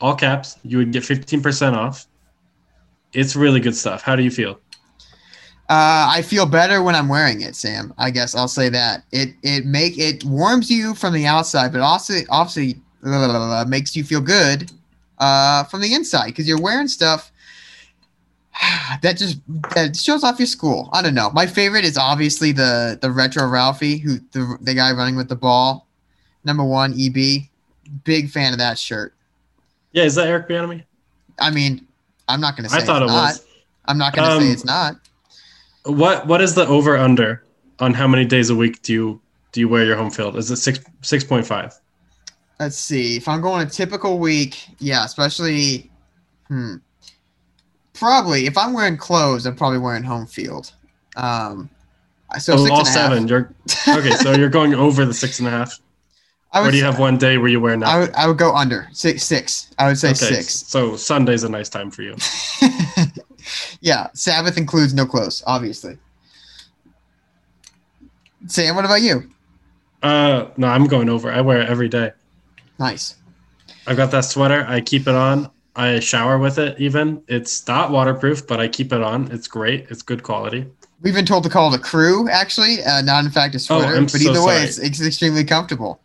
all 0.00 0.14
caps, 0.14 0.58
you 0.62 0.78
would 0.78 0.92
get 0.92 1.02
15% 1.02 1.74
off. 1.74 2.06
It's 3.12 3.34
really 3.34 3.60
good 3.60 3.74
stuff. 3.74 4.02
How 4.02 4.16
do 4.16 4.22
you 4.22 4.30
feel? 4.30 4.60
Uh, 5.68 6.06
I 6.10 6.22
feel 6.22 6.46
better 6.46 6.82
when 6.82 6.94
I'm 6.94 7.08
wearing 7.08 7.40
it, 7.40 7.56
Sam. 7.56 7.92
I 7.98 8.10
guess 8.10 8.36
I'll 8.36 8.46
say 8.46 8.68
that 8.68 9.02
it 9.10 9.30
it 9.42 9.66
make 9.66 9.98
it 9.98 10.22
warms 10.24 10.70
you 10.70 10.94
from 10.94 11.12
the 11.12 11.26
outside, 11.26 11.72
but 11.72 11.80
also 11.80 12.14
obviously 12.30 12.80
uh, 13.04 13.64
makes 13.66 13.96
you 13.96 14.04
feel 14.04 14.20
good 14.20 14.70
uh, 15.18 15.64
from 15.64 15.80
the 15.80 15.92
inside 15.92 16.26
because 16.26 16.46
you're 16.46 16.60
wearing 16.60 16.86
stuff 16.86 17.32
that 19.02 19.16
just 19.16 19.40
that 19.74 19.96
shows 19.96 20.24
off 20.24 20.38
your 20.38 20.46
school. 20.46 20.88
I 20.92 21.02
don't 21.02 21.14
know. 21.14 21.30
My 21.30 21.46
favorite 21.46 21.84
is 21.84 21.98
obviously 21.98 22.52
the 22.52 22.98
the 23.00 23.10
retro 23.10 23.46
Ralphie, 23.46 23.98
who 23.98 24.18
the 24.32 24.56
the 24.60 24.74
guy 24.74 24.92
running 24.92 25.16
with 25.16 25.28
the 25.28 25.36
ball, 25.36 25.86
number 26.44 26.64
one 26.64 26.94
EB. 26.98 27.48
Big 28.04 28.30
fan 28.30 28.52
of 28.52 28.58
that 28.58 28.78
shirt. 28.78 29.14
Yeah, 29.92 30.04
is 30.04 30.14
that 30.16 30.26
Eric 30.28 30.48
Bieniemy? 30.48 30.84
I 31.38 31.50
mean, 31.50 31.86
I'm 32.28 32.40
not 32.40 32.56
gonna 32.56 32.68
say 32.68 32.78
I 32.78 32.80
thought 32.80 33.02
it's 33.02 33.10
it 33.10 33.14
not. 33.14 33.28
was. 33.28 33.46
I'm 33.86 33.98
not 33.98 34.14
gonna 34.14 34.40
say 34.40 34.46
Um, 34.46 34.52
it's 34.52 34.64
not. 34.64 34.96
What 35.84 36.26
what 36.26 36.40
is 36.40 36.54
the 36.54 36.66
over 36.66 36.96
under 36.96 37.44
on 37.78 37.94
how 37.94 38.08
many 38.08 38.24
days 38.24 38.50
a 38.50 38.54
week 38.54 38.82
do 38.82 38.92
you 38.92 39.20
do 39.52 39.60
you 39.60 39.68
wear 39.68 39.84
your 39.84 39.96
home 39.96 40.10
field? 40.10 40.36
Is 40.36 40.50
it 40.50 40.56
six 40.56 40.80
six 41.02 41.22
point 41.24 41.46
five? 41.46 41.72
Let's 42.58 42.76
see. 42.76 43.16
If 43.16 43.28
I'm 43.28 43.40
going 43.40 43.66
a 43.66 43.70
typical 43.70 44.18
week, 44.18 44.66
yeah, 44.78 45.04
especially, 45.04 45.90
hmm, 46.48 46.76
probably 47.92 48.46
if 48.46 48.56
I'm 48.58 48.72
wearing 48.72 48.96
clothes, 48.96 49.46
I'm 49.46 49.54
probably 49.56 49.78
wearing 49.78 50.02
home 50.02 50.26
field. 50.26 50.72
Um, 51.16 51.70
So 52.38 52.54
oh, 52.54 52.70
all 52.70 52.78
and 52.80 52.88
a 52.88 52.90
half. 52.90 52.94
seven. 53.10 53.28
You're 53.28 53.52
okay. 53.88 54.10
So 54.12 54.32
you're 54.32 54.48
going 54.58 54.74
over 54.74 55.04
the 55.04 55.14
six 55.14 55.38
and 55.38 55.46
a 55.48 55.50
half. 55.50 55.78
I 56.56 56.66
Or 56.66 56.70
do 56.70 56.78
you 56.78 56.84
have 56.84 56.98
one 56.98 57.18
day 57.18 57.36
where 57.36 57.50
you 57.50 57.60
wear 57.60 57.78
I 57.84 57.98
would, 57.98 58.14
I 58.14 58.26
would 58.26 58.38
go 58.38 58.54
under 58.54 58.88
six. 58.92 59.24
Six. 59.24 59.74
I 59.78 59.88
would 59.88 59.98
say 59.98 60.08
okay, 60.08 60.16
six. 60.16 60.54
so 60.54 60.96
Sunday's 60.96 61.42
a 61.42 61.50
nice 61.50 61.68
time 61.68 61.90
for 61.90 62.00
you. 62.00 62.16
yeah, 63.82 64.08
Sabbath 64.14 64.56
includes 64.56 64.94
no 64.94 65.04
clothes, 65.04 65.42
obviously. 65.46 65.98
Sam, 68.46 68.74
what 68.74 68.86
about 68.86 69.02
you? 69.02 69.30
Uh, 70.02 70.46
no, 70.56 70.68
I'm 70.68 70.86
going 70.86 71.10
over. 71.10 71.30
I 71.30 71.42
wear 71.42 71.60
it 71.60 71.68
every 71.68 71.90
day. 71.90 72.12
Nice. 72.78 73.16
I've 73.86 73.98
got 73.98 74.10
that 74.12 74.24
sweater. 74.24 74.64
I 74.66 74.80
keep 74.80 75.02
it 75.02 75.14
on. 75.14 75.50
I 75.74 76.00
shower 76.00 76.38
with 76.38 76.58
it. 76.58 76.80
Even 76.80 77.22
it's 77.28 77.68
not 77.68 77.90
waterproof, 77.90 78.46
but 78.46 78.60
I 78.60 78.68
keep 78.68 78.94
it 78.94 79.02
on. 79.02 79.30
It's 79.30 79.46
great. 79.46 79.88
It's 79.90 80.00
good 80.00 80.22
quality. 80.22 80.66
We've 81.02 81.12
been 81.12 81.26
told 81.26 81.44
to 81.44 81.50
call 81.50 81.74
it 81.74 81.78
a 81.78 81.82
crew, 81.82 82.30
actually, 82.30 82.82
uh, 82.82 83.02
not 83.02 83.26
in 83.26 83.30
fact 83.30 83.54
a 83.54 83.58
sweater. 83.58 83.94
I'm 83.94 84.04
but 84.04 84.12
so 84.12 84.30
either 84.30 84.42
way, 84.42 84.54
sorry. 84.54 84.64
it's, 84.64 84.78
it's 84.78 85.04
extremely 85.04 85.44
comfortable. 85.44 86.00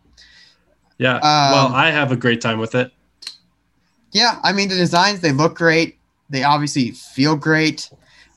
Yeah. 1.02 1.16
Um, 1.16 1.20
well, 1.52 1.68
I 1.74 1.90
have 1.90 2.12
a 2.12 2.16
great 2.16 2.40
time 2.40 2.60
with 2.60 2.76
it. 2.76 2.92
Yeah, 4.12 4.38
I 4.44 4.52
mean 4.52 4.68
the 4.68 4.76
designs 4.76 5.20
they 5.20 5.32
look 5.32 5.56
great. 5.56 5.98
They 6.30 6.44
obviously 6.44 6.92
feel 6.92 7.34
great. 7.34 7.90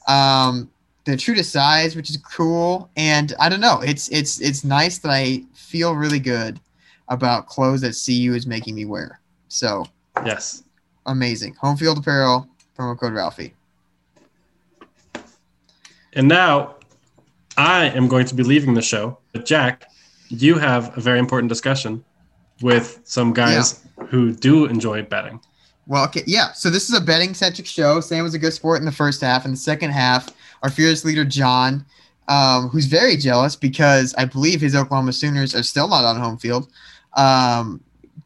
Um, 0.07 0.71
they're 1.03 1.15
true 1.15 1.35
to 1.35 1.43
size, 1.43 1.95
which 1.95 2.09
is 2.09 2.17
cool. 2.17 2.89
And 2.97 3.35
I 3.39 3.49
don't 3.49 3.61
know, 3.61 3.81
it's 3.81 4.09
it's 4.09 4.41
it's 4.41 4.63
nice 4.63 4.97
that 4.99 5.09
I 5.11 5.43
feel 5.53 5.93
really 5.93 6.17
good 6.19 6.59
about 7.07 7.45
clothes 7.45 7.81
that 7.81 7.95
CU 8.03 8.33
is 8.33 8.47
making 8.47 8.73
me 8.73 8.85
wear. 8.85 9.19
So 9.47 9.85
Yes. 10.25 10.63
amazing. 11.05 11.53
Home 11.61 11.77
field 11.77 11.99
apparel, 11.99 12.47
promo 12.75 12.97
code 12.97 13.13
Ralphie. 13.13 13.53
And 16.13 16.27
now 16.27 16.77
I 17.57 17.89
am 17.89 18.07
going 18.07 18.25
to 18.25 18.33
be 18.33 18.41
leaving 18.41 18.73
the 18.73 18.81
show. 18.81 19.19
But 19.33 19.45
Jack, 19.45 19.87
you 20.29 20.57
have 20.57 20.97
a 20.97 21.01
very 21.01 21.19
important 21.19 21.49
discussion 21.49 22.03
with 22.61 23.01
some 23.03 23.33
guys 23.33 23.83
who 24.07 24.33
do 24.33 24.65
enjoy 24.65 25.03
betting. 25.03 25.39
Well, 25.87 26.03
okay, 26.05 26.23
yeah. 26.25 26.51
So 26.53 26.69
this 26.69 26.89
is 26.89 26.97
a 26.97 27.01
betting 27.01 27.33
centric 27.33 27.67
show. 27.67 27.99
Sam 28.01 28.23
was 28.23 28.33
a 28.33 28.39
good 28.39 28.53
sport 28.53 28.79
in 28.79 28.85
the 28.85 28.91
first 28.91 29.21
half. 29.21 29.45
In 29.45 29.51
the 29.51 29.57
second 29.57 29.91
half, 29.91 30.29
our 30.63 30.69
fearless 30.69 31.05
leader 31.05 31.23
John, 31.23 31.85
um, 32.27 32.69
who's 32.69 32.85
very 32.85 33.17
jealous 33.17 33.55
because 33.55 34.15
I 34.17 34.25
believe 34.25 34.61
his 34.61 34.75
Oklahoma 34.75 35.13
Sooners 35.13 35.53
are 35.53 35.63
still 35.63 35.87
not 35.87 36.03
on 36.03 36.19
home 36.19 36.37
field, 36.37 36.69
um, 37.13 37.81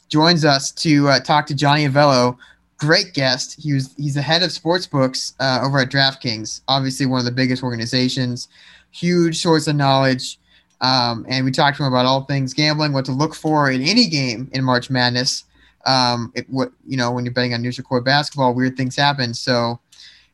joins 0.08 0.46
us 0.46 0.72
to 0.72 1.10
uh, 1.10 1.20
talk 1.20 1.46
to 1.48 1.56
Johnny 1.56 1.86
Avello. 1.86 2.38
Great 2.78 3.14
guest. 3.14 3.60
He 3.62 3.74
was 3.74 3.94
he's 3.98 4.16
the 4.16 4.22
head 4.22 4.42
of 4.42 4.54
sports 4.54 4.88
books 4.88 5.34
uh, 5.42 5.60
over 5.62 5.80
at 5.80 5.90
DraftKings. 5.90 6.62
Obviously, 6.70 7.06
one 7.06 7.20
of 7.20 7.26
the 7.26 7.32
biggest 7.32 7.62
organizations. 7.62 8.48
Huge 8.92 9.38
source 9.38 9.68
of 9.68 9.76
knowledge. 9.76 10.40
Um, 10.82 11.26
and 11.28 11.44
we 11.44 11.52
talked 11.52 11.78
to 11.78 11.84
him 11.84 11.92
about 11.92 12.06
all 12.06 12.24
things 12.24 12.54
gambling, 12.54 12.94
what 12.94 13.06
to 13.06 13.12
look 13.12 13.36
for 13.36 13.70
in 13.70 13.82
any 13.82 14.08
game 14.08 14.50
in 14.54 14.64
March 14.64 14.90
Madness 14.90 15.44
um, 15.86 16.32
it, 16.36 16.50
what 16.50 16.72
you 16.86 16.98
know 16.98 17.12
when 17.12 17.26
you're 17.26 17.34
betting 17.34 17.54
on 17.54 17.62
neutral 17.62 17.86
court 17.86 18.06
basketball, 18.06 18.54
weird 18.54 18.78
things 18.78 18.96
happen. 18.96 19.34
So 19.34 19.80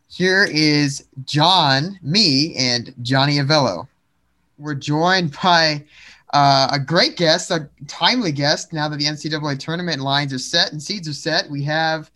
here 0.08 0.48
is 0.52 1.08
John, 1.26 2.00
me, 2.02 2.56
and 2.56 2.94
Johnny 3.02 3.38
Avello. 3.38 3.88
We're 4.58 4.76
joined 4.76 5.36
by 5.44 5.84
uh, 6.34 6.70
a 6.72 6.80
great 6.80 7.18
guest, 7.18 7.52
a 7.52 7.70
timely 7.88 8.32
guest. 8.32 8.74
Now 8.74 8.88
that 8.90 8.98
the 8.98 9.06
NCAA 9.06 9.60
tournament 9.60 10.02
lines 10.02 10.34
are 10.34 10.40
set 10.40 10.72
and 10.72 10.82
seeds 10.82 11.08
are 11.08 11.14
set, 11.14 11.50
we 11.50 11.64
have 11.64 12.10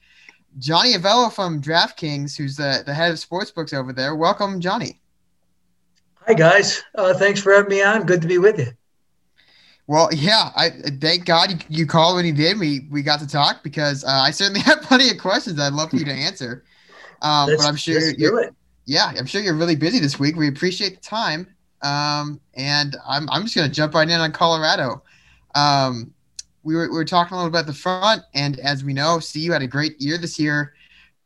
Johnny 0.58 0.94
Avello 0.94 1.32
from 1.32 1.62
DraftKings, 1.62 2.36
who's 2.36 2.56
the, 2.56 2.84
the 2.86 2.94
head 2.94 3.12
of 3.12 3.18
sportsbooks 3.18 3.74
over 3.74 3.94
there. 3.94 4.16
Welcome, 4.16 4.60
Johnny. 4.60 5.00
Hi 6.30 6.36
guys, 6.36 6.84
uh, 6.94 7.16
thanks 7.16 7.42
for 7.42 7.52
having 7.54 7.72
me 7.72 7.82
on. 7.82 8.06
Good 8.06 8.22
to 8.22 8.28
be 8.28 8.38
with 8.38 8.60
you. 8.60 8.68
Well, 9.88 10.10
yeah, 10.14 10.52
I 10.56 10.70
thank 11.02 11.26
God 11.26 11.50
you, 11.50 11.58
you 11.70 11.88
called 11.88 12.18
when 12.18 12.26
you 12.28 12.34
did. 12.34 12.60
We 12.60 12.82
we 12.92 13.02
got 13.02 13.20
to 13.22 13.28
talk 13.28 13.64
because 13.64 14.04
uh, 14.04 14.10
I 14.10 14.30
certainly 14.30 14.60
have 14.68 14.84
plenty 14.84 15.10
of 15.10 15.18
questions 15.18 15.60
I'd 15.60 15.74
love 15.74 15.90
for 15.90 15.96
you 15.96 16.06
to 16.06 16.14
answer. 16.14 16.66
Um, 17.24 17.48
Let's, 17.50 17.64
but 17.64 17.68
I'm 17.68 17.76
sure 17.76 18.00
do 18.00 18.16
you're, 18.16 18.42
it. 18.42 18.54
yeah, 18.86 19.12
I'm 19.18 19.26
sure 19.26 19.42
you're 19.42 19.56
really 19.56 19.76
busy 19.76 19.98
this 19.98 20.20
week. 20.20 20.36
We 20.36 20.48
appreciate 20.48 21.02
the 21.02 21.02
time. 21.02 21.48
Um, 21.82 22.40
and 22.54 22.96
I'm, 23.08 23.28
I'm 23.32 23.42
just 23.42 23.56
going 23.56 23.68
to 23.68 23.74
jump 23.74 23.96
right 23.96 24.08
in 24.08 24.20
on 24.20 24.32
Colorado. 24.32 25.02
Um, 25.56 26.14
we 26.62 26.76
were, 26.76 26.92
we 26.92 26.96
were 26.96 27.06
talking 27.06 27.34
a 27.34 27.38
little 27.38 27.50
bit 27.50 27.62
about 27.62 27.66
the 27.66 27.74
front, 27.74 28.22
and 28.36 28.60
as 28.60 28.84
we 28.84 28.94
know, 28.94 29.20
CU 29.20 29.52
had 29.52 29.64
a 29.64 29.68
great 29.68 30.00
year 30.00 30.20
this 30.20 30.38
year. 30.38 30.76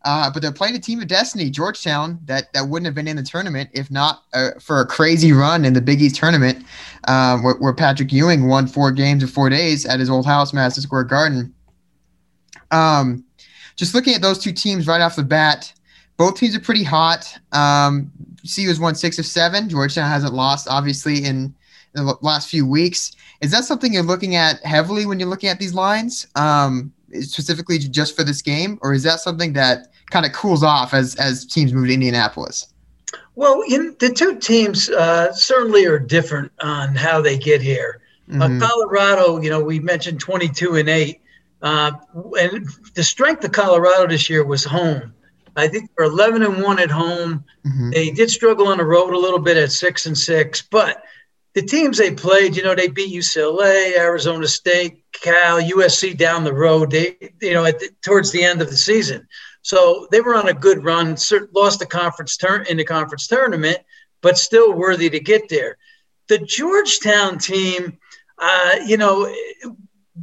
Uh, 0.06 0.30
but 0.30 0.42
they're 0.42 0.52
playing 0.52 0.76
a 0.76 0.80
team 0.80 1.00
of 1.00 1.08
destiny, 1.08 1.50
Georgetown, 1.50 2.20
that, 2.26 2.52
that 2.54 2.68
wouldn't 2.68 2.86
have 2.86 2.96
been 2.96 3.08
in 3.08 3.16
the 3.16 3.24
tournament 3.24 3.70
if 3.74 3.90
not 3.90 4.24
uh, 4.34 4.50
for 4.60 4.82
a 4.82 4.86
crazy 4.86 5.32
run 5.32 5.64
in 5.64 5.74
the 5.74 5.82
Big 5.82 6.02
East 6.02 6.18
tournament, 6.18 6.66
um, 7.08 7.42
where, 7.42 7.56
where 7.56 7.74
Patrick 7.74 8.12
Ewing 8.12 8.48
won 8.48 8.68
four 8.68 8.92
games 8.92 9.24
in 9.24 9.30
four 9.30 9.50
days 9.50 9.86
at 9.86 10.00
his 10.00 10.10
old 10.10 10.26
house, 10.26 10.52
Madison 10.52 10.84
Square 10.84 11.06
Garden. 11.06 11.54
Um, 12.72 13.24
just 13.76 13.96
looking 13.96 14.14
at 14.14 14.22
those 14.22 14.40
two 14.40 14.52
teams 14.52 14.88
right 14.88 15.00
off 15.00 15.16
the 15.16 15.24
bat, 15.24 15.74
both 16.18 16.38
teams 16.38 16.56
are 16.56 16.60
pretty 16.60 16.84
hot. 16.84 17.38
Um, 17.54 18.12
CU 18.44 18.68
has 18.68 18.80
won 18.80 18.96
six 18.96 19.18
of 19.20 19.26
seven. 19.26 19.70
Georgetown 19.70 20.10
hasn't 20.10 20.34
lost, 20.34 20.68
obviously, 20.70 21.24
in 21.24 21.56
the 21.94 22.18
last 22.22 22.50
few 22.50 22.68
weeks. 22.68 23.14
Is 23.42 23.52
that 23.52 23.64
something 23.64 23.94
you're 23.94 24.04
looking 24.04 24.36
at 24.36 24.64
heavily 24.66 25.06
when 25.06 25.20
you're 25.20 25.30
looking 25.30 25.50
at 25.50 25.60
these 25.60 25.74
lines, 25.74 26.28
um, 26.36 26.92
specifically 27.22 27.78
just 27.78 28.16
for 28.16 28.24
this 28.24 28.42
game, 28.42 28.80
or 28.82 28.94
is 28.94 29.04
that 29.04 29.20
something 29.20 29.54
that 29.54 29.93
kind 30.10 30.26
of 30.26 30.34
cools 30.34 30.64
off 30.64 30.94
as 30.94 31.16
as 31.16 31.46
teams 31.46 31.74
move 31.74 31.88
to 31.88 31.94
Indianapolis? 31.94 32.68
Well, 33.36 33.64
in, 33.68 33.96
the 34.00 34.10
two 34.10 34.38
teams 34.38 34.90
uh, 34.90 35.34
certainly 35.34 35.86
are 35.86 36.00
different 36.00 36.52
on 36.62 36.96
how 36.96 37.22
they 37.22 37.38
get 37.38 37.62
here. 37.62 38.02
Mhm. 38.30 38.62
Uh, 38.62 38.68
Colorado, 38.68 39.42
you 39.42 39.50
know, 39.50 39.62
we 39.62 39.80
mentioned 39.80 40.20
22 40.20 40.76
and 40.76 40.90
8. 40.90 41.20
Uh, 41.62 41.92
and 42.40 42.68
the 42.94 43.04
strength 43.04 43.44
of 43.44 43.52
Colorado 43.52 44.08
this 44.08 44.30
year 44.30 44.46
was 44.46 44.64
home. 44.64 45.14
I 45.56 45.68
think 45.68 45.90
they're 45.96 46.08
11 46.08 46.44
and 46.44 46.62
1 46.62 46.80
at 46.80 46.92
home. 46.92 47.44
Mhm. 47.66 47.94
They 47.94 48.12
did 48.12 48.30
struggle 48.30 48.68
on 48.68 48.78
the 48.78 48.86
road 48.86 49.14
a 49.14 49.18
little 49.18 49.40
bit 49.40 49.58
at 49.58 49.72
6 49.72 50.06
and 50.06 50.18
6, 50.18 50.64
but 50.70 51.04
the 51.54 51.62
teams 51.62 51.98
they 51.98 52.12
played, 52.12 52.56
you 52.56 52.64
know, 52.64 52.76
they 52.76 52.88
beat 52.88 53.14
UCLA, 53.14 53.96
Arizona 53.98 54.48
State, 54.48 55.04
Cal, 55.12 55.62
USC 55.62 56.14
down 56.14 56.44
the 56.44 56.54
road. 56.54 56.92
They, 56.92 57.16
you 57.42 57.54
know, 57.54 57.66
at 57.66 57.80
the, 57.80 57.90
towards 58.02 58.32
the 58.32 58.44
end 58.44 58.62
of 58.62 58.70
the 58.70 58.78
season. 58.78 59.28
So 59.64 60.08
they 60.12 60.22
were 60.22 60.36
on 60.36 60.50
a 60.50 60.54
good 60.54 60.84
run. 60.84 61.18
Lost 61.54 61.80
the 61.80 61.86
conference 61.86 62.38
turn 62.38 62.66
in 62.70 62.78
the 62.78 62.84
conference 62.84 63.28
tournament, 63.28 63.80
but 64.22 64.38
still 64.38 64.74
worthy 64.74 65.10
to 65.10 65.20
get 65.20 65.50
there. 65.50 65.78
The 66.28 66.38
Georgetown 66.38 67.38
team, 67.40 67.98
uh, 68.38 68.76
you 68.86 68.98
know, 68.98 69.34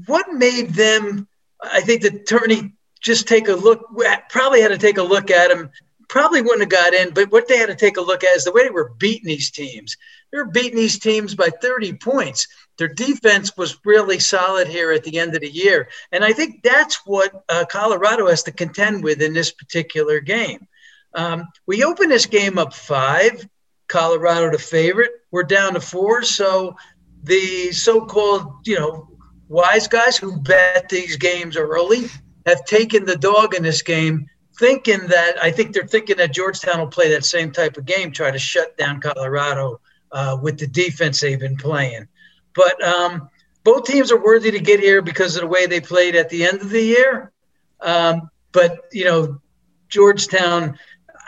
what 0.07 0.33
made 0.33 0.71
them? 0.71 1.27
I 1.63 1.81
think 1.81 2.03
the 2.03 2.09
attorney 2.09 2.75
just 3.01 3.27
take 3.27 3.49
a 3.49 3.55
look. 3.55 3.87
Probably 4.29 4.61
had 4.61 4.69
to 4.69 4.79
take 4.79 4.99
a 4.99 5.03
look 5.03 5.31
at 5.31 5.49
them. 5.49 5.71
Probably 6.09 6.43
wouldn't 6.43 6.61
have 6.61 6.69
got 6.69 6.93
in, 6.93 7.15
but 7.15 7.33
what 7.33 7.49
they 7.49 7.57
had 7.57 7.69
to 7.69 7.75
take 7.75 7.97
a 7.97 8.03
look 8.03 8.25
at 8.25 8.37
is 8.37 8.45
the 8.45 8.53
way 8.53 8.65
they 8.65 8.71
were 8.71 8.93
beating 8.99 9.27
these 9.27 9.51
teams. 9.51 9.97
They 10.33 10.39
were 10.39 10.47
beating 10.47 10.77
these 10.77 10.99
teams 10.99 11.35
by 11.35 11.51
30 11.61 11.95
points. 11.95 12.47
Their 12.79 12.89
defense 12.89 13.57
was 13.57 13.79
really 13.85 14.19
solid 14.19 14.69
here 14.69 14.93
at 14.93 15.05
the 15.05 15.19
end 15.19 15.35
of 15.35 15.41
the 15.41 15.51
year. 15.51 15.89
And 16.13 16.25
I 16.25 16.33
think 16.33 16.63
that's 16.63 17.05
what 17.05 17.45
uh, 17.49 17.65
Colorado 17.69 18.29
has 18.29 18.45
to 18.45 18.53
contend 18.53 19.03
with 19.03 19.21
in 19.21 19.33
this 19.33 19.51
particular 19.51 20.21
game. 20.21 20.67
Um, 21.15 21.49
we 21.67 21.85
open 21.85 22.09
this 22.09 22.27
game 22.27 22.59
up 22.59 22.73
five, 22.73 23.47
Colorado 23.89 24.53
the 24.53 24.59
favorite. 24.59 25.11
We're 25.33 25.43
down 25.43 25.75
to 25.75 25.81
four. 25.81 26.23
So 26.23 26.77
the 27.25 27.73
so 27.73 28.07
called, 28.07 28.67
you 28.67 28.79
know, 28.79 29.09
wise 29.49 29.89
guys 29.89 30.17
who 30.17 30.41
bet 30.41 30.89
these 30.89 31.17
games 31.17 31.57
early 31.57 32.07
have 32.47 32.65
taken 32.65 33.05
the 33.05 33.17
dog 33.17 33.55
in 33.55 33.65
this 33.65 33.83
game, 33.83 34.27
thinking 34.59 35.09
that 35.09 35.43
I 35.43 35.51
think 35.51 35.75
they're 35.75 35.87
thinking 35.87 36.19
that 36.19 36.33
Georgetown 36.33 36.79
will 36.79 36.87
play 36.87 37.11
that 37.11 37.25
same 37.25 37.51
type 37.51 37.77
of 37.77 37.85
game, 37.85 38.13
try 38.13 38.31
to 38.31 38.39
shut 38.39 38.77
down 38.79 39.01
Colorado 39.01 39.81
uh, 40.13 40.39
with 40.41 40.59
the 40.59 40.67
defense 40.67 41.21
they've 41.21 41.39
been 41.39 41.57
playing. 41.57 42.09
But 42.55 42.83
um, 42.83 43.29
both 43.65 43.85
teams 43.85 44.11
are 44.11 44.23
worthy 44.23 44.51
to 44.51 44.61
get 44.61 44.81
here 44.81 45.03
because 45.03 45.37
of 45.37 45.43
the 45.43 45.47
way 45.47 45.67
they 45.67 45.81
played 45.81 46.17
at 46.17 46.29
the 46.29 46.45
end 46.45 46.61
of 46.61 46.71
the 46.71 46.83
year. 46.83 47.33
Um, 47.81 48.31
but 48.53 48.87
you 48.93 49.05
know, 49.05 49.41
Georgetown, 49.89 50.79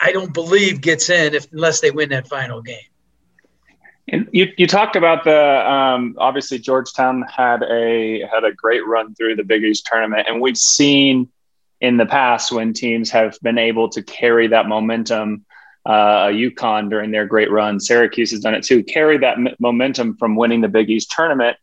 I 0.01 0.11
don't 0.11 0.33
believe 0.33 0.81
gets 0.81 1.09
in 1.09 1.33
if 1.33 1.51
unless 1.51 1.81
they 1.81 1.91
win 1.91 2.09
that 2.09 2.27
final 2.27 2.61
game. 2.61 2.77
And 4.09 4.27
you, 4.31 4.51
you 4.57 4.67
talked 4.67 4.97
about 4.97 5.23
the 5.23 5.71
um, 5.71 6.15
obviously 6.17 6.59
Georgetown 6.59 7.23
had 7.23 7.63
a 7.63 8.27
had 8.31 8.43
a 8.43 8.51
great 8.51 8.85
run 8.85 9.15
through 9.15 9.37
the 9.37 9.43
Big 9.43 9.63
East 9.63 9.87
tournament, 9.89 10.27
and 10.27 10.41
we've 10.41 10.57
seen 10.57 11.29
in 11.79 11.97
the 11.97 12.05
past 12.05 12.51
when 12.51 12.73
teams 12.73 13.11
have 13.11 13.37
been 13.41 13.57
able 13.57 13.89
to 13.89 14.01
carry 14.01 14.47
that 14.47 14.67
momentum. 14.67 15.45
Uh, 15.85 16.27
UConn 16.27 16.89
during 16.89 17.11
their 17.11 17.25
great 17.25 17.51
run, 17.51 17.79
Syracuse 17.79 18.31
has 18.31 18.39
done 18.39 18.55
it 18.55 18.63
too. 18.63 18.83
Carry 18.83 19.17
that 19.17 19.37
m- 19.37 19.55
momentum 19.59 20.15
from 20.15 20.37
winning 20.37 20.61
the 20.61 20.69
Big 20.69 20.89
East 20.89 21.11
tournament 21.11 21.57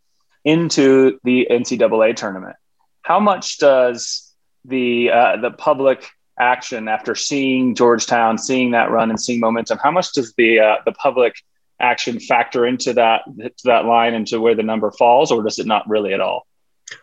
into 0.45 1.19
the 1.25 1.47
NCAA 1.51 2.15
tournament. 2.17 2.57
How 3.03 3.19
much 3.19 3.59
does 3.59 4.33
the 4.65 5.11
uh, 5.11 5.37
the 5.39 5.51
public 5.51 6.07
action 6.39 6.89
after 6.89 7.15
seeing 7.15 7.75
Georgetown, 7.75 8.37
seeing 8.37 8.73
that 8.73 8.91
run, 8.91 9.11
and 9.11 9.21
seeing 9.21 9.41
momentum? 9.41 9.79
How 9.83 9.91
much 9.91 10.13
does 10.13 10.35
the 10.37 10.61
uh, 10.61 10.77
the 10.85 10.93
public 10.93 11.35
action 11.81 12.21
factor 12.21 12.67
into 12.67 12.93
that 12.95 13.23
to 13.39 13.65
that 13.65 13.87
line 13.87 14.15
and 14.15 14.27
to 14.29 14.39
where 14.39 14.55
the 14.55 14.63
number 14.63 14.91
falls, 14.91 15.33
or 15.33 15.43
does 15.43 15.59
it 15.59 15.67
not 15.67 15.89
really 15.89 16.13
at 16.13 16.21
all? 16.21 16.47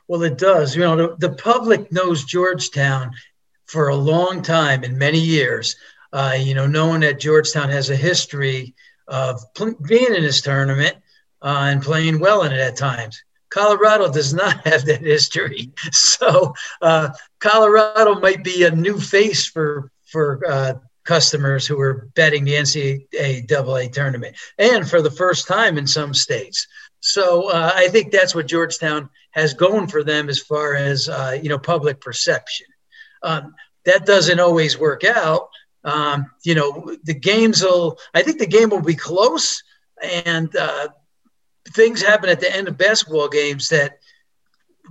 Well, 0.08 0.24
it 0.24 0.38
does. 0.38 0.76
You 0.76 0.84
know, 0.84 0.96
the, 0.96 1.30
the 1.30 1.36
public 1.36 1.92
knows 1.92 2.24
Georgetown 2.24 3.12
for 3.66 3.90
a 3.90 3.96
long 3.96 4.42
time 4.42 4.84
and 4.84 4.98
many 4.98 5.20
years. 5.20 5.76
Uh, 6.14 6.36
you 6.38 6.54
know, 6.54 6.68
knowing 6.68 7.02
that 7.02 7.20
Georgetown 7.20 7.70
has 7.70 7.90
a 7.90 7.96
history 7.96 8.74
of 9.08 9.42
pl- 9.54 9.76
being 9.88 10.14
in 10.14 10.24
this 10.24 10.42
tournament 10.42 10.96
uh, 11.42 11.68
and 11.70 11.82
playing 11.82 12.20
well 12.20 12.44
in 12.44 12.52
it 12.52 12.60
at 12.60 12.76
times. 12.76 13.22
Colorado 13.50 14.12
does 14.12 14.34
not 14.34 14.58
have 14.68 14.86
that 14.86 15.02
history, 15.02 15.72
so 15.92 16.54
uh, 16.82 17.10
Colorado 17.40 18.20
might 18.20 18.44
be 18.44 18.64
a 18.64 18.72
new 18.72 19.00
face 19.00 19.46
for 19.46 19.92
for 20.06 20.42
uh, 20.48 20.74
customers 21.04 21.66
who 21.66 21.80
are 21.80 22.10
betting 22.16 22.44
the 22.44 22.54
NCAA 22.54 23.92
tournament, 23.92 24.36
and 24.58 24.88
for 24.90 25.02
the 25.02 25.12
first 25.12 25.48
time 25.48 25.78
in 25.78 25.88
some 25.88 26.14
states. 26.14 26.68
So 27.00 27.50
uh, 27.50 27.72
I 27.74 27.88
think 27.88 28.12
that's 28.12 28.36
what 28.36 28.48
Georgetown 28.48 29.10
has 29.32 29.54
going 29.54 29.88
for 29.88 30.04
them 30.04 30.30
as 30.30 30.40
far 30.40 30.76
as 30.76 31.08
uh, 31.08 31.38
you 31.42 31.50
know 31.50 31.60
public 31.60 32.02
perception. 32.02 32.68
Um, 33.24 33.56
that 33.86 34.06
doesn't 34.06 34.40
always 34.40 34.78
work 34.78 35.04
out. 35.04 35.50
Um, 35.88 36.32
you 36.44 36.54
know, 36.54 36.96
the 37.06 37.14
games 37.14 37.64
will. 37.64 37.98
I 38.14 38.22
think 38.22 38.40
the 38.40 38.46
game 38.46 38.70
will 38.70 38.82
be 38.82 38.96
close, 38.96 39.64
and 40.04 40.54
uh, 40.54 40.90
things 41.74 42.02
happen 42.02 42.30
at 42.30 42.42
the 42.42 42.54
end 42.54 42.68
of 42.68 42.78
basketball 42.78 43.30
games 43.30 43.70
that 43.70 44.00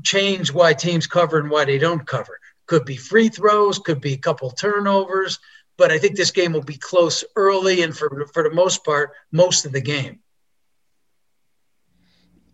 change 0.03 0.53
why 0.53 0.73
teams 0.73 1.07
cover 1.07 1.39
and 1.39 1.51
why 1.51 1.67
they 1.67 1.79
don't 1.79 2.07
cover. 2.07 2.39
Could 2.65 2.87
be 2.87 2.97
free 2.97 3.29
throws, 3.29 3.79
could 3.79 4.01
be 4.01 4.15
a 4.15 4.19
couple 4.19 4.51
turnovers, 4.51 5.39
but 5.77 5.93
I 5.93 5.99
think 5.99 6.17
this 6.17 6.31
game 6.31 6.55
will 6.55 6.63
be 6.63 6.79
close 6.79 7.23
early 7.37 7.83
and 7.83 7.95
for 7.95 8.27
for 8.33 8.43
the 8.43 8.55
most 8.55 8.83
part, 8.83 9.13
most 9.33 9.67
of 9.67 9.73
the 9.73 9.83
game. 9.83 10.21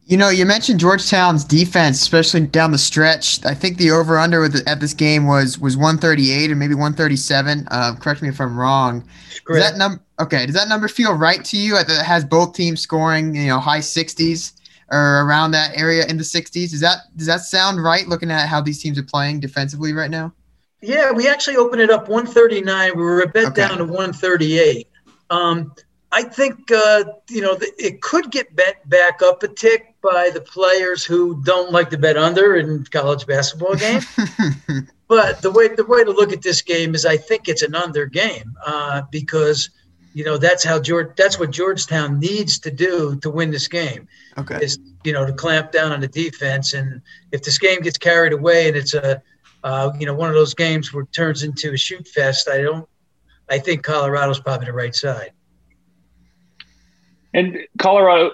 You 0.05 0.17
know, 0.17 0.31
you 0.31 0.45
mentioned 0.45 0.81
Georgetown's 0.81 1.45
defense, 1.45 2.01
especially 2.01 2.41
down 2.41 2.73
the 2.73 2.79
stretch. 2.79 3.45
I 3.47 3.55
think 3.55 3.79
the 3.79 3.93
over 3.93 4.19
under 4.19 4.45
at 4.67 4.81
this 4.81 4.95
game 4.95 5.27
was 5.27 5.59
was 5.59 5.77
138 5.77 6.51
or 6.51 6.57
maybe 6.57 6.75
137. 6.75 7.69
Uh, 7.71 7.95
correct 8.01 8.21
me 8.21 8.29
if 8.29 8.41
I'm 8.41 8.59
wrong. 8.59 9.05
Does 9.47 9.63
that 9.63 9.77
number 9.77 10.03
okay? 10.21 10.45
Does 10.47 10.57
that 10.57 10.69
number 10.69 10.89
feel 10.89 11.15
right 11.15 11.45
to 11.45 11.57
you? 11.57 11.77
It 11.77 11.89
has 11.89 12.25
both 12.25 12.55
teams 12.55 12.81
scoring, 12.81 13.35
you 13.35 13.47
know, 13.47 13.61
high 13.61 13.79
60s 13.79 14.53
or 14.91 15.25
around 15.25 15.53
that 15.53 15.77
area 15.77 16.05
in 16.07 16.17
the 16.17 16.25
60s. 16.25 16.71
Does 16.71 16.81
that 16.81 16.99
does 17.17 17.27
that 17.27 17.41
sound 17.41 17.83
right? 17.83 18.07
Looking 18.07 18.31
at 18.31 18.49
how 18.49 18.61
these 18.61 18.83
teams 18.83 18.99
are 18.99 19.05
playing 19.05 19.41
defensively 19.41 19.93
right 19.93 20.11
now. 20.11 20.33
Yeah, 20.81 21.13
we 21.13 21.29
actually 21.29 21.57
opened 21.57 21.81
it 21.81 21.91
up 21.91 22.09
139. 22.09 22.97
We 22.97 23.03
were 23.03 23.23
a 23.23 23.29
bit 23.29 23.47
okay. 23.47 23.69
down 23.69 23.79
to 23.79 23.85
138. 23.85 24.89
Um, 25.31 25.73
I 26.13 26.23
think 26.23 26.71
uh, 26.71 27.05
you 27.31 27.41
know 27.41 27.57
it 27.61 28.03
could 28.03 28.31
get 28.31 28.55
bet 28.55 28.87
back 28.89 29.23
up 29.23 29.43
a 29.43 29.49
tick 29.49 29.95
by 30.03 30.31
the 30.33 30.43
players 30.43 31.05
who 31.05 31.43
don't 31.43 31.73
like 31.73 31.89
to 31.91 31.99
bet 31.99 32.19
under 32.19 32.57
in 32.57 32.85
college 32.85 33.27
basketball 33.27 33.77
games. 33.77 34.07
but 35.09 35.41
the 35.41 35.51
way 35.51 35.69
the 35.69 35.87
way 35.87 36.05
to 36.05 36.11
look 36.11 36.33
at 36.33 36.43
this 36.43 36.61
game 36.61 36.95
is, 36.95 37.07
I 37.07 37.17
think 37.17 37.49
it's 37.49 37.63
an 37.63 37.75
under 37.75 38.05
game 38.05 38.55
uh, 38.67 39.03
because 39.11 39.71
you 40.13 40.23
know 40.23 40.37
that's 40.37 40.63
how 40.63 40.79
George 40.79 41.17
that's 41.17 41.39
what 41.39 41.51
Georgetown 41.51 42.21
needs 42.21 42.59
to 42.59 42.71
do 42.71 43.17
to 43.21 43.31
win 43.31 43.51
this 43.51 43.67
game. 43.67 44.07
Okay, 44.37 44.59
is 44.63 44.79
you 45.05 45.15
know 45.15 45.25
to 45.25 45.33
clamp 45.33 45.73
down 45.73 45.93
on 45.93 46.01
the 46.01 46.09
defense, 46.09 46.75
and 46.75 47.01
if 47.33 47.43
this 47.43 47.57
game 47.57 47.81
gets 47.81 47.97
carried 47.97 48.35
away 48.35 48.69
and 48.69 48.77
it's 48.77 48.93
a 48.93 49.23
uh, 49.65 49.91
you 49.99 50.05
know 50.05 50.15
one 50.15 50.29
of 50.29 50.35
those 50.35 50.53
games 50.53 50.93
where 50.93 51.05
it 51.05 51.13
turns 51.13 51.43
into 51.43 51.73
a 51.73 51.77
shoot 51.79 52.07
fest, 52.07 52.51
I 52.51 52.61
don't. 52.61 52.87
I 53.49 53.59
think 53.59 53.83
Colorado's 53.83 54.41
probably 54.41 54.67
the 54.67 54.73
right 54.73 54.95
side. 54.95 55.33
And 57.35 57.59
Colorado 57.79 58.33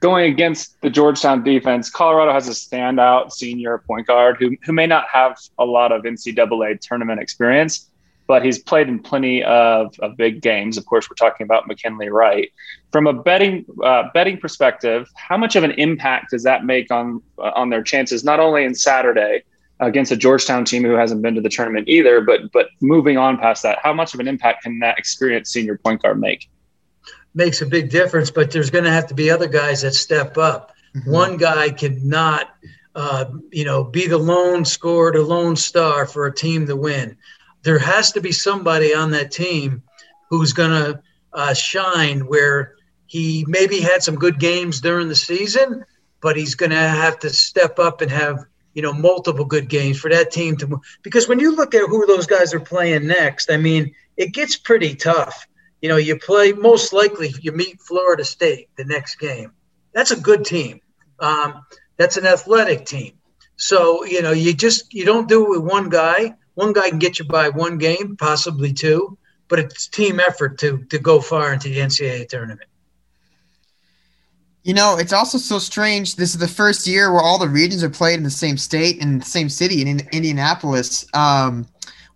going 0.00 0.30
against 0.30 0.80
the 0.80 0.90
Georgetown 0.90 1.42
defense, 1.42 1.90
Colorado 1.90 2.32
has 2.32 2.48
a 2.48 2.52
standout 2.52 3.32
senior 3.32 3.78
point 3.78 4.06
guard 4.06 4.36
who, 4.38 4.56
who 4.62 4.72
may 4.72 4.86
not 4.86 5.06
have 5.12 5.38
a 5.58 5.64
lot 5.64 5.90
of 5.90 6.02
NCAA 6.02 6.80
tournament 6.80 7.20
experience, 7.20 7.88
but 8.28 8.44
he's 8.44 8.58
played 8.58 8.88
in 8.88 9.00
plenty 9.00 9.42
of, 9.42 9.92
of 9.98 10.16
big 10.16 10.40
games. 10.40 10.78
Of 10.78 10.86
course, 10.86 11.10
we're 11.10 11.16
talking 11.16 11.44
about 11.44 11.66
McKinley 11.66 12.10
Wright. 12.10 12.52
From 12.92 13.08
a 13.08 13.12
betting 13.12 13.64
uh, 13.82 14.04
betting 14.14 14.38
perspective, 14.38 15.08
how 15.14 15.36
much 15.36 15.56
of 15.56 15.64
an 15.64 15.72
impact 15.72 16.30
does 16.30 16.44
that 16.44 16.64
make 16.64 16.92
on 16.92 17.20
uh, 17.38 17.50
on 17.56 17.70
their 17.70 17.82
chances, 17.82 18.22
not 18.22 18.38
only 18.38 18.64
in 18.64 18.74
Saturday 18.74 19.42
against 19.80 20.10
a 20.10 20.16
Georgetown 20.16 20.64
team 20.64 20.82
who 20.82 20.94
hasn't 20.94 21.22
been 21.22 21.34
to 21.34 21.40
the 21.40 21.48
tournament 21.48 21.88
either, 21.88 22.20
but 22.20 22.52
but 22.52 22.68
moving 22.80 23.16
on 23.16 23.36
past 23.36 23.62
that, 23.64 23.78
how 23.82 23.92
much 23.92 24.14
of 24.14 24.20
an 24.20 24.28
impact 24.28 24.62
can 24.62 24.78
that 24.78 24.96
experienced 24.98 25.52
senior 25.52 25.76
point 25.78 26.02
guard 26.02 26.20
make? 26.20 26.48
Makes 27.34 27.62
a 27.62 27.66
big 27.66 27.90
difference, 27.90 28.30
but 28.30 28.50
there's 28.50 28.70
going 28.70 28.84
to 28.84 28.90
have 28.90 29.06
to 29.08 29.14
be 29.14 29.30
other 29.30 29.48
guys 29.48 29.82
that 29.82 29.94
step 29.94 30.38
up. 30.38 30.72
Mm-hmm. 30.94 31.10
One 31.10 31.36
guy 31.36 31.70
cannot, 31.70 32.50
uh, 32.94 33.26
you 33.52 33.64
know, 33.64 33.84
be 33.84 34.06
the 34.06 34.18
lone 34.18 34.64
scorer, 34.64 35.12
the 35.12 35.22
lone 35.22 35.56
star 35.56 36.06
for 36.06 36.26
a 36.26 36.34
team 36.34 36.66
to 36.66 36.76
win. 36.76 37.16
There 37.62 37.78
has 37.78 38.12
to 38.12 38.20
be 38.20 38.32
somebody 38.32 38.94
on 38.94 39.10
that 39.12 39.30
team 39.30 39.82
who's 40.30 40.52
going 40.52 40.70
to 40.70 41.02
uh, 41.32 41.54
shine 41.54 42.20
where 42.20 42.74
he 43.06 43.44
maybe 43.48 43.80
had 43.80 44.02
some 44.02 44.16
good 44.16 44.38
games 44.38 44.80
during 44.80 45.08
the 45.08 45.14
season, 45.14 45.84
but 46.20 46.36
he's 46.36 46.54
going 46.54 46.70
to 46.70 46.76
have 46.76 47.18
to 47.20 47.30
step 47.30 47.78
up 47.78 48.00
and 48.00 48.10
have 48.10 48.44
you 48.74 48.82
know 48.82 48.92
multiple 48.92 49.44
good 49.44 49.68
games 49.68 49.98
for 49.98 50.08
that 50.08 50.30
team 50.30 50.56
to 50.56 50.80
because 51.02 51.26
when 51.26 51.40
you 51.40 51.56
look 51.56 51.74
at 51.74 51.88
who 51.88 52.06
those 52.06 52.26
guys 52.26 52.54
are 52.54 52.60
playing 52.60 53.08
next, 53.08 53.50
I 53.50 53.56
mean, 53.56 53.92
it 54.16 54.32
gets 54.32 54.56
pretty 54.56 54.94
tough 54.94 55.47
you 55.80 55.88
know, 55.88 55.96
you 55.96 56.18
play 56.18 56.52
most 56.52 56.92
likely 56.92 57.32
you 57.40 57.52
meet 57.52 57.80
Florida 57.80 58.24
State 58.24 58.68
the 58.76 58.84
next 58.84 59.16
game. 59.16 59.52
That's 59.92 60.10
a 60.10 60.20
good 60.20 60.44
team. 60.44 60.80
Um, 61.20 61.64
that's 61.96 62.16
an 62.16 62.26
athletic 62.26 62.86
team. 62.86 63.14
So 63.56 64.04
you 64.04 64.22
know, 64.22 64.32
you 64.32 64.54
just 64.54 64.92
you 64.92 65.04
don't 65.04 65.28
do 65.28 65.44
it 65.46 65.50
with 65.50 65.70
one 65.70 65.88
guy. 65.88 66.34
One 66.54 66.72
guy 66.72 66.88
can 66.88 66.98
get 66.98 67.18
you 67.18 67.24
by 67.24 67.48
one 67.50 67.78
game, 67.78 68.16
possibly 68.16 68.72
two, 68.72 69.16
but 69.48 69.58
it's 69.58 69.86
team 69.88 70.20
effort 70.20 70.58
to 70.58 70.84
to 70.90 70.98
go 70.98 71.20
far 71.20 71.52
into 71.52 71.68
the 71.68 71.78
NCAA 71.78 72.28
tournament. 72.28 72.68
You 74.64 74.74
know, 74.74 74.98
it's 74.98 75.12
also 75.12 75.38
so 75.38 75.58
strange. 75.58 76.16
This 76.16 76.34
is 76.34 76.38
the 76.38 76.48
first 76.48 76.86
year 76.86 77.10
where 77.12 77.22
all 77.22 77.38
the 77.38 77.48
regions 77.48 77.82
are 77.82 77.88
played 77.88 78.18
in 78.18 78.22
the 78.22 78.30
same 78.30 78.58
state 78.58 79.02
and 79.02 79.22
the 79.22 79.24
same 79.24 79.48
city 79.48 79.80
in, 79.80 80.00
Indianapolis. 80.12 81.06
Um, 81.14 81.66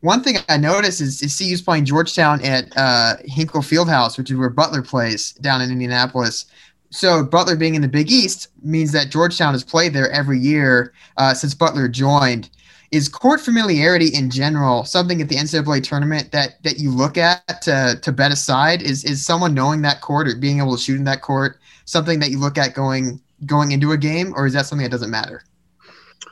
one 0.03 0.23
thing 0.23 0.37
I 0.49 0.57
noticed 0.57 1.01
is, 1.01 1.23
is 1.23 1.37
CU's 1.37 1.63
playing 1.63 1.85
Georgetown 1.85 2.45
at 2.45 2.77
uh, 2.77 3.15
Hinkle 3.25 3.63
Fieldhouse, 3.63 4.19
which 4.19 4.31
is 4.31 4.37
where 4.37 4.51
Butler 4.51 4.83
plays 4.83 5.33
down 5.35 5.63
in 5.63 5.71
Indianapolis. 5.71 6.47
So 6.91 7.25
Butler 7.25 7.57
being 7.57 7.77
in 7.77 7.83
the 7.83 7.89
Big 7.89 8.11
East 8.11 8.49
means 8.63 8.93
that 8.93 9.11
Georgetown 9.11 9.55
has 9.55 9.63
played 9.63 9.93
there 9.95 10.11
every 10.11 10.39
year 10.39 10.93
uh, 11.17 11.35
since 11.35 11.55
Butler 11.55 11.89
joined. 11.89 12.51
Is 12.91 13.09
court 13.09 13.41
familiarity 13.41 14.09
in 14.09 14.29
general 14.29 14.85
something 14.85 15.23
at 15.23 15.29
the 15.29 15.37
NCAA 15.37 15.83
tournament 15.83 16.31
that 16.33 16.63
that 16.63 16.79
you 16.79 16.91
look 16.91 17.17
at 17.17 17.63
to, 17.63 17.99
to 18.03 18.13
bet 18.13 18.33
aside? 18.33 18.83
Is 18.83 19.05
is 19.05 19.25
someone 19.25 19.55
knowing 19.55 19.81
that 19.83 20.03
court 20.03 20.29
or 20.29 20.37
being 20.37 20.59
able 20.59 20.77
to 20.77 20.83
shoot 20.83 20.99
in 20.99 21.05
that 21.05 21.23
court 21.23 21.59
something 21.87 22.19
that 22.21 22.31
you 22.31 22.39
look 22.39 22.59
at 22.59 22.75
going 22.75 23.21
going 23.47 23.73
into 23.73 23.93
a 23.93 23.97
game, 23.97 24.35
or 24.37 24.47
is 24.47 24.53
that 24.53 24.67
something 24.67 24.85
that 24.85 24.91
doesn't 24.91 25.11
matter? 25.11 25.43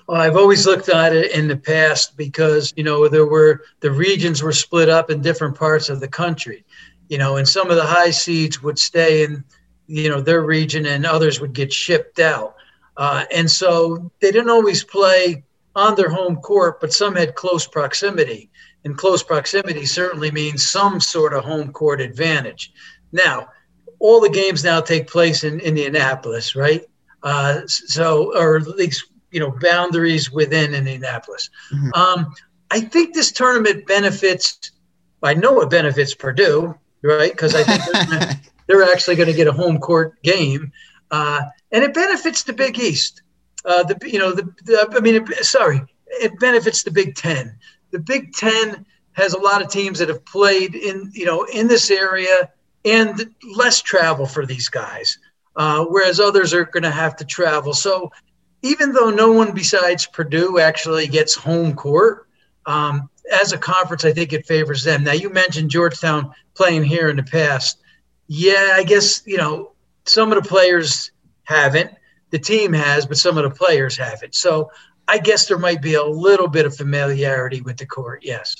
I've 0.09 0.36
always 0.36 0.66
looked 0.66 0.88
at 0.88 1.14
it 1.14 1.32
in 1.32 1.49
the 1.49 1.57
past 1.57 2.16
because 2.16 2.72
you 2.76 2.84
know 2.84 3.09
there 3.09 3.26
were 3.26 3.62
the 3.80 3.91
regions 3.91 4.43
were 4.43 4.53
split 4.53 4.88
up 4.88 5.11
in 5.11 5.22
different 5.22 5.57
parts 5.57 5.88
of 5.88 6.01
the 6.01 6.09
country, 6.09 6.64
you 7.09 7.18
know, 7.18 7.36
and 7.36 7.49
some 7.49 7.70
of 7.70 7.76
the 7.76 7.84
high 7.84 8.11
seeds 8.11 8.62
would 8.62 8.78
stay 8.78 9.24
in 9.24 9.45
you 9.86 10.09
know 10.09 10.20
their 10.20 10.43
region 10.43 10.86
and 10.86 11.07
others 11.07 11.41
would 11.41 11.53
get 11.53 11.72
shipped 11.72 12.18
out, 12.18 12.55
uh, 12.97 13.24
and 13.32 13.51
so 13.51 14.11
they 14.20 14.30
didn't 14.30 14.51
always 14.51 14.84
play 14.84 15.45
on 15.76 15.95
their 15.95 16.11
home 16.11 16.36
court, 16.36 16.80
but 16.80 16.93
some 16.93 17.14
had 17.14 17.34
close 17.34 17.66
proximity, 17.66 18.51
and 18.84 18.97
close 18.97 19.22
proximity 19.22 19.86
certainly 19.86 20.30
means 20.30 20.66
some 20.66 21.01
sort 21.01 21.32
of 21.32 21.45
home 21.45 21.72
court 21.72 22.01
advantage. 22.01 22.72
Now, 23.12 23.49
all 24.01 24.20
the 24.20 24.30
games 24.30 24.64
now 24.64 24.80
take 24.80 25.07
place 25.07 25.45
in 25.45 25.61
Indianapolis, 25.61 26.57
right? 26.57 26.82
Uh, 27.22 27.61
so, 27.66 28.36
or 28.36 28.57
at 28.57 28.66
least 28.66 29.09
you 29.31 29.41
know 29.41 29.51
boundaries 29.61 30.31
within 30.31 30.74
Indianapolis. 30.74 31.51
Mm-hmm. 31.72 31.93
Um, 31.95 32.35
I 32.70 32.81
think 32.81 33.14
this 33.14 33.33
tournament 33.33 33.87
benefits. 33.87 34.70
I 35.22 35.35
know 35.35 35.61
it 35.61 35.70
benefits 35.70 36.14
Purdue, 36.14 36.74
right? 37.03 37.31
Because 37.31 37.55
I 37.55 37.62
think 37.62 38.09
they're, 38.09 38.41
they're 38.66 38.93
actually 38.93 39.16
going 39.16 39.28
to 39.28 39.35
get 39.35 39.49
a 39.49 39.53
home 39.53 39.78
court 39.78 40.20
game, 40.22 40.72
uh, 41.11 41.43
and 41.72 41.85
it 41.85 41.95
benefits 41.95 42.45
the 42.45 42.53
Big 42.53 42.78
East. 42.78 43.22
Uh, 43.64 43.83
the 43.83 43.99
you 44.09 44.18
know 44.18 44.33
the, 44.33 44.43
the 44.64 44.89
I 44.97 45.01
mean, 45.01 45.16
it, 45.16 45.45
sorry, 45.45 45.83
it 46.07 46.39
benefits 46.39 46.83
the 46.83 46.91
Big 46.91 47.14
Ten. 47.14 47.59
The 47.91 47.99
Big 47.99 48.33
Ten 48.33 48.87
has 49.12 49.35
a 49.35 49.39
lot 49.39 49.61
of 49.61 49.68
teams 49.68 49.99
that 49.99 50.09
have 50.09 50.24
played 50.24 50.74
in 50.74 51.11
you 51.12 51.26
know 51.26 51.45
in 51.45 51.68
this 51.68 51.91
area 51.91 52.51
and 52.85 53.35
less 53.55 53.83
travel 53.83 54.26
for 54.26 54.47
these 54.47 54.68
guys, 54.68 55.18
uh, 55.57 55.85
whereas 55.85 56.20
others 56.20 56.55
are 56.55 56.64
going 56.64 56.83
to 56.83 56.91
have 56.91 57.16
to 57.16 57.24
travel. 57.24 57.74
So 57.74 58.11
even 58.62 58.92
though 58.92 59.11
no 59.11 59.32
one 59.32 59.52
besides 59.52 60.06
Purdue 60.06 60.58
actually 60.58 61.06
gets 61.06 61.34
home 61.34 61.74
court, 61.74 62.26
um, 62.66 63.08
as 63.32 63.52
a 63.52 63.58
conference, 63.58 64.04
I 64.04 64.12
think 64.12 64.32
it 64.32 64.46
favors 64.46 64.82
them. 64.82 65.04
Now, 65.04 65.12
you 65.12 65.30
mentioned 65.30 65.70
Georgetown 65.70 66.32
playing 66.54 66.84
here 66.84 67.08
in 67.08 67.16
the 67.16 67.22
past. 67.22 67.80
Yeah, 68.26 68.72
I 68.74 68.84
guess, 68.84 69.22
you 69.26 69.36
know, 69.36 69.72
some 70.04 70.32
of 70.32 70.42
the 70.42 70.48
players 70.48 71.11
haven't. 71.44 71.92
The 72.30 72.38
team 72.38 72.72
has, 72.72 73.06
but 73.06 73.18
some 73.18 73.38
of 73.38 73.44
the 73.44 73.50
players 73.50 73.96
haven't. 73.96 74.34
So 74.34 74.70
I 75.08 75.18
guess 75.18 75.46
there 75.46 75.58
might 75.58 75.82
be 75.82 75.94
a 75.94 76.04
little 76.04 76.48
bit 76.48 76.66
of 76.66 76.76
familiarity 76.76 77.61
with 77.61 77.76
the 77.76 77.86
court. 77.86 78.22
Yes. 78.24 78.54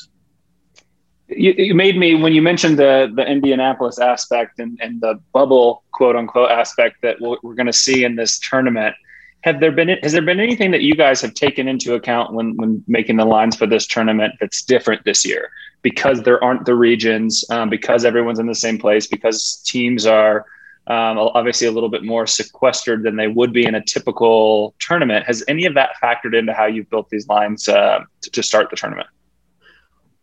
You, 1.29 1.53
you 1.57 1.75
made 1.77 1.97
me 1.97 2.17
when 2.17 2.33
you 2.33 2.43
mentioned 2.43 2.77
the 2.77 3.13
the 3.15 3.25
Indianapolis 3.25 4.01
aspect 4.01 4.59
and, 4.59 4.77
and 4.83 5.01
the 5.01 5.21
bubble 5.33 5.85
quote 5.93 6.17
unquote 6.17 6.51
aspect 6.51 6.97
that 7.03 7.21
we're, 7.21 7.37
we're 7.45 7.55
going 7.55 7.67
to 7.67 7.73
see 7.73 8.03
in 8.03 8.17
this 8.17 8.41
tournament. 8.41 8.97
Have 9.43 9.61
there 9.61 9.73
been 9.73 9.89
has 9.89 10.13
there 10.13 10.23
been 10.23 10.41
anything 10.41 10.71
that 10.71 10.83
you 10.83 10.95
guys 10.95 11.21
have 11.23 11.35
taken 11.35 11.67
into 11.67 11.95
account 11.95 12.35
when 12.35 12.57
when 12.57 12.85
making 12.87 13.17
the 13.17 13.25
lines 13.25 13.57
for 13.57 13.67
this 13.67 13.87
tournament 13.87 14.35
that's 14.41 14.63
different 14.63 15.05
this 15.05 15.27
year? 15.27 15.51
Because 15.83 16.23
there 16.23 16.43
aren't 16.45 16.67
the 16.67 16.75
regions, 16.75 17.45
um, 17.51 17.71
because 17.71 18.05
everyone's 18.05 18.39
in 18.39 18.47
the 18.47 18.55
same 18.55 18.79
place, 18.79 19.07
because 19.07 19.63
teams 19.65 20.05
are 20.05 20.45
um, 20.87 21.19
obviously 21.19 21.67
a 21.67 21.71
little 21.71 21.89
bit 21.89 22.05
more 22.05 22.27
sequestered 22.27 23.03
than 23.03 23.17
they 23.17 23.29
would 23.29 23.53
be 23.53 23.65
in 23.65 23.75
a 23.75 23.85
typical 23.85 24.75
tournament. 24.81 25.25
Has 25.27 25.45
any 25.47 25.65
of 25.65 25.75
that 25.75 25.91
factored 26.03 26.37
into 26.37 26.53
how 26.53 26.67
you've 26.67 26.91
built 26.91 27.09
these 27.11 27.29
lines 27.29 27.69
uh, 27.69 28.01
to, 28.23 28.31
to, 28.31 28.43
start 28.43 28.71
the 28.71 28.77
tournament? 28.77 29.09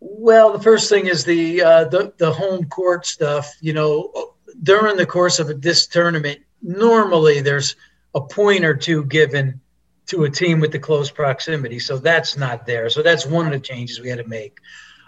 Well, 0.00 0.52
the 0.52 0.62
first 0.62 0.88
thing 0.88 1.06
is 1.06 1.24
the, 1.24 1.62
uh, 1.62 1.84
the 1.84 2.12
the 2.18 2.32
home 2.32 2.64
court 2.66 3.06
stuff. 3.06 3.50
You 3.60 3.72
know, 3.72 4.12
during 4.62 4.96
the 4.96 5.06
course 5.06 5.38
of 5.38 5.62
this 5.62 5.86
tournament, 5.86 6.40
normally 6.62 7.40
there's 7.40 7.74
a 8.18 8.26
point 8.26 8.64
or 8.64 8.74
two 8.74 9.04
given 9.04 9.60
to 10.06 10.24
a 10.24 10.30
team 10.30 10.60
with 10.60 10.72
the 10.72 10.78
close 10.78 11.10
proximity, 11.10 11.78
so 11.78 11.98
that's 11.98 12.36
not 12.36 12.66
there. 12.66 12.88
So 12.88 13.02
that's 13.02 13.26
one 13.26 13.46
of 13.46 13.52
the 13.52 13.60
changes 13.60 14.00
we 14.00 14.08
had 14.08 14.18
to 14.18 14.28
make. 14.28 14.58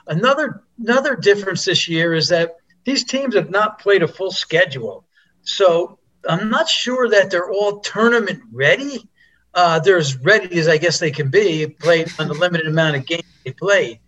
Another 0.07 0.63
another 0.79 1.17
difference 1.17 1.65
this 1.65 1.89
year 1.89 2.15
is 2.15 2.29
that 2.29 2.57
these 2.85 3.05
teams 3.05 3.35
have 3.35 3.51
not 3.51 3.79
played 3.79 4.03
a 4.03 4.09
full 4.09 4.31
schedule. 4.31 5.05
So 5.43 5.99
I'm 6.29 6.51
not 6.51 6.69
sure 6.69 7.09
that 7.11 7.31
they're 7.31 7.51
all 7.51 7.81
tournament 7.81 8.43
ready. 8.53 9.09
Uh, 9.55 9.81
they're 9.81 9.97
as 9.97 10.17
ready 10.17 10.59
as 10.59 10.69
I 10.69 10.79
guess 10.79 10.99
they 10.99 11.11
can 11.11 11.31
be, 11.31 11.67
played 11.67 12.11
on 12.19 12.29
the 12.29 12.35
limited 12.35 12.67
amount 12.67 12.97
of 12.97 13.07
games 13.07 13.25
they 13.45 13.53
played. 13.53 14.01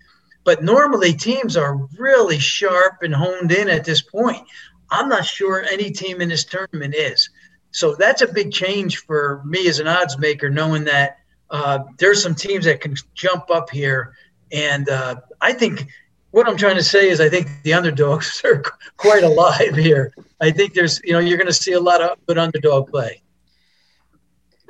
But 0.44 0.62
normally 0.62 1.14
teams 1.14 1.56
are 1.56 1.88
really 1.98 2.38
sharp 2.38 3.02
and 3.02 3.14
honed 3.14 3.52
in 3.52 3.68
at 3.68 3.84
this 3.84 4.02
point. 4.02 4.42
I'm 4.90 5.08
not 5.08 5.24
sure 5.24 5.64
any 5.64 5.90
team 5.90 6.20
in 6.20 6.28
this 6.28 6.44
tournament 6.44 6.94
is. 6.94 7.30
So 7.72 7.94
that's 7.94 8.22
a 8.22 8.32
big 8.32 8.52
change 8.52 8.98
for 8.98 9.42
me 9.44 9.66
as 9.66 9.80
an 9.80 9.88
odds 9.88 10.18
maker, 10.18 10.50
knowing 10.50 10.84
that 10.84 11.18
uh, 11.50 11.80
there's 11.98 12.22
some 12.22 12.34
teams 12.34 12.64
that 12.66 12.80
can 12.80 12.94
jump 13.14 13.50
up 13.50 13.70
here. 13.70 14.14
And 14.52 14.88
uh, 14.88 15.16
I 15.40 15.52
think 15.52 15.88
what 16.30 16.48
I'm 16.48 16.56
trying 16.56 16.76
to 16.76 16.82
say 16.82 17.08
is 17.08 17.20
I 17.20 17.28
think 17.28 17.48
the 17.62 17.72
underdogs 17.74 18.42
are 18.44 18.62
quite 18.96 19.24
alive 19.24 19.74
here. 19.74 20.12
I 20.40 20.50
think 20.50 20.74
there's, 20.74 21.00
you 21.02 21.12
know, 21.12 21.18
you're 21.18 21.38
going 21.38 21.46
to 21.46 21.52
see 21.52 21.72
a 21.72 21.80
lot 21.80 22.02
of 22.02 22.18
good 22.26 22.38
underdog 22.38 22.90
play. 22.90 23.22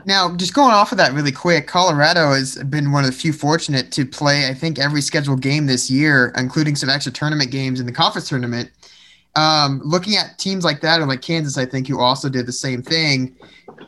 Now, 0.04 0.34
just 0.36 0.54
going 0.54 0.72
off 0.72 0.90
of 0.90 0.98
that 0.98 1.12
really 1.12 1.30
quick, 1.30 1.68
Colorado 1.68 2.32
has 2.32 2.56
been 2.64 2.90
one 2.90 3.04
of 3.04 3.10
the 3.10 3.16
few 3.16 3.32
fortunate 3.32 3.92
to 3.92 4.04
play, 4.04 4.48
I 4.48 4.54
think, 4.54 4.80
every 4.80 5.00
scheduled 5.00 5.40
game 5.40 5.66
this 5.66 5.88
year, 5.88 6.32
including 6.36 6.74
some 6.74 6.88
extra 6.88 7.12
tournament 7.12 7.52
games 7.52 7.78
in 7.78 7.86
the 7.86 7.92
conference 7.92 8.28
tournament. 8.28 8.70
Um, 9.34 9.80
looking 9.82 10.16
at 10.16 10.38
teams 10.38 10.64
like 10.64 10.82
that, 10.82 11.00
or 11.00 11.06
like 11.06 11.22
Kansas, 11.22 11.56
I 11.56 11.64
think, 11.64 11.88
who 11.88 11.98
also 11.98 12.28
did 12.28 12.46
the 12.46 12.52
same 12.52 12.82
thing, 12.82 13.34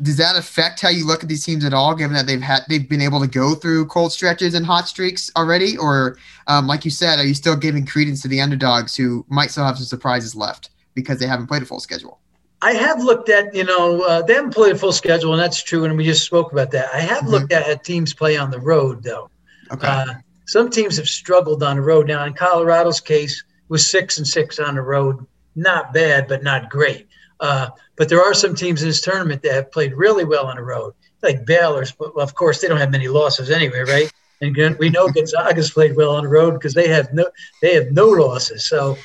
does 0.00 0.16
that 0.16 0.36
affect 0.36 0.80
how 0.80 0.88
you 0.88 1.06
look 1.06 1.22
at 1.22 1.28
these 1.28 1.44
teams 1.44 1.64
at 1.64 1.74
all? 1.74 1.94
Given 1.94 2.14
that 2.14 2.26
they've 2.26 2.40
had 2.40 2.62
they've 2.68 2.88
been 2.88 3.02
able 3.02 3.20
to 3.20 3.26
go 3.26 3.54
through 3.54 3.86
cold 3.86 4.12
stretches 4.12 4.54
and 4.54 4.64
hot 4.64 4.88
streaks 4.88 5.30
already, 5.36 5.76
or 5.76 6.16
um, 6.46 6.66
like 6.66 6.84
you 6.84 6.90
said, 6.90 7.18
are 7.18 7.26
you 7.26 7.34
still 7.34 7.56
giving 7.56 7.84
credence 7.84 8.22
to 8.22 8.28
the 8.28 8.40
underdogs 8.40 8.96
who 8.96 9.24
might 9.28 9.50
still 9.50 9.64
have 9.64 9.76
some 9.76 9.84
surprises 9.84 10.34
left 10.34 10.70
because 10.94 11.18
they 11.18 11.26
haven't 11.26 11.46
played 11.46 11.62
a 11.62 11.66
full 11.66 11.80
schedule? 11.80 12.20
I 12.62 12.72
have 12.72 13.02
looked 13.02 13.28
at, 13.28 13.54
you 13.54 13.64
know, 13.64 14.00
uh, 14.02 14.22
they 14.22 14.32
haven't 14.32 14.54
played 14.54 14.74
a 14.74 14.78
full 14.78 14.92
schedule, 14.92 15.32
and 15.32 15.42
that's 15.42 15.62
true. 15.62 15.84
And 15.84 15.98
we 15.98 16.04
just 16.04 16.24
spoke 16.24 16.50
about 16.50 16.70
that. 16.70 16.88
I 16.94 17.00
have 17.00 17.18
mm-hmm. 17.18 17.28
looked 17.28 17.52
at 17.52 17.84
teams 17.84 18.14
play 18.14 18.38
on 18.38 18.50
the 18.50 18.58
road, 18.58 19.02
though. 19.02 19.28
Okay. 19.70 19.86
Uh, 19.86 20.14
some 20.46 20.70
teams 20.70 20.96
have 20.96 21.08
struggled 21.08 21.62
on 21.62 21.76
the 21.76 21.82
road. 21.82 22.08
Now, 22.08 22.24
in 22.24 22.32
Colorado's 22.32 23.00
case, 23.00 23.44
was 23.68 23.86
six 23.86 24.16
and 24.18 24.26
six 24.26 24.58
on 24.58 24.76
the 24.76 24.82
road. 24.82 25.26
Not 25.56 25.92
bad, 25.92 26.28
but 26.28 26.42
not 26.42 26.70
great. 26.70 27.06
Uh, 27.40 27.68
but 27.96 28.08
there 28.08 28.22
are 28.22 28.34
some 28.34 28.54
teams 28.54 28.82
in 28.82 28.88
this 28.88 29.00
tournament 29.00 29.42
that 29.42 29.52
have 29.52 29.72
played 29.72 29.94
really 29.94 30.24
well 30.24 30.46
on 30.46 30.56
the 30.56 30.62
road, 30.62 30.94
like 31.22 31.44
Baylor's. 31.44 31.92
But 31.92 32.12
of 32.16 32.34
course, 32.34 32.60
they 32.60 32.68
don't 32.68 32.78
have 32.78 32.90
many 32.90 33.08
losses 33.08 33.50
anyway, 33.50 33.80
right? 33.80 34.10
And 34.40 34.78
we 34.78 34.90
know 34.90 35.08
Gonzaga's 35.08 35.70
played 35.70 35.96
well 35.96 36.14
on 36.16 36.24
the 36.24 36.28
road 36.28 36.54
because 36.54 36.74
they 36.74 36.88
have 36.88 37.12
no 37.12 37.26
they 37.62 37.74
have 37.74 37.92
no 37.92 38.06
losses. 38.06 38.68
So, 38.68 38.96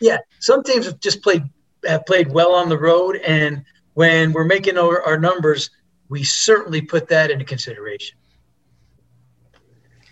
yeah, 0.00 0.18
some 0.40 0.62
teams 0.62 0.86
have 0.86 1.00
just 1.00 1.22
played 1.22 1.44
have 1.86 2.04
played 2.06 2.30
well 2.30 2.54
on 2.54 2.68
the 2.68 2.78
road, 2.78 3.16
and 3.16 3.64
when 3.94 4.32
we're 4.32 4.44
making 4.44 4.78
our, 4.78 5.02
our 5.02 5.18
numbers, 5.18 5.70
we 6.08 6.24
certainly 6.24 6.80
put 6.80 7.08
that 7.08 7.30
into 7.30 7.44
consideration. 7.44 8.16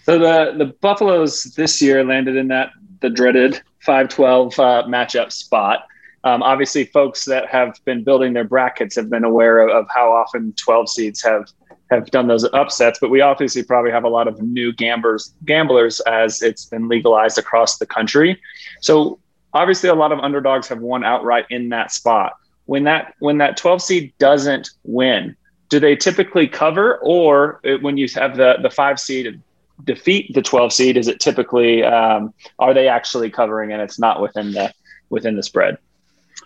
So 0.05 0.18
the 0.18 0.55
the 0.57 0.74
Buffaloes 0.80 1.45
this 1.57 1.80
year 1.82 2.05
landed 2.05 2.36
in 2.36 2.49
that 2.49 2.70
the 3.01 3.11
dreaded 3.11 3.62
5-12 3.87 4.59
uh, 4.59 4.87
matchup 4.87 5.33
spot. 5.33 5.87
Um, 6.22 6.43
obviously, 6.43 6.85
folks 6.85 7.24
that 7.24 7.49
have 7.49 7.78
been 7.85 8.05
building 8.05 8.35
their 8.35 8.45
brackets 8.45 8.97
have 8.97 9.09
been 9.09 9.24
aware 9.24 9.61
of, 9.61 9.70
of, 9.70 9.87
how 9.95 10.12
often 10.12 10.53
12 10.55 10.91
seeds 10.91 11.22
have 11.22 11.51
have 11.91 12.11
done 12.11 12.28
those 12.28 12.45
upsets. 12.53 12.99
But 13.01 13.11
we 13.11 13.20
obviously 13.20 13.62
probably 13.62 13.91
have 13.91 14.05
a 14.05 14.09
lot 14.09 14.28
of 14.28 14.41
new 14.43 14.72
gamblers 14.72 15.33
gamblers 15.45 16.01
as 16.01 16.43
it's 16.43 16.66
been 16.66 16.89
legalized 16.89 17.39
across 17.39 17.78
the 17.78 17.87
country. 17.87 18.41
So 18.81 19.18
obviously, 19.55 19.89
a 19.89 19.95
lot 19.95 20.12
of 20.12 20.18
underdogs 20.20 20.68
have 20.68 20.81
won 20.81 21.05
outright 21.05 21.47
in 21.51 21.70
that 21.70 21.91
spot. 21.91 22.35
When 22.66 22.85
that 22.85 23.14
when 23.18 23.39
that 23.39 23.57
12 23.57 23.83
seed 23.83 24.12
doesn't 24.18 24.70
win, 24.85 25.37
do 25.70 25.81
they 25.81 25.97
typically 25.97 26.47
cover, 26.47 26.99
or 26.99 27.61
when 27.81 27.97
you 27.97 28.09
have 28.14 28.37
the 28.37 28.59
the 28.61 28.70
five 28.70 29.01
seed 29.01 29.41
defeat 29.85 30.33
the 30.35 30.43
12 30.43 30.72
seed, 30.72 30.97
is 30.97 31.09
it 31.09 31.20
typically 31.20 31.83
um, 31.83 32.33
are 32.59 32.74
they 32.74 32.89
actually 32.89 33.31
covering 33.31 33.72
and 33.72 33.83
it's 33.83 33.99
not 33.99 34.20
within 34.20 34.53
the 34.53 34.72
within 35.09 35.37
the 35.37 35.43
spread? 35.43 35.78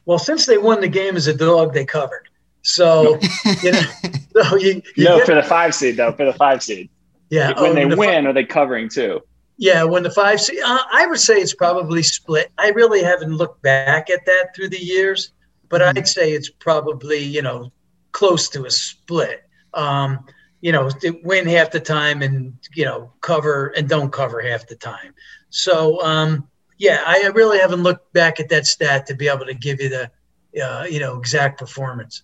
Well, 0.07 0.18
since 0.18 0.47
they 0.47 0.59
won 0.59 0.80
the 0.80 0.89
game 0.89 1.16
as 1.16 1.26
a 1.26 1.35
dog, 1.35 1.72
they 1.72 1.85
covered. 1.85 2.28
So, 2.62 3.18
you 3.62 3.72
know, 3.72 3.82
so 4.32 4.57
you, 4.57 4.82
you 4.97 5.05
no 5.05 5.18
get, 5.18 5.26
for 5.26 5.35
the 5.35 5.43
five 5.43 5.74
seed 5.74 5.97
though. 5.97 6.12
For 6.12 6.24
the 6.24 6.32
five 6.32 6.62
seed, 6.62 6.89
yeah. 7.30 7.61
When 7.61 7.72
oh, 7.72 7.74
they 7.74 7.89
the 7.89 7.97
win, 7.97 8.26
are 8.26 8.32
they 8.32 8.45
covering 8.45 8.89
too? 8.89 9.20
Yeah, 9.57 9.85
when 9.85 10.03
the 10.03 10.11
five 10.11 10.41
seed, 10.41 10.61
uh, 10.64 10.80
I 10.93 11.07
would 11.07 11.20
say 11.20 11.35
it's 11.35 11.55
probably 11.55 12.03
split. 12.03 12.51
I 12.59 12.70
really 12.70 13.03
haven't 13.03 13.37
looked 13.37 13.62
back 13.62 14.11
at 14.11 14.24
that 14.26 14.55
through 14.57 14.70
the 14.70 14.82
years, 14.82 15.30
but 15.68 15.80
mm-hmm. 15.80 15.99
I'd 15.99 16.09
say 16.09 16.32
it's 16.32 16.51
probably 16.51 17.18
you 17.18 17.43
know 17.43 17.70
close 18.12 18.49
to 18.51 18.64
a 18.64 18.70
split. 18.70 19.45
Um, 19.74 20.24
you 20.62 20.72
know, 20.72 20.91
win 21.22 21.47
half 21.47 21.70
the 21.70 21.80
time 21.80 22.22
and 22.22 22.57
you 22.75 22.85
know 22.85 23.12
cover 23.20 23.68
and 23.77 23.89
don't 23.89 24.12
cover 24.12 24.41
half 24.41 24.66
the 24.66 24.77
time. 24.77 25.14
So 25.51 26.03
um, 26.03 26.49
yeah, 26.79 27.03
I 27.07 27.31
really 27.35 27.59
haven't 27.59 27.83
looked 27.83 28.12
back 28.12 28.41
at 28.41 28.49
that 28.49 28.66
stat 28.66 29.07
to 29.07 29.14
be 29.14 29.29
able 29.29 29.47
to 29.47 29.55
give 29.55 29.81
you 29.81 29.89
the, 29.89 30.11
uh, 30.62 30.85
you 30.85 31.01
know, 31.01 31.18
exact 31.18 31.59
performance. 31.59 32.22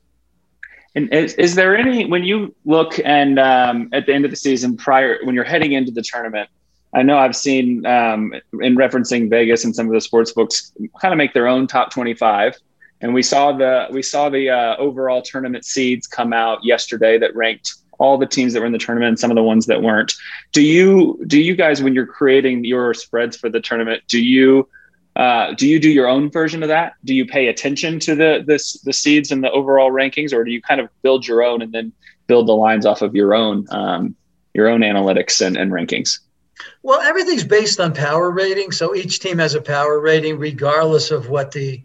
And 0.96 1.12
is, 1.14 1.34
is 1.34 1.54
there 1.54 1.76
any 1.76 2.04
when 2.06 2.24
you 2.24 2.54
look 2.64 2.98
and 3.04 3.38
um, 3.38 3.88
at 3.92 4.06
the 4.06 4.12
end 4.12 4.24
of 4.24 4.32
the 4.32 4.36
season, 4.36 4.76
prior 4.76 5.18
when 5.22 5.34
you're 5.34 5.44
heading 5.44 5.72
into 5.72 5.92
the 5.92 6.02
tournament? 6.02 6.48
I 6.92 7.02
know 7.02 7.16
I've 7.16 7.36
seen 7.36 7.86
um, 7.86 8.34
in 8.60 8.74
referencing 8.74 9.30
Vegas 9.30 9.64
and 9.64 9.74
some 9.74 9.86
of 9.86 9.92
the 9.92 10.00
sports 10.00 10.32
books 10.32 10.72
kind 11.00 11.14
of 11.14 11.18
make 11.18 11.32
their 11.32 11.46
own 11.46 11.68
top 11.68 11.92
25, 11.92 12.56
and 13.00 13.14
we 13.14 13.22
saw 13.22 13.52
the 13.52 13.86
we 13.92 14.02
saw 14.02 14.28
the 14.28 14.50
uh, 14.50 14.76
overall 14.78 15.22
tournament 15.22 15.64
seeds 15.64 16.08
come 16.08 16.32
out 16.32 16.58
yesterday 16.64 17.18
that 17.18 17.36
ranked 17.36 17.76
all 18.00 18.16
the 18.16 18.26
teams 18.26 18.54
that 18.54 18.60
were 18.60 18.66
in 18.66 18.72
the 18.72 18.78
tournament 18.78 19.10
and 19.10 19.18
some 19.18 19.30
of 19.30 19.34
the 19.34 19.42
ones 19.42 19.66
that 19.66 19.82
weren't. 19.82 20.12
Do 20.52 20.62
you 20.62 21.22
do 21.26 21.40
you 21.40 21.54
guys 21.54 21.82
when 21.82 21.94
you're 21.94 22.06
creating 22.06 22.64
your 22.64 22.94
spreads 22.94 23.36
for 23.36 23.48
the 23.48 23.60
tournament, 23.60 24.02
do 24.08 24.20
you 24.20 24.68
uh, 25.16 25.52
do 25.54 25.68
you 25.68 25.78
do 25.78 25.90
your 25.90 26.08
own 26.08 26.30
version 26.30 26.62
of 26.62 26.68
that? 26.68 26.94
Do 27.04 27.14
you 27.14 27.26
pay 27.26 27.48
attention 27.48 28.00
to 28.00 28.14
the 28.14 28.42
this 28.44 28.80
the 28.80 28.92
seeds 28.92 29.30
and 29.30 29.44
the 29.44 29.50
overall 29.50 29.90
rankings, 29.90 30.32
or 30.32 30.44
do 30.44 30.50
you 30.50 30.62
kind 30.62 30.80
of 30.80 30.88
build 31.02 31.28
your 31.28 31.42
own 31.42 31.62
and 31.62 31.72
then 31.72 31.92
build 32.26 32.48
the 32.48 32.56
lines 32.56 32.86
off 32.86 33.02
of 33.02 33.14
your 33.14 33.34
own 33.34 33.66
um, 33.70 34.16
your 34.54 34.68
own 34.68 34.80
analytics 34.80 35.44
and, 35.44 35.56
and 35.56 35.70
rankings? 35.70 36.18
Well, 36.82 37.00
everything's 37.00 37.44
based 37.44 37.80
on 37.80 37.92
power 37.92 38.30
rating, 38.30 38.72
so 38.72 38.94
each 38.94 39.20
team 39.20 39.38
has 39.38 39.54
a 39.54 39.60
power 39.62 40.00
rating, 40.00 40.38
regardless 40.38 41.10
of 41.10 41.28
what 41.28 41.52
the 41.52 41.82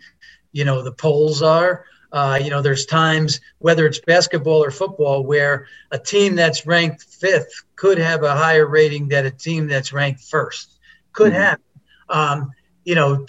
you 0.53 0.63
know 0.63 0.82
the 0.82 0.93
polls 0.93 1.41
are. 1.41 1.86
Uh, 2.12 2.39
you 2.41 2.49
know, 2.49 2.62
there's 2.62 2.86
times, 2.86 3.41
whether 3.60 3.86
it's 3.86 3.99
basketball 3.99 4.64
or 4.64 4.72
football, 4.72 5.24
where 5.24 5.68
a 5.91 5.99
team 5.99 6.36
that's 6.36 6.66
ranked 6.66 7.03
fifth 7.03 7.64
could 7.76 7.97
have 7.97 8.24
a 8.24 8.36
higher 8.36 8.66
rating 8.66 9.08
than 9.08 9.26
a 9.26 9.32
team 9.32 9.68
that's 9.68 9.91
ranked 9.91 10.22
first. 10.22 10.80
Could 11.12 11.34
mm-hmm. 11.34 11.41
happen. 11.41 11.64
Um, 12.10 12.51
you 12.84 12.95
know, 12.95 13.26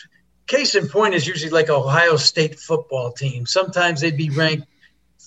case 0.47 0.75
in 0.75 0.89
point 0.89 1.15
is 1.15 1.27
usually 1.27 1.51
like 1.51 1.71
Ohio 1.71 2.17
State 2.17 2.59
football 2.59 3.13
team. 3.13 3.47
Sometimes 3.47 4.01
they'd 4.01 4.17
be 4.17 4.31
ranked 4.31 4.67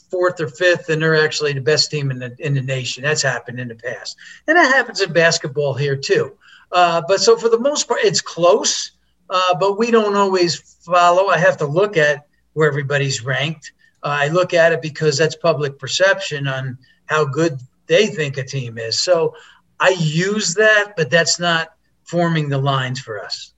fourth 0.09 0.39
or 0.39 0.47
fifth, 0.47 0.89
and 0.89 1.01
they're 1.01 1.23
actually 1.23 1.53
the 1.53 1.61
best 1.61 1.91
team 1.91 2.11
in 2.11 2.19
the 2.19 2.35
in 2.39 2.53
the 2.53 2.61
nation. 2.61 3.03
That's 3.03 3.21
happened 3.21 3.59
in 3.59 3.67
the 3.67 3.75
past, 3.75 4.17
and 4.47 4.57
that 4.57 4.73
happens 4.73 5.01
in 5.01 5.11
basketball 5.13 5.73
here 5.73 5.95
too. 5.95 6.37
Uh, 6.71 7.01
but 7.07 7.19
so 7.19 7.37
for 7.37 7.49
the 7.49 7.59
most 7.59 7.87
part, 7.87 8.01
it's 8.03 8.21
close, 8.21 8.91
uh, 9.29 9.55
but 9.59 9.77
we 9.77 9.91
don't 9.91 10.15
always 10.15 10.59
follow. 10.85 11.27
I 11.27 11.37
have 11.37 11.57
to 11.57 11.65
look 11.65 11.97
at 11.97 12.27
where 12.59 12.67
everybody's 12.67 13.23
ranked. 13.23 13.71
I 14.03 14.27
look 14.27 14.53
at 14.53 14.73
it 14.73 14.81
because 14.81 15.17
that's 15.17 15.33
public 15.33 15.79
perception 15.79 16.45
on 16.45 16.77
how 17.05 17.23
good 17.23 17.57
they 17.87 18.07
think 18.07 18.35
a 18.35 18.43
team 18.43 18.77
is. 18.77 19.01
So 19.01 19.33
I 19.79 19.95
use 19.97 20.55
that, 20.55 20.93
but 20.97 21.09
that's 21.09 21.39
not 21.39 21.69
forming 22.03 22.49
the 22.49 22.57
lines 22.57 22.99
for 22.99 23.23
us. 23.23 23.53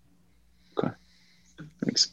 Okay. 0.78 0.94
Thanks. 1.84 2.12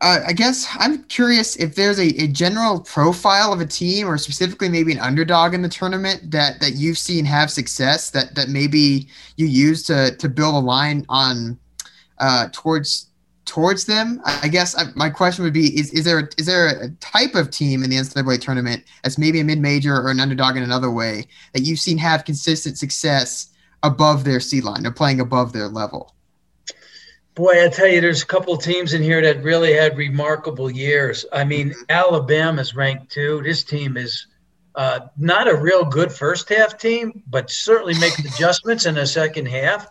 Uh, 0.00 0.20
I 0.24 0.32
guess 0.32 0.68
I'm 0.78 1.02
curious 1.04 1.56
if 1.56 1.74
there's 1.74 1.98
a, 1.98 2.06
a 2.22 2.28
general 2.28 2.78
profile 2.78 3.52
of 3.52 3.60
a 3.60 3.66
team 3.66 4.06
or 4.06 4.18
specifically 4.18 4.68
maybe 4.68 4.92
an 4.92 5.00
underdog 5.00 5.52
in 5.52 5.62
the 5.62 5.68
tournament 5.68 6.30
that, 6.30 6.60
that 6.60 6.74
you've 6.74 6.98
seen 6.98 7.24
have 7.24 7.50
success 7.50 8.10
that, 8.10 8.36
that 8.36 8.50
maybe 8.50 9.08
you 9.36 9.46
use 9.46 9.82
to, 9.84 10.14
to 10.18 10.28
build 10.28 10.54
a 10.54 10.64
line 10.64 11.04
on 11.08 11.58
uh, 12.18 12.50
towards 12.52 13.08
towards 13.46 13.86
them. 13.86 14.20
I 14.24 14.48
guess 14.48 14.76
I, 14.76 14.84
my 14.94 15.08
question 15.08 15.44
would 15.44 15.54
be: 15.54 15.78
Is 15.78 15.90
is 15.92 16.04
there 16.04 16.18
a, 16.18 16.28
is 16.36 16.46
there 16.46 16.68
a 16.68 16.90
type 17.00 17.34
of 17.34 17.50
team 17.50 17.82
in 17.82 17.90
the 17.90 17.96
NCAA 17.96 18.40
tournament 18.40 18.84
that's 19.02 19.16
maybe 19.16 19.40
a 19.40 19.44
mid 19.44 19.58
major 19.58 19.96
or 19.96 20.10
an 20.10 20.20
underdog 20.20 20.56
in 20.56 20.62
another 20.62 20.90
way 20.90 21.26
that 21.54 21.62
you've 21.62 21.78
seen 21.78 21.96
have 21.98 22.24
consistent 22.24 22.76
success 22.76 23.48
above 23.82 24.24
their 24.24 24.40
seed 24.40 24.64
line? 24.64 24.82
They're 24.82 24.92
playing 24.92 25.20
above 25.20 25.52
their 25.52 25.68
level. 25.68 26.12
Boy, 27.34 27.64
I 27.64 27.68
tell 27.68 27.86
you, 27.86 28.00
there's 28.00 28.22
a 28.22 28.26
couple 28.26 28.54
of 28.54 28.62
teams 28.62 28.94
in 28.94 29.02
here 29.02 29.20
that 29.20 29.42
really 29.42 29.74
had 29.74 29.96
remarkable 29.96 30.70
years. 30.70 31.24
I 31.32 31.44
mean, 31.44 31.70
mm-hmm. 31.70 31.82
Alabama's 31.90 32.74
ranked 32.74 33.12
two. 33.12 33.42
This 33.42 33.62
team 33.62 33.96
is 33.96 34.26
uh, 34.74 35.00
not 35.18 35.46
a 35.46 35.54
real 35.54 35.84
good 35.84 36.10
first 36.10 36.48
half 36.48 36.78
team, 36.78 37.22
but 37.28 37.50
certainly 37.50 37.98
making 37.98 38.26
adjustments 38.26 38.86
in 38.86 38.94
the 38.94 39.06
second 39.06 39.46
half. 39.46 39.86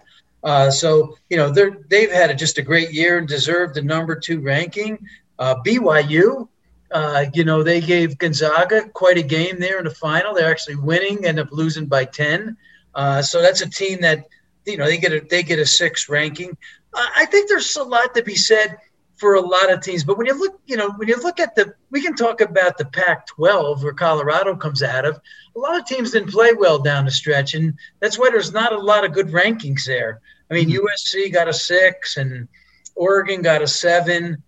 Uh, 0.46 0.70
so 0.70 1.18
you 1.30 1.38
know 1.38 1.50
they're 1.52 1.76
they've 1.90 2.12
had 2.12 2.30
a, 2.30 2.36
just 2.36 2.60
a 2.60 2.62
great 2.62 2.92
year 2.92 3.18
and 3.18 3.28
deserved 3.28 3.74
the 3.74 3.82
number 3.82 4.16
two 4.16 4.40
ranking. 4.40 4.98
Uh, 5.40 5.56
BYU, 5.66 6.48
uh, 6.92 7.26
you 7.34 7.44
know 7.44 7.64
they 7.64 7.82
gave 7.82 8.20
Gonzaga 8.20 8.88
quite 8.90 9.18
a 9.18 9.24
game 9.24 9.60
there 9.60 9.80
in 9.80 9.86
the 9.86 9.90
final. 9.90 10.36
They're 10.36 10.52
actually 10.52 10.76
winning, 10.76 11.26
end 11.26 11.40
up 11.40 11.52
losing 11.52 11.88
by 11.88 12.06
ten. 12.06 12.56
Uh, 12.94 13.24
so 13.24 13.42
that's 13.42 13.62
a 13.62 13.70
team 13.70 14.02
that 14.02 14.28
you 14.66 14.78
know 14.78 14.86
they 14.86 15.00
get 15.00 15.12
a 15.12 15.20
they 15.28 15.42
get 15.42 15.58
a 15.58 15.66
six 15.66 16.08
ranking. 16.10 16.56
I 16.94 17.26
think 17.26 17.50
there's 17.50 17.76
a 17.76 17.84
lot 17.84 18.14
to 18.16 18.24
be 18.24 18.36
said 18.36 18.78
for 19.18 19.36
a 19.36 19.42
lot 19.42 19.72
of 19.72 19.82
teams. 19.82 20.04
But 20.04 20.18
when 20.18 20.28
you 20.28 20.38
look, 20.38 20.60
you 20.66 20.78
know, 20.78 20.92
when 20.92 21.08
you 21.08 21.18
look 21.22 21.40
at 21.40 21.56
the, 21.56 21.74
we 21.90 22.02
can 22.02 22.16
talk 22.16 22.42
about 22.42 22.78
the 22.78 22.86
Pac-12 22.86 23.84
where 23.84 23.94
Colorado 23.94 24.56
comes 24.56 24.84
out 24.84 25.06
of. 25.06 25.20
A 25.56 25.60
lot 25.60 25.80
of 25.80 25.86
teams 25.86 26.12
didn't 26.12 26.32
play 26.32 26.54
well 26.54 26.80
down 26.80 27.06
the 27.06 27.12
stretch, 27.12 27.54
and 27.54 27.74
that's 28.00 28.20
why 28.20 28.30
there's 28.30 28.54
not 28.54 28.74
a 28.74 28.78
lot 28.78 29.06
of 29.06 29.14
good 29.14 29.28
rankings 29.28 29.86
there. 29.86 30.22
I 30.50 30.54
mean, 30.54 30.70
mm-hmm. 30.70 30.86
USC 30.86 31.34
got 31.34 31.48
a 31.48 31.54
six, 31.54 32.18
and 32.18 32.48
Oregon 32.96 33.42
got 33.42 33.62
a 33.62 33.68
seven. 33.68 34.42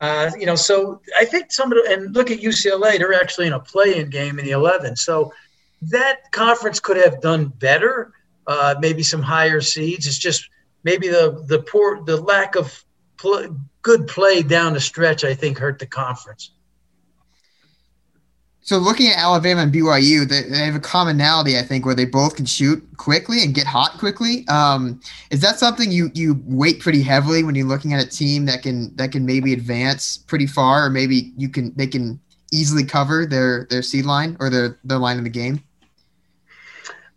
Uh, 0.00 0.30
you 0.38 0.46
know, 0.46 0.56
so 0.56 1.00
I 1.18 1.24
think 1.24 1.52
some 1.52 1.72
of 1.72 1.78
the, 1.78 1.92
and 1.92 2.14
look 2.14 2.30
at 2.30 2.40
UCLA, 2.40 2.98
they're 2.98 3.14
actually 3.14 3.46
in 3.46 3.52
a 3.52 3.60
play-in 3.60 4.10
game 4.10 4.38
in 4.38 4.44
the 4.44 4.50
11. 4.50 4.96
So 4.96 5.32
that 5.90 6.30
conference 6.32 6.80
could 6.80 6.96
have 6.96 7.20
done 7.20 7.46
better, 7.46 8.12
uh, 8.46 8.74
maybe 8.80 9.02
some 9.02 9.22
higher 9.22 9.60
seeds. 9.60 10.06
It's 10.06 10.18
just 10.18 10.48
maybe 10.82 11.08
the 11.08 11.44
the 11.46 11.60
poor 11.60 12.02
the 12.04 12.16
lack 12.20 12.56
of 12.56 12.84
pl- 13.16 13.56
good 13.82 14.06
play 14.06 14.42
down 14.42 14.74
the 14.74 14.80
stretch 14.80 15.24
I 15.24 15.34
think 15.34 15.58
hurt 15.58 15.78
the 15.78 15.86
conference. 15.86 16.50
So 18.64 18.78
looking 18.78 19.08
at 19.08 19.18
Alabama 19.18 19.60
and 19.60 19.70
BYU, 19.70 20.26
they, 20.26 20.40
they 20.44 20.64
have 20.64 20.74
a 20.74 20.80
commonality, 20.80 21.58
I 21.58 21.62
think, 21.62 21.84
where 21.84 21.94
they 21.94 22.06
both 22.06 22.34
can 22.34 22.46
shoot 22.46 22.82
quickly 22.96 23.42
and 23.42 23.54
get 23.54 23.66
hot 23.66 23.98
quickly. 23.98 24.48
Um, 24.48 25.02
is 25.30 25.42
that 25.42 25.58
something 25.58 25.92
you 25.92 26.10
you 26.14 26.42
weight 26.46 26.80
pretty 26.80 27.02
heavily 27.02 27.44
when 27.44 27.54
you're 27.54 27.66
looking 27.66 27.92
at 27.92 28.02
a 28.02 28.08
team 28.08 28.46
that 28.46 28.62
can 28.62 28.96
that 28.96 29.12
can 29.12 29.26
maybe 29.26 29.52
advance 29.52 30.16
pretty 30.16 30.46
far, 30.46 30.86
or 30.86 30.88
maybe 30.88 31.34
you 31.36 31.50
can 31.50 31.74
they 31.76 31.86
can 31.86 32.18
easily 32.52 32.84
cover 32.84 33.26
their 33.26 33.66
their 33.68 33.82
seed 33.82 34.06
line 34.06 34.34
or 34.40 34.48
their 34.48 34.78
their 34.82 34.98
line 34.98 35.18
in 35.18 35.24
the 35.24 35.30
game? 35.30 35.62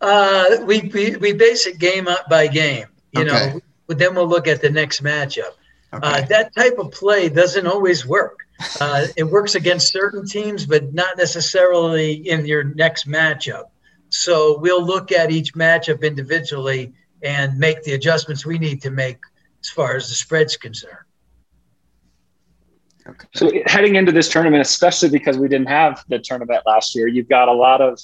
Uh, 0.02 0.44
we, 0.64 0.90
we 0.92 1.16
we 1.16 1.32
base 1.32 1.66
it 1.66 1.78
game 1.78 2.08
up 2.08 2.28
by 2.28 2.46
game. 2.46 2.84
You 3.12 3.22
okay. 3.22 3.52
know, 3.54 3.60
but 3.86 3.98
then 3.98 4.14
we'll 4.14 4.28
look 4.28 4.48
at 4.48 4.60
the 4.60 4.68
next 4.68 5.02
matchup. 5.02 5.54
Uh, 5.92 5.96
okay. 5.96 6.08
Uh, 6.08 6.26
that 6.26 6.54
type 6.54 6.78
of 6.78 6.92
play 6.92 7.28
doesn't 7.28 7.66
always 7.66 8.06
work. 8.06 8.40
Uh, 8.80 9.06
it 9.16 9.24
works 9.24 9.54
against 9.54 9.92
certain 9.92 10.26
teams, 10.26 10.66
but 10.66 10.92
not 10.92 11.16
necessarily 11.16 12.12
in 12.28 12.44
your 12.46 12.64
next 12.64 13.08
matchup. 13.08 13.64
So 14.10 14.58
we'll 14.58 14.84
look 14.84 15.12
at 15.12 15.30
each 15.30 15.54
matchup 15.54 16.02
individually 16.02 16.92
and 17.22 17.58
make 17.58 17.82
the 17.82 17.92
adjustments 17.92 18.44
we 18.44 18.58
need 18.58 18.82
to 18.82 18.90
make 18.90 19.18
as 19.62 19.70
far 19.70 19.96
as 19.96 20.08
the 20.08 20.14
spread's 20.14 20.56
concerned. 20.56 21.04
Okay. 23.06 23.26
So 23.34 23.50
heading 23.66 23.96
into 23.96 24.12
this 24.12 24.28
tournament, 24.28 24.60
especially 24.60 25.08
because 25.08 25.38
we 25.38 25.48
didn't 25.48 25.68
have 25.68 26.04
the 26.08 26.18
tournament 26.18 26.62
last 26.66 26.94
year, 26.94 27.06
you've 27.06 27.28
got 27.28 27.48
a 27.48 27.52
lot 27.52 27.80
of 27.80 27.98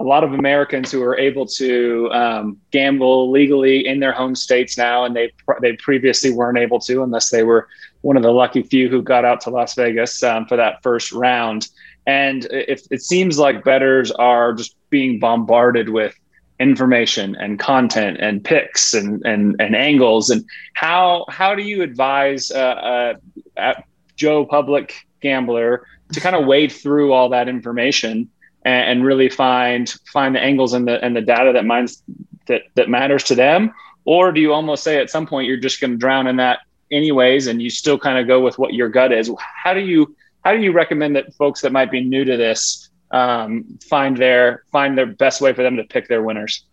a 0.00 0.02
lot 0.02 0.24
of 0.24 0.32
Americans 0.32 0.90
who 0.90 1.02
are 1.02 1.16
able 1.18 1.46
to 1.46 2.10
um, 2.10 2.58
gamble 2.70 3.30
legally 3.30 3.86
in 3.86 4.00
their 4.00 4.12
home 4.12 4.34
states 4.34 4.78
now, 4.78 5.04
and 5.04 5.14
they 5.14 5.30
they 5.60 5.74
previously 5.74 6.32
weren't 6.32 6.58
able 6.58 6.80
to 6.80 7.02
unless 7.02 7.28
they 7.28 7.42
were 7.42 7.68
one 8.00 8.16
of 8.16 8.22
the 8.22 8.32
lucky 8.32 8.62
few 8.62 8.88
who 8.88 9.02
got 9.02 9.26
out 9.26 9.42
to 9.42 9.50
Las 9.50 9.74
Vegas 9.74 10.22
um, 10.22 10.46
for 10.46 10.56
that 10.56 10.82
first 10.82 11.12
round. 11.12 11.68
And 12.06 12.46
it, 12.46 12.86
it 12.90 13.02
seems 13.02 13.38
like 13.38 13.62
bettors 13.62 14.10
are 14.12 14.54
just 14.54 14.74
being 14.88 15.18
bombarded 15.18 15.90
with 15.90 16.14
information 16.58 17.36
and 17.36 17.58
content 17.58 18.16
and 18.20 18.42
picks 18.42 18.94
and 18.94 19.22
and, 19.26 19.54
and 19.60 19.76
angles. 19.76 20.30
And 20.30 20.44
how 20.72 21.26
how 21.28 21.54
do 21.54 21.62
you 21.62 21.82
advise 21.82 22.50
uh, 22.50 23.14
uh, 23.58 23.74
Joe 24.16 24.46
Public 24.46 24.94
gambler 25.20 25.86
to 26.12 26.20
kind 26.20 26.34
of 26.34 26.46
wade 26.46 26.72
through 26.72 27.12
all 27.12 27.28
that 27.28 27.48
information? 27.48 28.30
And, 28.62 28.90
and 28.90 29.04
really 29.04 29.28
find 29.28 29.88
find 30.12 30.34
the 30.34 30.40
angles 30.40 30.72
and 30.72 30.86
the 30.86 31.02
and 31.04 31.16
the 31.16 31.20
data 31.20 31.52
that 31.52 31.64
minds 31.64 32.02
that 32.46 32.62
that 32.74 32.88
matters 32.88 33.24
to 33.24 33.34
them? 33.34 33.72
Or 34.04 34.32
do 34.32 34.40
you 34.40 34.52
almost 34.52 34.82
say 34.82 34.98
at 34.98 35.10
some 35.10 35.26
point 35.26 35.46
you're 35.46 35.56
just 35.56 35.80
going 35.80 35.92
to 35.92 35.96
drown 35.96 36.26
in 36.26 36.36
that 36.36 36.60
anyways 36.90 37.46
and 37.46 37.62
you 37.62 37.70
still 37.70 37.98
kind 37.98 38.18
of 38.18 38.26
go 38.26 38.40
with 38.40 38.58
what 38.58 38.74
your 38.74 38.88
gut 38.88 39.12
is? 39.12 39.30
How 39.38 39.74
do 39.74 39.80
you 39.80 40.14
how 40.44 40.52
do 40.52 40.58
you 40.58 40.72
recommend 40.72 41.16
that 41.16 41.34
folks 41.34 41.60
that 41.62 41.72
might 41.72 41.90
be 41.90 42.02
new 42.02 42.24
to 42.24 42.36
this 42.36 42.88
um, 43.10 43.78
find 43.88 44.16
their 44.16 44.64
find 44.72 44.96
their 44.96 45.06
best 45.06 45.40
way 45.40 45.52
for 45.52 45.62
them 45.62 45.76
to 45.76 45.84
pick 45.84 46.08
their 46.08 46.22
winners? 46.22 46.64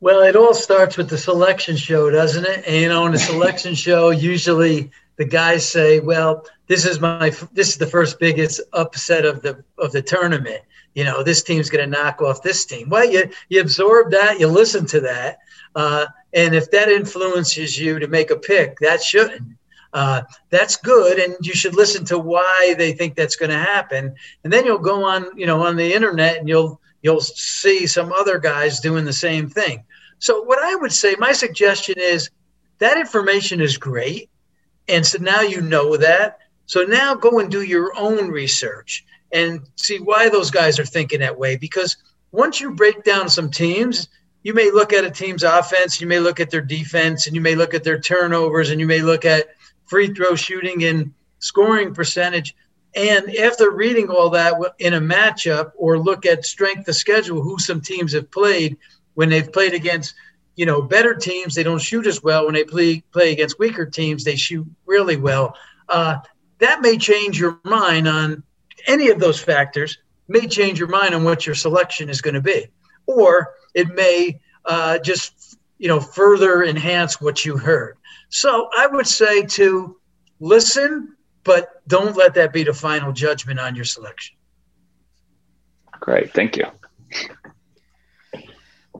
Well 0.00 0.22
it 0.22 0.36
all 0.36 0.54
starts 0.54 0.96
with 0.96 1.10
the 1.10 1.18
selection 1.18 1.76
show 1.76 2.10
doesn't 2.10 2.46
it? 2.46 2.64
And 2.66 2.76
you 2.76 2.88
know 2.88 3.06
in 3.06 3.14
a 3.14 3.18
selection 3.18 3.74
show 3.74 4.10
usually 4.10 4.90
the 5.16 5.24
guys 5.24 5.68
say 5.68 6.00
well 6.00 6.46
this 6.68 6.84
is 6.84 7.00
my 7.00 7.30
this 7.52 7.70
is 7.70 7.78
the 7.78 7.86
first 7.86 8.20
biggest 8.20 8.60
upset 8.74 9.24
of 9.24 9.42
the 9.42 9.64
of 9.78 9.90
the 9.92 10.02
tournament. 10.02 10.62
You 10.94 11.04
know, 11.04 11.22
this 11.22 11.42
team's 11.42 11.70
going 11.70 11.90
to 11.90 11.98
knock 11.98 12.22
off 12.22 12.42
this 12.42 12.64
team. 12.64 12.88
Well, 12.88 13.10
you 13.10 13.30
you 13.48 13.60
absorb 13.60 14.10
that, 14.12 14.38
you 14.38 14.46
listen 14.46 14.86
to 14.86 15.00
that, 15.00 15.38
uh, 15.74 16.06
and 16.34 16.54
if 16.54 16.70
that 16.70 16.88
influences 16.88 17.78
you 17.78 17.98
to 17.98 18.06
make 18.06 18.30
a 18.30 18.36
pick, 18.36 18.78
that 18.80 19.02
shouldn't. 19.02 19.56
Uh, 19.94 20.20
that's 20.50 20.76
good, 20.76 21.18
and 21.18 21.34
you 21.40 21.54
should 21.54 21.74
listen 21.74 22.04
to 22.04 22.18
why 22.18 22.74
they 22.76 22.92
think 22.92 23.16
that's 23.16 23.36
going 23.36 23.50
to 23.50 23.56
happen, 23.56 24.14
and 24.44 24.52
then 24.52 24.66
you'll 24.66 24.78
go 24.78 25.02
on, 25.02 25.26
you 25.34 25.46
know, 25.46 25.62
on 25.62 25.76
the 25.76 25.94
internet, 25.94 26.36
and 26.36 26.48
you'll 26.48 26.78
you'll 27.00 27.20
see 27.20 27.86
some 27.86 28.12
other 28.12 28.38
guys 28.38 28.80
doing 28.80 29.06
the 29.06 29.12
same 29.12 29.48
thing. 29.48 29.82
So, 30.18 30.42
what 30.42 30.62
I 30.62 30.74
would 30.74 30.92
say, 30.92 31.14
my 31.18 31.32
suggestion 31.32 31.94
is 31.98 32.28
that 32.78 32.98
information 32.98 33.62
is 33.62 33.78
great, 33.78 34.28
and 34.88 35.06
so 35.06 35.16
now 35.22 35.40
you 35.40 35.62
know 35.62 35.96
that 35.96 36.38
so 36.68 36.84
now 36.84 37.14
go 37.14 37.38
and 37.38 37.50
do 37.50 37.62
your 37.62 37.96
own 37.96 38.28
research 38.28 39.06
and 39.32 39.62
see 39.76 39.98
why 39.98 40.28
those 40.28 40.50
guys 40.50 40.78
are 40.78 40.84
thinking 40.84 41.20
that 41.20 41.38
way. 41.38 41.56
Because 41.56 41.96
once 42.30 42.60
you 42.60 42.72
break 42.72 43.04
down 43.04 43.30
some 43.30 43.50
teams, 43.50 44.08
you 44.42 44.52
may 44.52 44.70
look 44.70 44.92
at 44.92 45.02
a 45.02 45.10
team's 45.10 45.44
offense, 45.44 45.98
you 45.98 46.06
may 46.06 46.20
look 46.20 46.40
at 46.40 46.50
their 46.50 46.60
defense, 46.60 47.26
and 47.26 47.34
you 47.34 47.40
may 47.40 47.54
look 47.54 47.72
at 47.72 47.84
their 47.84 47.98
turnovers, 47.98 48.68
and 48.68 48.80
you 48.80 48.86
may 48.86 49.00
look 49.00 49.24
at 49.24 49.48
free 49.86 50.08
throw 50.12 50.34
shooting 50.34 50.84
and 50.84 51.14
scoring 51.38 51.94
percentage. 51.94 52.54
And 52.94 53.34
after 53.36 53.70
reading 53.70 54.10
all 54.10 54.28
that 54.30 54.54
in 54.78 54.92
a 54.92 55.00
matchup 55.00 55.72
or 55.74 55.98
look 55.98 56.26
at 56.26 56.44
strength 56.44 56.86
of 56.86 56.96
schedule, 56.96 57.40
who 57.40 57.58
some 57.58 57.80
teams 57.80 58.12
have 58.12 58.30
played 58.30 58.76
when 59.14 59.30
they've 59.30 59.50
played 59.50 59.72
against, 59.72 60.14
you 60.54 60.66
know, 60.66 60.82
better 60.82 61.14
teams, 61.14 61.54
they 61.54 61.62
don't 61.62 61.80
shoot 61.80 62.06
as 62.06 62.22
well. 62.22 62.44
When 62.44 62.54
they 62.54 62.64
play 62.64 63.02
play 63.10 63.32
against 63.32 63.58
weaker 63.58 63.86
teams, 63.86 64.22
they 64.22 64.36
shoot 64.36 64.66
really 64.84 65.16
well. 65.16 65.56
Uh, 65.88 66.18
that 66.58 66.80
may 66.80 66.96
change 66.96 67.38
your 67.38 67.60
mind 67.64 68.08
on 68.08 68.42
any 68.86 69.10
of 69.10 69.18
those 69.18 69.40
factors 69.40 69.98
may 70.28 70.46
change 70.46 70.78
your 70.78 70.88
mind 70.88 71.14
on 71.14 71.24
what 71.24 71.46
your 71.46 71.54
selection 71.54 72.08
is 72.08 72.20
going 72.20 72.34
to 72.34 72.40
be. 72.40 72.66
Or 73.06 73.54
it 73.74 73.88
may 73.88 74.40
uh, 74.64 74.98
just 74.98 75.58
you 75.78 75.88
know 75.88 76.00
further 76.00 76.64
enhance 76.64 77.20
what 77.20 77.44
you 77.44 77.56
heard. 77.56 77.96
So 78.30 78.68
i 78.76 78.86
would 78.86 79.06
say 79.06 79.42
to 79.42 79.96
listen 80.40 81.16
but 81.44 81.82
don't 81.88 82.14
let 82.14 82.34
that 82.34 82.52
be 82.52 82.62
the 82.62 82.74
final 82.74 83.10
judgment 83.10 83.58
on 83.58 83.74
your 83.74 83.86
selection. 83.86 84.36
Great. 86.00 86.32
Thank 86.34 86.56
you 86.58 86.66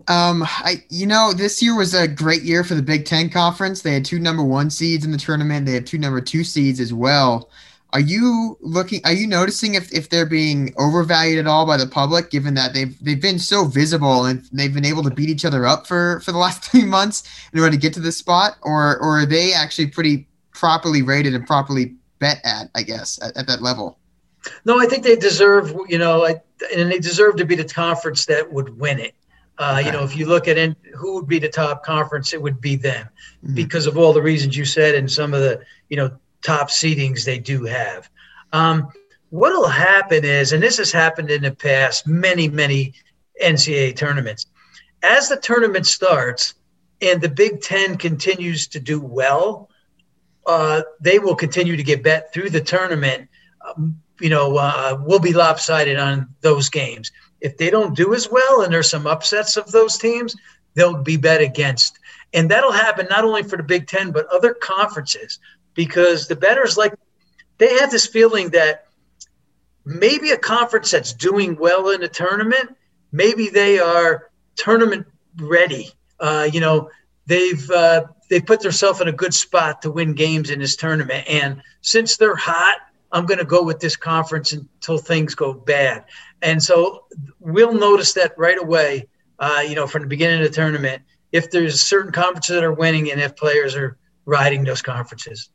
um, 0.09 0.43
I 0.47 0.83
you 0.89 1.07
know 1.07 1.33
this 1.33 1.63
year 1.63 1.77
was 1.77 1.95
a 1.95 2.09
great 2.09 2.43
year 2.43 2.65
for 2.65 2.75
the 2.75 2.83
Big 2.83 3.05
Ten 3.05 3.29
conference. 3.29 3.83
They 3.83 3.93
had 3.93 4.05
two 4.05 4.19
number 4.19 4.43
one 4.43 4.71
seeds 4.71 5.05
in 5.05 5.13
the 5.13 5.19
tournament. 5.19 5.67
They 5.67 5.75
had 5.75 5.87
two 5.87 5.99
number 5.99 6.21
two 6.21 6.45
seeds 6.45 6.81
as 6.81 6.93
well. 6.93 7.51
Are 7.93 8.01
you 8.01 8.59
looking? 8.61 9.01
Are 9.05 9.13
you 9.13 9.27
noticing 9.27 9.75
if, 9.75 9.93
if 9.93 10.11
they're 10.11 10.27
being 10.27 10.75
overvalued 10.77 11.39
at 11.39 11.47
all 11.47 11.67
by 11.67 11.79
the 11.79 11.87
public, 11.87 12.31
given 12.31 12.55
that 12.55 12.75
they've 12.75 12.99
they've 13.03 13.21
been 13.21 13.39
so 13.39 13.65
visible 13.65 14.25
and 14.25 14.47
they've 14.53 14.73
been 14.73 14.85
able 14.85 15.03
to 15.03 15.11
beat 15.11 15.29
each 15.29 15.45
other 15.45 15.67
up 15.67 15.87
for 15.87 16.21
for 16.21 16.33
the 16.33 16.39
last 16.47 16.65
three 16.65 16.85
months 16.85 17.23
in 17.53 17.61
order 17.61 17.73
to 17.73 17.79
get 17.79 17.93
to 17.95 18.01
this 18.01 18.17
spot, 18.17 18.57
or 18.63 18.99
or 18.99 19.21
are 19.21 19.27
they 19.27 19.53
actually 19.53 19.87
pretty 19.87 20.27
properly 20.53 21.03
rated 21.03 21.35
and 21.35 21.47
properly 21.47 21.95
bet 22.19 22.41
at? 22.45 22.71
I 22.75 22.83
guess 22.83 23.19
at, 23.23 23.37
at 23.37 23.47
that 23.47 23.63
level. 23.63 23.99
No, 24.65 24.81
I 24.81 24.87
think 24.87 25.05
they 25.05 25.17
deserve. 25.17 25.75
You 25.89 25.99
know, 25.99 26.25
I, 26.25 26.37
and 26.75 26.91
they 26.91 26.99
deserve 26.99 27.37
to 27.37 27.45
be 27.45 27.55
the 27.55 27.65
conference 27.65 28.27
that 28.27 28.53
would 28.53 28.79
win 28.79 28.99
it. 29.01 29.15
Uh, 29.59 29.83
You 29.85 29.91
know, 29.91 30.05
if 30.05 30.17
you 30.17 30.27
look 30.27 30.47
at 30.49 30.57
in, 30.57 30.77
who 30.95 31.15
would 31.15 31.27
be 31.27 31.39
the 31.39 31.49
top 31.49 31.85
conference, 31.85 32.33
it 32.33 32.41
would 32.41 32.61
be 32.61 32.77
them 32.77 33.09
Mhm. 33.45 33.55
because 33.55 33.87
of 33.87 33.99
all 33.99 34.13
the 34.13 34.23
reasons 34.23 34.57
you 34.57 34.65
said 34.65 34.95
and 34.95 35.11
some 35.11 35.35
of 35.35 35.41
the 35.41 35.61
you 35.89 35.97
know 35.97 36.11
top 36.43 36.71
seedings 36.71 37.25
they 37.25 37.39
do 37.39 37.65
have. 37.65 38.09
Um, 38.53 38.89
what 39.31 39.53
will 39.53 39.69
happen 39.69 40.25
is, 40.25 40.53
and 40.53 40.63
this 40.63 40.79
has 40.79 40.93
happened 40.93 41.31
in 41.31 41.43
the 41.43 41.51
past, 41.51 42.07
many 42.07 42.49
many 42.49 42.95
NCAA 43.43 43.93
tournaments. 43.97 44.47
As 45.03 45.29
the 45.29 45.37
tournament 45.37 45.87
starts 45.87 46.55
and 47.01 47.21
the 47.21 47.29
Big 47.29 47.61
Ten 47.61 47.97
continues 47.97 48.67
to 48.69 48.81
do 48.81 49.01
well, 49.01 49.69
uh, 50.47 50.83
they 51.01 51.19
will 51.19 51.37
continue 51.37 51.77
to 51.77 51.83
get 51.83 52.03
bet 52.03 52.33
through 52.33 52.51
the 52.51 52.61
tournament. 52.61 53.29
Um, 53.67 54.01
you 54.21 54.31
know, 54.31 54.57
uh, 54.57 54.99
will 55.05 55.21
be 55.21 55.33
lopsided 55.33 55.97
on 55.99 56.29
those 56.41 56.69
games. 56.69 57.13
If 57.41 57.57
they 57.57 57.71
don't 57.71 57.97
do 57.97 58.15
as 58.15 58.29
well 58.31 58.63
and 58.63 58.73
there's 58.73 58.91
some 58.91 59.07
upsets 59.07 59.57
of 59.57 59.71
those 59.71 59.97
teams, 59.97 60.35
they'll 60.75 61.03
be 61.03 61.17
bet 61.17 61.41
against. 61.41 61.99
And 62.33 62.51
that'll 62.51 62.73
happen 62.73 63.07
not 63.09 63.25
only 63.25 63.43
for 63.43 63.57
the 63.57 63.63
Big 63.63 63.87
Ten, 63.87 64.11
but 64.11 64.27
other 64.27 64.55
conferences 64.55 65.39
because 65.75 66.29
the 66.29 66.37
betters 66.37 66.77
like 66.77 66.95
they 67.59 67.79
have 67.79 67.91
this 67.91 68.07
feeling 68.07 68.51
that 68.51 68.87
maybe 69.85 70.31
a 70.31 70.37
conference 70.37 70.91
that's 70.91 71.13
doing 71.13 71.57
well 71.57 71.91
in 71.91 72.03
a 72.03 72.09
tournament, 72.09 72.77
maybe 73.13 73.49
they 73.49 73.79
are 73.79 74.31
tournament 74.57 75.07
ready. 75.37 75.91
Uh, 76.21 76.49
you 76.53 76.61
know, 76.61 76.91
they've 77.27 77.71
uh, 77.71 78.05
they 78.29 78.41
put 78.41 78.61
themselves 78.61 79.01
in 79.01 79.09
a 79.09 79.13
good 79.13 79.33
spot 79.35 79.83
to 79.83 79.91
win 79.91 80.15
games 80.15 80.51
in 80.51 80.59
this 80.59 80.77
tournament. 80.77 81.27
And 81.29 81.63
since 81.81 82.17
they're 82.17 82.37
hot, 82.37 82.77
I'm 83.13 83.27
going 83.27 83.39
to 83.39 83.45
go 83.45 83.63
with 83.63 83.81
this 83.81 83.97
conference 83.97 84.53
until 84.53 84.99
things 84.99 85.35
go 85.35 85.53
bad. 85.53 86.05
And 86.43 86.63
so 86.63 87.05
we'll 87.41 87.73
notice 87.73 88.13
that 88.15 88.33
right 88.37 88.61
away, 88.61 89.09
uh, 89.39 89.65
you 89.67 89.75
know, 89.75 89.87
from 89.87 90.03
the 90.03 90.09
beginning 90.09 90.43
of 90.43 90.49
the 90.49 90.55
tournament, 90.55 91.03
if 91.33 91.51
there's 91.51 91.81
certain 91.81 92.13
conferences 92.13 92.55
that 92.55 92.65
are 92.65 92.73
winning 92.73 93.11
and 93.11 93.21
if 93.21 93.37
players 93.37 93.75
are 93.77 93.97
riding 94.25 94.65
those 94.65 94.83
conferences. 94.83 95.51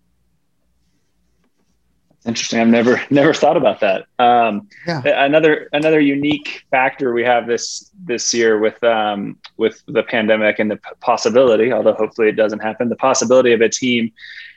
Interesting. 2.25 2.59
I've 2.59 2.67
never 2.69 3.01
never 3.09 3.33
thought 3.33 3.57
about 3.57 3.81
that. 3.81 4.05
Um, 4.17 4.69
Yeah. 4.87 5.01
Another 5.05 5.69
another 5.73 5.99
unique 5.99 6.63
factor 6.71 7.13
we 7.13 7.23
have 7.23 7.47
this 7.47 7.91
this 8.05 8.33
year 8.33 8.59
with 8.59 8.81
um, 8.83 9.37
with 9.57 9.83
the 9.87 10.03
pandemic 10.03 10.59
and 10.59 10.71
the 10.71 10.79
possibility, 11.01 11.73
although 11.73 11.93
hopefully 11.93 12.29
it 12.29 12.35
doesn't 12.35 12.59
happen, 12.59 12.89
the 12.89 12.95
possibility 12.95 13.51
of 13.51 13.61
a 13.61 13.69
team 13.69 14.11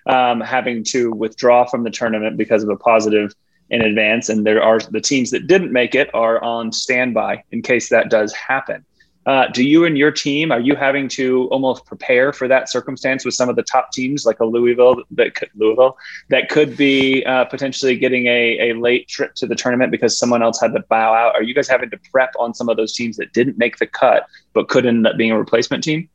um, 0.06 0.40
having 0.40 0.84
to 0.84 1.10
withdraw 1.12 1.64
from 1.64 1.84
the 1.84 1.90
tournament 1.90 2.36
because 2.36 2.62
of 2.62 2.68
a 2.68 2.76
positive 2.76 3.34
in 3.70 3.82
advance, 3.82 4.28
and 4.28 4.46
there 4.46 4.62
are 4.62 4.78
the 4.78 5.00
teams 5.00 5.30
that 5.30 5.46
didn't 5.46 5.72
make 5.72 5.94
it 5.94 6.08
are 6.14 6.42
on 6.42 6.70
standby 6.72 7.42
in 7.50 7.62
case 7.62 7.88
that 7.88 8.10
does 8.10 8.32
happen. 8.32 8.84
Uh, 9.26 9.48
do 9.48 9.64
you 9.64 9.84
and 9.84 9.98
your 9.98 10.12
team 10.12 10.52
are 10.52 10.60
you 10.60 10.76
having 10.76 11.08
to 11.08 11.48
almost 11.48 11.84
prepare 11.84 12.32
for 12.32 12.46
that 12.46 12.70
circumstance 12.70 13.24
with 13.24 13.34
some 13.34 13.48
of 13.48 13.56
the 13.56 13.62
top 13.64 13.90
teams 13.90 14.24
like 14.24 14.38
a 14.38 14.44
Louisville 14.44 15.02
that 15.10 15.34
could, 15.34 15.50
Louisville 15.56 15.98
that 16.28 16.48
could 16.48 16.76
be 16.76 17.24
uh, 17.24 17.44
potentially 17.46 17.96
getting 17.96 18.26
a, 18.26 18.70
a 18.70 18.74
late 18.74 19.08
trip 19.08 19.34
to 19.34 19.48
the 19.48 19.56
tournament 19.56 19.90
because 19.90 20.16
someone 20.16 20.44
else 20.44 20.60
had 20.60 20.72
to 20.74 20.80
bow 20.88 21.12
out? 21.12 21.34
Are 21.34 21.42
you 21.42 21.54
guys 21.54 21.66
having 21.66 21.90
to 21.90 21.98
prep 22.12 22.34
on 22.38 22.54
some 22.54 22.68
of 22.68 22.76
those 22.76 22.94
teams 22.94 23.16
that 23.16 23.32
didn't 23.32 23.58
make 23.58 23.78
the 23.78 23.86
cut 23.88 24.26
but 24.52 24.68
could 24.68 24.86
end 24.86 25.04
up 25.08 25.16
being 25.16 25.32
a 25.32 25.38
replacement 25.38 25.82
team? 25.82 26.08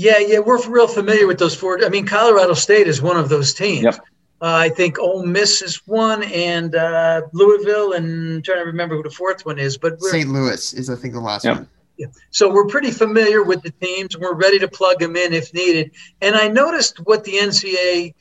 Yeah, 0.00 0.16
yeah, 0.18 0.38
we're 0.38 0.66
real 0.66 0.88
familiar 0.88 1.26
with 1.26 1.38
those 1.38 1.54
four. 1.54 1.84
I 1.84 1.90
mean, 1.90 2.06
Colorado 2.06 2.54
State 2.54 2.86
is 2.86 3.02
one 3.02 3.18
of 3.18 3.28
those 3.28 3.52
teams. 3.52 3.82
Yep. 3.82 3.96
Uh, 4.40 4.46
I 4.46 4.70
think 4.70 4.98
Ole 4.98 5.26
Miss 5.26 5.60
is 5.60 5.86
one, 5.86 6.22
and 6.22 6.74
uh, 6.74 7.20
Louisville, 7.34 7.92
and 7.92 8.36
I'm 8.36 8.42
trying 8.42 8.60
to 8.60 8.64
remember 8.64 8.96
who 8.96 9.02
the 9.02 9.10
fourth 9.10 9.44
one 9.44 9.58
is. 9.58 9.76
But 9.76 9.98
we're, 10.00 10.10
St. 10.10 10.30
Louis 10.30 10.72
is 10.72 10.88
I 10.88 10.96
think 10.96 11.12
the 11.12 11.20
last 11.20 11.44
Yep. 11.44 11.56
one. 11.98 12.12
so 12.30 12.50
we're 12.50 12.64
pretty 12.64 12.90
familiar 12.90 13.42
with 13.42 13.60
the 13.60 13.72
teams. 13.72 14.16
We're 14.16 14.32
ready 14.32 14.58
to 14.60 14.68
plug 14.68 15.00
them 15.00 15.16
in 15.16 15.34
if 15.34 15.52
needed. 15.52 15.90
And 16.22 16.34
I 16.34 16.48
noticed 16.48 17.00
what 17.00 17.22
the 17.24 17.32
NCAA 17.32 18.14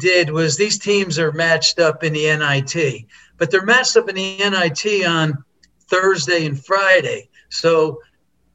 did 0.00 0.30
was 0.30 0.56
these 0.56 0.80
teams 0.80 1.16
are 1.16 1.30
matched 1.30 1.78
up 1.78 2.02
in 2.02 2.12
the 2.12 2.24
NIT, 2.24 3.06
but 3.38 3.52
they're 3.52 3.64
matched 3.64 3.96
up 3.96 4.08
in 4.08 4.16
the 4.16 4.36
NIT 4.38 5.06
on 5.06 5.44
Thursday 5.86 6.44
and 6.44 6.58
Friday. 6.64 7.28
So 7.50 8.00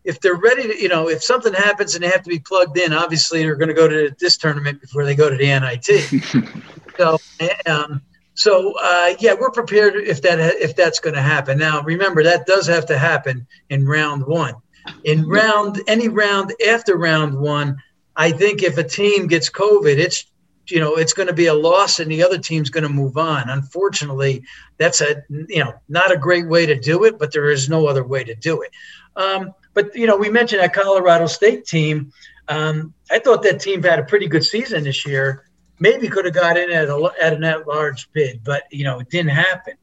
if 0.06 0.22
they're 0.22 0.36
ready 0.36 0.68
to, 0.68 0.82
you 0.82 0.88
know, 0.88 1.10
if 1.10 1.24
something 1.24 1.54
happens 1.54 1.96
and 1.96 2.04
they 2.04 2.10
have 2.10 2.24
to 2.24 2.30
be 2.30 2.40
plugged 2.40 2.78
in, 2.78 2.94
obviously 2.94 3.42
they're 3.42 3.56
going 3.56 3.70
to 3.70 3.74
go 3.74 3.88
to 3.88 4.16
this 4.20 4.38
tournament 4.38 4.80
before 4.80 5.04
they 5.04 5.16
go 5.16 5.30
to 5.30 5.36
the 5.36 5.48
NIT. 5.48 6.56
so, 6.98 7.20
um, 7.66 8.02
so 8.36 8.74
uh, 8.82 9.16
yeah, 9.20 9.34
we're 9.34 9.52
prepared 9.52 9.96
if 9.96 10.22
that 10.22 10.40
if 10.40 10.76
that's 10.76 11.00
going 11.00 11.16
to 11.16 11.22
happen. 11.22 11.58
Now, 11.58 11.82
remember 11.82 12.22
that 12.24 12.46
does 12.46 12.68
have 12.68 12.86
to 12.88 12.98
happen 12.98 13.48
in 13.70 13.86
round 13.86 14.26
one. 14.26 14.56
In 15.04 15.28
round 15.28 15.82
any 15.88 16.10
round 16.10 16.54
after 16.68 16.98
round 16.98 17.40
one, 17.40 17.78
I 18.16 18.32
think 18.32 18.62
if 18.62 18.78
a 18.78 18.84
team 18.84 19.28
gets 19.28 19.50
COVID, 19.50 19.98
it's 19.98 20.26
you 20.68 20.80
know 20.80 20.96
it's 20.96 21.14
going 21.14 21.28
to 21.28 21.34
be 21.34 21.48
a 21.48 21.54
loss, 21.54 22.00
and 22.00 22.12
the 22.12 22.22
other 22.22 22.38
team's 22.38 22.70
going 22.70 22.84
to 22.84 22.90
move 22.90 23.18
on. 23.18 23.50
Unfortunately, 23.50 24.44
that's 24.78 25.02
a 25.02 25.24
you 25.30 25.64
know 25.64 25.74
not 25.90 26.12
a 26.12 26.18
great 26.18 26.48
way 26.48 26.68
to 26.68 26.80
do 26.80 27.06
it, 27.06 27.18
but 27.18 27.32
there 27.32 27.50
is 27.50 27.70
no 27.70 27.88
other 27.88 28.04
way 28.04 28.24
to 28.24 28.36
do 28.36 28.62
it. 28.62 28.72
Um, 29.16 29.54
but 29.76 29.96
you 29.96 30.08
know, 30.08 30.18
we 30.18 30.30
mentioned 30.30 30.64
that 30.64 30.74
Colorado 30.74 31.28
State 31.28 31.66
team. 31.66 32.12
Um, 32.48 32.94
I 33.12 33.20
thought 33.20 33.44
that 33.44 33.60
team 33.60 33.84
had 33.84 34.00
a 34.00 34.04
pretty 34.04 34.28
good 34.28 34.44
season 34.44 34.86
this 34.86 35.06
year. 35.06 35.46
Maybe 35.80 36.08
could 36.08 36.26
have 36.26 36.34
got 36.34 36.58
in 36.58 36.72
at 36.72 36.88
a 36.88 37.12
at 37.22 37.34
an 37.34 37.44
at 37.44 37.68
large 37.68 38.12
bid, 38.14 38.44
but 38.44 38.64
you 38.72 38.86
know 38.86 39.00
it 39.00 39.10
didn't 39.10 39.32
happen. 39.32 39.76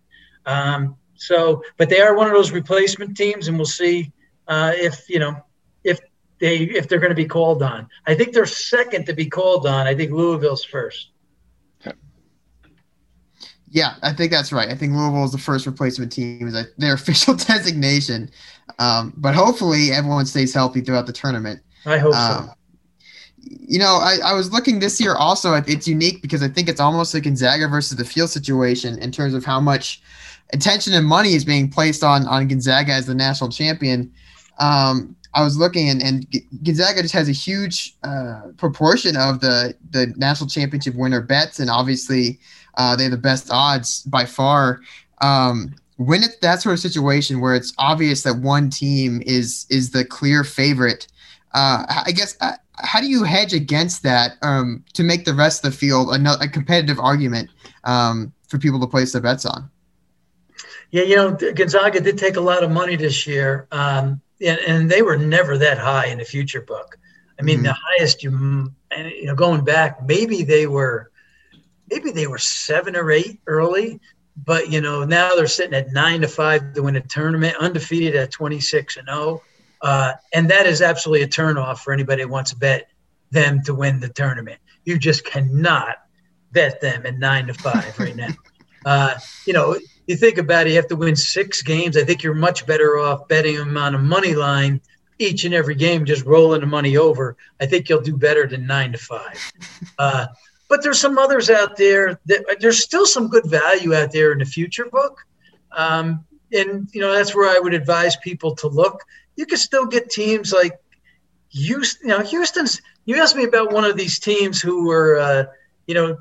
Um, 0.47 0.97
so, 1.15 1.63
but 1.77 1.89
they 1.89 2.01
are 2.01 2.17
one 2.17 2.27
of 2.27 2.33
those 2.33 2.51
replacement 2.51 3.17
teams, 3.17 3.47
and 3.47 3.57
we'll 3.57 3.67
see 3.67 4.11
uh, 4.49 4.73
if 4.75 5.09
you 5.09 5.21
know 5.21 5.37
if 5.85 6.01
they 6.41 6.59
if 6.59 6.89
they're 6.89 6.99
going 6.99 7.11
to 7.11 7.15
be 7.15 7.27
called 7.27 7.63
on. 7.63 7.87
I 8.07 8.15
think 8.15 8.33
they're 8.33 8.47
second 8.47 9.07
to 9.07 9.13
be 9.13 9.27
called 9.27 9.67
on. 9.67 9.87
I 9.87 9.95
think 9.95 10.11
Louisville's 10.11 10.65
first. 10.65 11.13
Yeah, 13.73 13.95
I 14.03 14.13
think 14.13 14.31
that's 14.31 14.53
right. 14.53 14.69
I 14.69 14.75
think 14.75 14.93
Louisville 14.93 15.25
is 15.25 15.33
the 15.33 15.39
first 15.39 15.65
replacement 15.65 16.13
team, 16.13 16.47
is 16.47 16.67
their 16.77 16.93
official 17.03 17.35
designation. 17.35 18.31
Um, 18.79 19.13
but 19.17 19.35
hopefully 19.35 19.93
everyone 19.93 20.27
stays 20.27 20.53
healthy 20.55 20.81
throughout 20.81 21.07
the 21.07 21.13
tournament. 21.13 21.61
I 21.87 21.99
hope 21.99 22.15
Um, 22.15 22.47
so. 22.47 22.55
you 23.45 23.79
know, 23.79 23.97
I, 24.03 24.19
I 24.25 24.35
was 24.35 24.53
looking 24.53 24.79
this 24.81 25.01
year 25.01 25.15
also. 25.15 25.55
It's 25.55 25.89
unique 25.89 26.23
because 26.23 26.43
I 26.43 26.49
think 26.49 26.69
it's 26.69 26.81
almost 26.81 27.15
a 27.15 27.21
Gonzaga 27.21 27.69
versus 27.69 27.97
the 27.97 28.05
field 28.05 28.31
situation 28.31 28.99
in 28.99 29.11
terms 29.11 29.35
of 29.35 29.45
how 29.45 29.61
much 29.61 30.03
attention 30.53 30.93
and 30.95 31.07
money 31.07 31.35
is 31.35 31.45
being 31.45 31.71
placed 31.71 32.05
on 32.05 32.27
on 32.27 32.47
Gonzaga 32.49 32.93
as 32.93 33.07
the 33.07 33.15
national 33.15 33.51
champion. 33.51 34.13
Um, 34.59 35.17
I 35.35 35.43
was 35.43 35.57
looking, 35.57 35.89
and, 35.89 36.03
and 36.03 36.27
Gonzaga 36.63 37.01
just 37.01 37.15
has 37.15 37.27
a 37.29 37.33
huge 37.33 37.95
uh, 38.05 38.43
proportion 38.59 39.17
of 39.17 39.41
the 39.41 39.75
the 39.91 40.13
national 40.17 40.49
championship 40.51 40.95
winner 40.95 41.23
bets, 41.23 41.59
and 41.59 41.71
obviously 41.71 42.39
uh, 42.77 42.95
they 42.97 43.05
have 43.05 43.13
the 43.13 43.19
best 43.19 43.49
odds 43.51 44.03
by 44.03 44.25
far. 44.27 44.81
Um, 45.23 45.75
when 46.03 46.23
it's 46.23 46.37
that 46.39 46.63
sort 46.63 46.75
of 46.75 46.81
situation 46.81 47.41
where 47.41 47.55
it's 47.55 47.73
obvious 47.79 48.23
that 48.23 48.37
one 48.37 48.71
team 48.71 49.23
is 49.25 49.67
is 49.71 49.91
the 49.91 50.05
clear 50.05 50.45
favorite, 50.45 51.07
uh, 51.55 51.85
I 52.07 52.13
guess 52.13 52.37
uh, 52.41 52.53
how 52.77 53.01
do 53.01 53.07
you 53.07 53.25
hedge 53.25 53.53
against 53.53 54.03
that 54.03 54.33
um, 54.43 54.85
to 54.95 55.03
make 55.03 55.25
the 55.25 55.35
rest 55.35 55.65
of 55.65 55.73
the 55.73 55.77
field 55.77 56.15
a, 56.15 56.39
a 56.41 56.49
competitive 56.49 56.99
argument 56.99 57.51
um, 57.85 58.33
for 58.49 58.59
people 58.59 58.81
to 58.81 58.87
place 58.87 59.13
their 59.13 59.23
bets 59.23 59.45
on? 59.45 59.71
Yeah, 60.91 61.05
you 61.05 61.17
know, 61.17 61.33
Gonzaga 61.33 62.01
did 62.01 62.19
take 62.19 62.37
a 62.37 62.41
lot 62.41 62.63
of 62.63 62.71
money 62.71 62.97
this 62.97 63.27
year, 63.27 63.67
um, 63.73 64.21
and, 64.45 64.59
and 64.61 64.91
they 64.91 65.03
were 65.03 65.17
never 65.17 65.57
that 65.59 65.79
high 65.79 66.07
in 66.07 66.19
the 66.19 66.25
future 66.25 66.61
book. 66.61 66.99
I 67.41 67.43
mean, 67.43 67.61
Mhm. 67.61 67.65
the 67.65 67.77
highest 67.89 68.23
you, 68.23 68.31
and 68.91 69.11
you 69.11 69.25
know, 69.25 69.35
going 69.35 69.65
back, 69.65 70.07
maybe 70.07 70.43
they 70.43 70.67
were, 70.67 71.11
maybe 71.91 72.11
they 72.11 72.27
were 72.27 72.39
seven 72.39 72.95
or 72.95 73.11
eight 73.11 73.41
early, 73.47 74.01
but 74.37 74.71
you 74.71 74.81
know, 74.81 75.05
now 75.05 75.35
they're 75.35 75.47
sitting 75.47 75.75
at 75.75 75.93
nine 75.93 76.21
to 76.23 76.29
five 76.29 76.75
to 76.75 76.83
win 76.83 76.97
a 76.97 77.01
tournament, 77.01 77.57
undefeated 77.59 78.17
at 78.17 78.31
twenty 78.31 78.61
six 78.61 78.97
and 78.97 79.09
zero, 79.09 79.43
uh, 79.81 80.13
and 80.33 80.51
that 80.51 80.67
is 80.67 80.83
absolutely 80.83 81.23
a 81.23 81.29
turnoff 81.29 81.79
for 81.79 81.93
anybody 81.93 82.23
who 82.23 82.29
wants 82.29 82.51
to 82.51 82.57
bet 82.57 82.89
them 83.31 83.63
to 83.65 83.75
win 83.75 84.01
the 84.01 84.09
tournament. 84.09 84.61
You 84.85 84.99
just 84.99 85.25
cannot 85.25 85.97
bet 86.53 86.81
them 86.81 87.07
at 87.07 87.19
nine 87.19 87.47
to 87.47 87.55
five 87.55 87.99
right 87.99 88.17
now. 88.17 88.29
Uh, 88.85 89.17
you 89.47 89.53
know, 89.53 89.79
you 90.09 90.17
think 90.17 90.39
about 90.39 90.67
it, 90.67 90.71
you 90.71 90.75
have 90.75 90.89
to 90.89 90.97
win 90.97 91.15
six 91.15 91.63
games. 91.63 91.97
I 91.97 92.03
think 92.03 92.25
you're 92.25 92.35
much 92.35 92.67
better 92.67 92.99
off 92.99 93.29
betting 93.29 93.57
them 93.57 93.77
on 93.77 93.95
a 93.95 93.99
money 93.99 94.35
line 94.35 94.81
each 95.19 95.45
and 95.45 95.55
every 95.55 95.75
game, 95.75 96.05
just 96.05 96.25
rolling 96.25 96.61
the 96.61 96.67
money 96.67 96.97
over. 96.97 97.37
I 97.61 97.67
think 97.67 97.89
you'll 97.89 98.01
do 98.01 98.17
better 98.17 98.47
than 98.47 98.67
nine 98.67 98.93
to 98.93 98.99
five. 98.99 99.53
Uh, 99.99 100.27
but 100.73 100.83
there's 100.83 100.99
some 100.99 101.19
others 101.19 101.51
out 101.51 101.77
there 101.77 102.19
that 102.25 102.57
there's 102.59 102.83
still 102.83 103.05
some 103.05 103.29
good 103.29 103.45
value 103.45 103.95
out 103.95 104.11
there 104.11 104.33
in 104.33 104.39
the 104.39 104.45
future 104.47 104.87
book. 104.87 105.21
Um, 105.77 106.25
and 106.51 106.89
you 106.95 107.01
know 107.03 107.13
that's 107.13 107.35
where 107.35 107.55
I 107.55 107.61
would 107.61 107.75
advise 107.75 108.17
people 108.17 108.57
to 108.57 108.69
look. 108.69 109.05
You 109.37 109.45
can 109.45 109.59
still 109.59 109.85
get 109.85 110.09
teams 110.09 110.51
like 110.51 110.73
Houston. 111.51 112.09
You 112.09 112.17
know, 112.17 112.25
Houston's. 112.25 112.81
You 113.05 113.21
asked 113.21 113.37
me 113.37 113.45
about 113.45 113.71
one 113.71 113.85
of 113.85 113.99
these 113.99 114.19
teams 114.19 114.63
who 114.63 114.87
were, 114.87 115.19
uh, 115.19 115.45
you 115.87 115.95
know, 115.95 116.17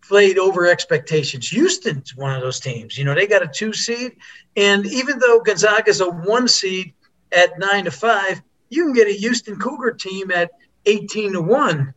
played 0.00 0.38
over 0.38 0.66
expectations. 0.66 1.46
Houston's 1.50 2.16
one 2.16 2.34
of 2.34 2.40
those 2.40 2.58
teams. 2.58 2.96
You 2.96 3.04
know, 3.04 3.14
they 3.14 3.26
got 3.26 3.42
a 3.42 3.46
two 3.46 3.74
seed, 3.74 4.16
and 4.56 4.86
even 4.86 5.18
though 5.18 5.40
Gonzaga's 5.40 6.00
a 6.00 6.08
one 6.08 6.48
seed 6.48 6.94
at 7.30 7.58
nine 7.58 7.84
to 7.84 7.90
five, 7.90 8.40
you 8.70 8.84
can 8.84 8.94
get 8.94 9.06
a 9.06 9.12
Houston 9.12 9.56
Cougar 9.56 9.92
team 9.92 10.30
at 10.30 10.50
eighteen 10.86 11.34
to 11.34 11.42
one. 11.42 11.92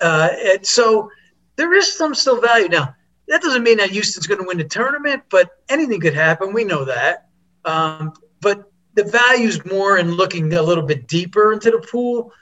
Uh, 0.00 0.30
and 0.32 0.66
so 0.66 1.10
there 1.58 1.74
is 1.74 1.92
some 1.92 2.14
still 2.14 2.40
value 2.40 2.68
now. 2.68 2.94
That 3.26 3.42
doesn't 3.42 3.62
mean 3.62 3.76
that 3.76 3.90
Houston's 3.90 4.26
going 4.26 4.40
to 4.40 4.46
win 4.46 4.56
the 4.56 4.64
tournament, 4.64 5.24
but 5.28 5.50
anything 5.68 6.00
could 6.00 6.14
happen. 6.14 6.54
We 6.54 6.64
know 6.64 6.86
that. 6.86 7.28
Um, 7.64 8.14
but 8.40 8.72
the 8.94 9.04
value's 9.04 9.62
more 9.66 9.98
in 9.98 10.12
looking 10.12 10.54
a 10.54 10.62
little 10.62 10.84
bit 10.84 11.06
deeper 11.08 11.52
into 11.52 11.70
the 11.70 11.80
pool 11.80 12.32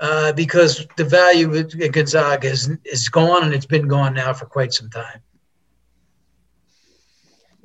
uh, 0.00 0.32
because 0.32 0.86
the 0.96 1.04
value 1.04 1.56
at 1.56 1.92
Gonzaga 1.92 2.48
is, 2.48 2.70
is 2.84 3.08
gone 3.08 3.44
and 3.44 3.54
it's 3.54 3.64
been 3.64 3.88
gone 3.88 4.12
now 4.12 4.34
for 4.34 4.44
quite 4.44 4.74
some 4.74 4.90
time. 4.90 5.20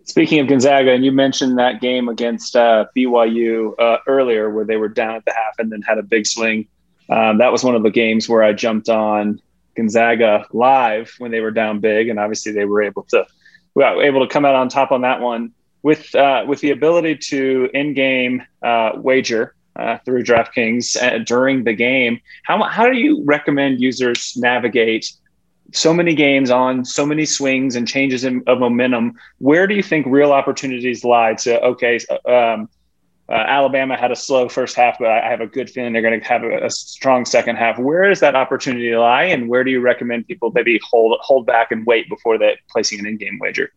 Speaking 0.03 0.39
of 0.39 0.47
Gonzaga, 0.47 0.91
and 0.91 1.03
you 1.03 1.11
mentioned 1.11 1.57
that 1.57 1.81
game 1.81 2.07
against 2.07 2.55
uh, 2.55 2.85
BYU 2.95 3.73
uh, 3.79 3.97
earlier 4.07 4.49
where 4.49 4.65
they 4.65 4.77
were 4.77 4.87
down 4.87 5.15
at 5.15 5.25
the 5.25 5.33
half 5.33 5.57
and 5.57 5.71
then 5.71 5.81
had 5.81 5.97
a 5.97 6.03
big 6.03 6.25
swing. 6.25 6.67
Um, 7.09 7.39
that 7.39 7.51
was 7.51 7.63
one 7.63 7.75
of 7.75 7.81
the 7.81 7.91
games 7.91 8.29
where 8.29 8.43
I 8.43 8.53
jumped 8.53 8.89
on 8.89 9.41
Gonzaga 9.75 10.45
live 10.51 11.13
when 11.17 11.31
they 11.31 11.41
were 11.41 11.51
down 11.51 11.79
big, 11.79 12.09
and 12.09 12.19
obviously 12.19 12.51
they 12.51 12.65
were 12.65 12.81
able 12.81 13.03
to 13.09 13.25
well, 13.75 14.01
able 14.01 14.25
to 14.25 14.31
come 14.31 14.45
out 14.45 14.55
on 14.55 14.67
top 14.69 14.91
on 14.91 15.01
that 15.01 15.21
one 15.21 15.51
with 15.83 16.13
uh, 16.15 16.43
with 16.47 16.59
the 16.61 16.71
ability 16.71 17.15
to 17.15 17.69
in 17.73 17.93
game 17.93 18.43
uh, 18.63 18.91
wager 18.95 19.55
uh, 19.75 19.97
through 19.99 20.23
DraftKings 20.23 21.01
uh, 21.01 21.19
during 21.19 21.63
the 21.63 21.73
game. 21.73 22.19
How 22.43 22.61
how 22.63 22.89
do 22.89 22.97
you 22.97 23.23
recommend 23.25 23.79
users 23.79 24.35
navigate? 24.35 25.11
So 25.71 25.93
many 25.93 26.15
games 26.15 26.49
on 26.49 26.83
so 26.83 27.05
many 27.05 27.25
swings 27.25 27.75
and 27.75 27.87
changes 27.87 28.23
in, 28.23 28.43
of 28.47 28.57
momentum. 28.57 29.13
Where 29.37 29.67
do 29.67 29.75
you 29.75 29.83
think 29.83 30.07
real 30.07 30.31
opportunities 30.31 31.03
lie 31.03 31.35
to 31.35 31.61
okay, 31.61 31.99
um, 32.27 32.67
uh, 33.29 33.45
Alabama 33.47 33.95
had 33.95 34.11
a 34.11 34.15
slow 34.15 34.49
first 34.49 34.75
half, 34.75 34.97
but 34.97 35.07
I 35.07 35.29
have 35.29 35.39
a 35.39 35.45
good 35.45 35.69
feeling 35.69 35.93
they're 35.93 36.01
going 36.01 36.19
to 36.19 36.25
have 36.25 36.43
a, 36.43 36.65
a, 36.65 36.69
strong 36.71 37.25
second 37.25 37.57
half. 37.57 37.77
Where 37.77 38.09
does 38.09 38.19
that 38.21 38.33
opportunity 38.33 38.95
lie, 38.95 39.25
and 39.25 39.47
where 39.47 39.63
do 39.63 39.69
you 39.69 39.81
recommend 39.81 40.27
people 40.27 40.51
maybe 40.51 40.79
hold 40.83 41.15
hold 41.21 41.45
back 41.45 41.71
and 41.71 41.85
wait 41.85 42.09
before 42.09 42.39
that 42.39 42.57
placing 42.71 42.99
an 42.99 43.05
in-game 43.05 43.37
wager? 43.39 43.71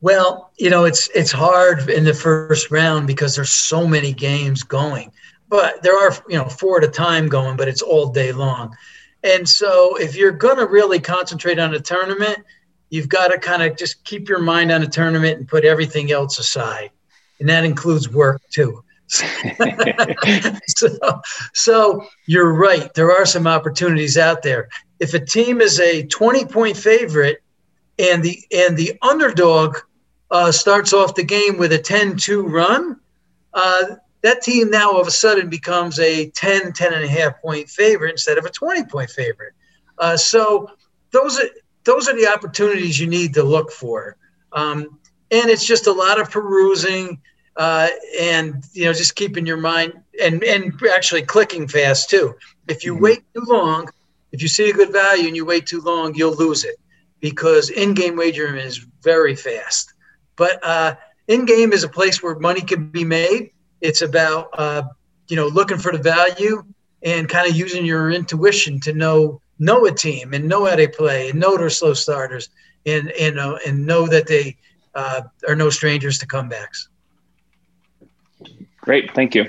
Well, 0.00 0.50
you 0.58 0.70
know, 0.70 0.84
it's 0.84 1.08
it's 1.14 1.30
hard 1.30 1.88
in 1.88 2.04
the 2.04 2.14
first 2.14 2.72
round 2.72 3.06
because 3.06 3.36
there's 3.36 3.52
so 3.52 3.86
many 3.86 4.12
games 4.12 4.64
going, 4.64 5.12
but 5.48 5.80
there 5.84 5.96
are 5.96 6.12
you 6.28 6.36
know 6.36 6.48
four 6.48 6.78
at 6.78 6.84
a 6.84 6.90
time 6.90 7.28
going, 7.28 7.56
but 7.56 7.68
it's 7.68 7.82
all 7.82 8.08
day 8.08 8.32
long, 8.32 8.76
and 9.22 9.48
so 9.48 9.94
if 9.98 10.16
you're 10.16 10.32
going 10.32 10.56
to 10.56 10.66
really 10.66 10.98
concentrate 10.98 11.60
on 11.60 11.72
a 11.74 11.80
tournament, 11.80 12.38
you've 12.90 13.08
got 13.08 13.28
to 13.28 13.38
kind 13.38 13.62
of 13.62 13.76
just 13.76 14.02
keep 14.04 14.28
your 14.28 14.40
mind 14.40 14.72
on 14.72 14.82
a 14.82 14.88
tournament 14.88 15.38
and 15.38 15.46
put 15.46 15.64
everything 15.64 16.10
else 16.10 16.40
aside 16.40 16.90
and 17.40 17.48
that 17.48 17.64
includes 17.64 18.08
work 18.08 18.42
too. 18.50 18.82
so, 19.08 20.98
so 21.54 22.04
you're 22.26 22.52
right. 22.52 22.92
There 22.94 23.10
are 23.10 23.24
some 23.24 23.46
opportunities 23.46 24.18
out 24.18 24.42
there. 24.42 24.68
If 25.00 25.14
a 25.14 25.20
team 25.20 25.60
is 25.60 25.80
a 25.80 26.06
20 26.06 26.44
point 26.46 26.76
favorite 26.76 27.42
and 27.98 28.22
the 28.22 28.38
and 28.54 28.76
the 28.76 28.98
underdog 29.00 29.78
uh, 30.30 30.52
starts 30.52 30.92
off 30.92 31.14
the 31.14 31.24
game 31.24 31.56
with 31.56 31.72
a 31.72 31.78
10-2 31.78 32.50
run, 32.50 33.00
uh, 33.54 33.84
that 34.22 34.42
team 34.42 34.70
now 34.70 34.92
all 34.92 35.00
of 35.00 35.06
a 35.06 35.12
sudden 35.12 35.48
becomes 35.48 35.98
a 35.98 36.28
10, 36.30 36.72
10 36.72 36.92
and 36.92 37.04
a 37.04 37.08
half 37.08 37.40
point 37.40 37.70
favorite 37.70 38.10
instead 38.10 38.36
of 38.36 38.44
a 38.44 38.50
20 38.50 38.84
point 38.84 39.10
favorite. 39.10 39.54
Uh, 39.98 40.16
so 40.16 40.70
those 41.12 41.38
are 41.38 41.48
those 41.84 42.08
are 42.08 42.14
the 42.14 42.26
opportunities 42.26 43.00
you 43.00 43.06
need 43.06 43.34
to 43.34 43.42
look 43.42 43.72
for. 43.72 44.16
Um, 44.52 44.98
and 45.30 45.50
it's 45.50 45.66
just 45.66 45.86
a 45.86 45.92
lot 45.92 46.20
of 46.20 46.30
perusing 46.30 47.20
uh, 47.58 47.88
and 48.20 48.64
you 48.72 48.84
know 48.84 48.92
just 48.92 49.16
keeping 49.16 49.44
your 49.44 49.56
mind 49.56 49.92
and 50.22 50.42
and 50.44 50.80
actually 50.92 51.22
clicking 51.22 51.68
fast 51.68 52.08
too 52.08 52.34
if 52.68 52.84
you 52.84 52.94
mm-hmm. 52.94 53.04
wait 53.04 53.22
too 53.34 53.42
long 53.46 53.88
if 54.32 54.40
you 54.40 54.48
see 54.48 54.70
a 54.70 54.72
good 54.72 54.92
value 54.92 55.26
and 55.26 55.36
you 55.36 55.44
wait 55.44 55.66
too 55.66 55.80
long 55.80 56.14
you'll 56.14 56.36
lose 56.36 56.64
it 56.64 56.76
because 57.20 57.70
in-game 57.70 58.16
wagering 58.16 58.56
is 58.56 58.86
very 59.02 59.34
fast 59.34 59.92
but 60.36 60.58
uh, 60.62 60.94
in-game 61.26 61.72
is 61.72 61.82
a 61.82 61.88
place 61.88 62.22
where 62.22 62.38
money 62.38 62.60
can 62.60 62.88
be 62.88 63.04
made 63.04 63.50
it's 63.80 64.02
about 64.02 64.48
uh, 64.54 64.82
you 65.28 65.36
know 65.36 65.48
looking 65.48 65.78
for 65.78 65.92
the 65.92 65.98
value 65.98 66.62
and 67.02 67.28
kind 67.28 67.48
of 67.48 67.56
using 67.56 67.84
your 67.84 68.10
intuition 68.10 68.80
to 68.80 68.92
know 68.92 69.40
know 69.58 69.84
a 69.86 69.92
team 69.92 70.32
and 70.32 70.48
know 70.48 70.64
how 70.64 70.76
they 70.76 70.86
play 70.86 71.30
and 71.30 71.40
know 71.40 71.56
their 71.56 71.70
slow 71.70 71.92
starters 71.92 72.50
and 72.86 73.10
and, 73.12 73.38
uh, 73.38 73.58
and 73.66 73.84
know 73.84 74.06
that 74.06 74.26
they 74.26 74.56
uh, 74.94 75.22
are 75.48 75.56
no 75.56 75.70
strangers 75.70 76.18
to 76.18 76.26
comebacks. 76.26 76.88
Great, 78.88 79.12
thank 79.14 79.34
you. 79.34 79.44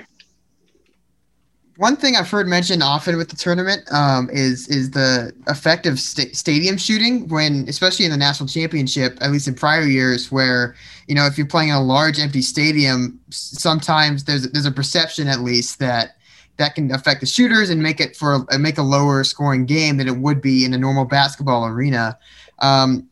One 1.78 1.96
thing 1.96 2.18
I've 2.18 2.30
heard 2.30 2.46
mentioned 2.46 2.84
often 2.84 3.16
with 3.16 3.30
the 3.30 3.38
tournament 3.38 3.90
um, 3.90 4.30
is 4.34 4.68
is 4.68 4.92
the 4.92 5.32
effect 5.48 5.86
of 5.86 5.98
st- 5.98 6.36
stadium 6.36 6.78
shooting 6.78 7.26
when, 7.30 7.64
especially 7.70 8.04
in 8.04 8.12
the 8.12 8.18
national 8.18 8.50
championship, 8.50 9.18
at 9.22 9.32
least 9.32 9.48
in 9.48 9.56
prior 9.56 9.84
years, 9.84 10.30
where 10.30 10.76
you 11.08 11.16
know 11.16 11.26
if 11.26 11.38
you're 11.38 11.48
playing 11.48 11.70
in 11.70 11.76
a 11.76 11.82
large 11.82 12.20
empty 12.20 12.42
stadium, 12.42 13.18
sometimes 13.30 14.26
there's 14.26 14.46
there's 14.50 14.66
a 14.66 14.72
perception 14.74 15.30
at 15.30 15.40
least 15.40 15.80
that 15.80 16.18
that 16.58 16.76
can 16.76 16.92
affect 16.92 17.22
the 17.22 17.26
shooters 17.26 17.70
and 17.70 17.82
make 17.82 18.02
it 18.02 18.18
for 18.18 18.46
make 18.60 18.78
a 18.78 18.84
lower 18.84 19.24
scoring 19.24 19.66
game 19.66 19.96
than 19.96 20.10
it 20.10 20.18
would 20.18 20.42
be 20.42 20.66
in 20.66 20.74
a 20.74 20.78
normal 20.78 21.06
basketball 21.06 21.66
arena. 21.66 22.20
Um, 22.60 23.08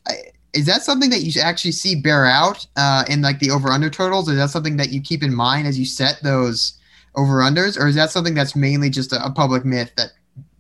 is 0.58 0.66
that 0.66 0.84
something 0.84 1.10
that 1.12 1.22
you 1.22 1.40
actually 1.40 1.72
see 1.72 1.96
bear 1.96 2.26
out 2.26 2.66
uh, 2.76 3.04
in 3.08 3.22
like 3.22 3.40
the 3.40 3.52
over 3.52 3.70
under 3.70 3.90
totals? 3.90 4.28
Is 4.28 4.38
that 4.38 4.50
something 4.50 4.78
that 4.78 4.90
you 4.90 5.02
keep 5.02 5.22
in 5.22 5.34
mind 5.34 5.68
as 5.68 5.78
you 5.78 5.86
set 5.86 6.20
those 6.24 6.74
over 7.16 7.40
unders, 7.42 7.80
or 7.80 7.88
is 7.88 7.96
that 7.96 8.10
something 8.10 8.34
that's 8.34 8.56
mainly 8.56 8.90
just 8.90 9.14
a, 9.14 9.24
a, 9.24 9.32
public 9.32 9.66
myth 9.66 9.92
that 9.98 10.12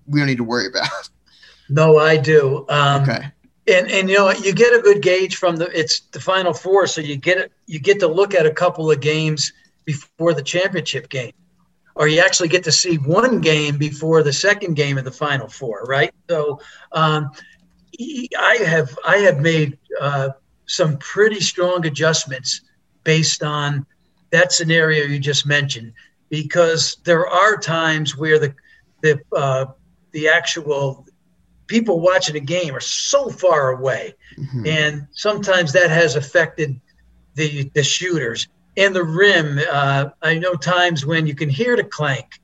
we 0.07 0.19
don't 0.19 0.27
need 0.27 0.37
to 0.37 0.43
worry 0.43 0.67
about? 0.67 0.89
No, 1.69 1.97
I 1.97 2.15
do. 2.15 2.65
Um, 2.69 3.01
okay. 3.01 3.29
And 3.67 3.91
and 3.91 4.09
you 4.09 4.15
know 4.15 4.31
you 4.31 4.53
get 4.53 4.73
a 4.73 4.81
good 4.81 5.01
gauge 5.01 5.35
from 5.35 5.57
the 5.57 5.65
it's 5.77 5.99
the 6.11 6.19
final 6.21 6.53
four, 6.53 6.87
so 6.87 7.01
you 7.01 7.17
get 7.17 7.51
you 7.65 7.77
get 7.77 7.99
to 7.99 8.07
look 8.07 8.33
at 8.33 8.45
a 8.45 8.51
couple 8.51 8.89
of 8.89 9.01
games 9.01 9.51
before 9.83 10.33
the 10.33 10.41
championship 10.41 11.09
game, 11.09 11.33
or 11.95 12.07
you 12.07 12.21
actually 12.21 12.47
get 12.47 12.63
to 12.63 12.71
see 12.71 12.95
one 12.95 13.41
game 13.41 13.77
before 13.77 14.23
the 14.23 14.31
second 14.31 14.75
game 14.75 14.97
of 14.97 15.03
the 15.03 15.11
final 15.11 15.49
four, 15.49 15.83
right? 15.89 16.13
So 16.29 16.61
um, 16.93 17.31
I 17.99 18.59
have 18.65 18.97
I 19.05 19.17
have 19.17 19.39
made 19.39 19.77
uh, 19.99 20.29
some 20.65 20.97
pretty 20.97 21.39
strong 21.39 21.85
adjustments 21.85 22.61
based 23.03 23.43
on 23.43 23.85
that 24.31 24.51
scenario 24.51 25.05
you 25.05 25.19
just 25.19 25.45
mentioned, 25.45 25.93
because 26.29 26.97
there 27.05 27.27
are 27.27 27.57
times 27.57 28.17
where 28.17 28.39
the 28.39 28.53
the 29.01 29.19
uh, 29.35 29.65
the 30.11 30.27
actual 30.27 31.05
people 31.67 31.99
watching 31.99 32.35
a 32.35 32.39
game 32.39 32.75
are 32.75 32.79
so 32.79 33.29
far 33.29 33.71
away, 33.71 34.13
mm-hmm. 34.37 34.65
and 34.67 35.07
sometimes 35.11 35.73
that 35.73 35.89
has 35.89 36.15
affected 36.15 36.79
the 37.35 37.69
the 37.73 37.83
shooters 37.83 38.47
and 38.75 38.95
the 38.95 39.03
rim. 39.03 39.59
Uh, 39.71 40.09
I 40.21 40.37
know 40.37 40.53
times 40.53 41.05
when 41.05 41.25
you 41.25 41.35
can 41.35 41.49
hear 41.49 41.75
the 41.75 41.83
clank, 41.83 42.39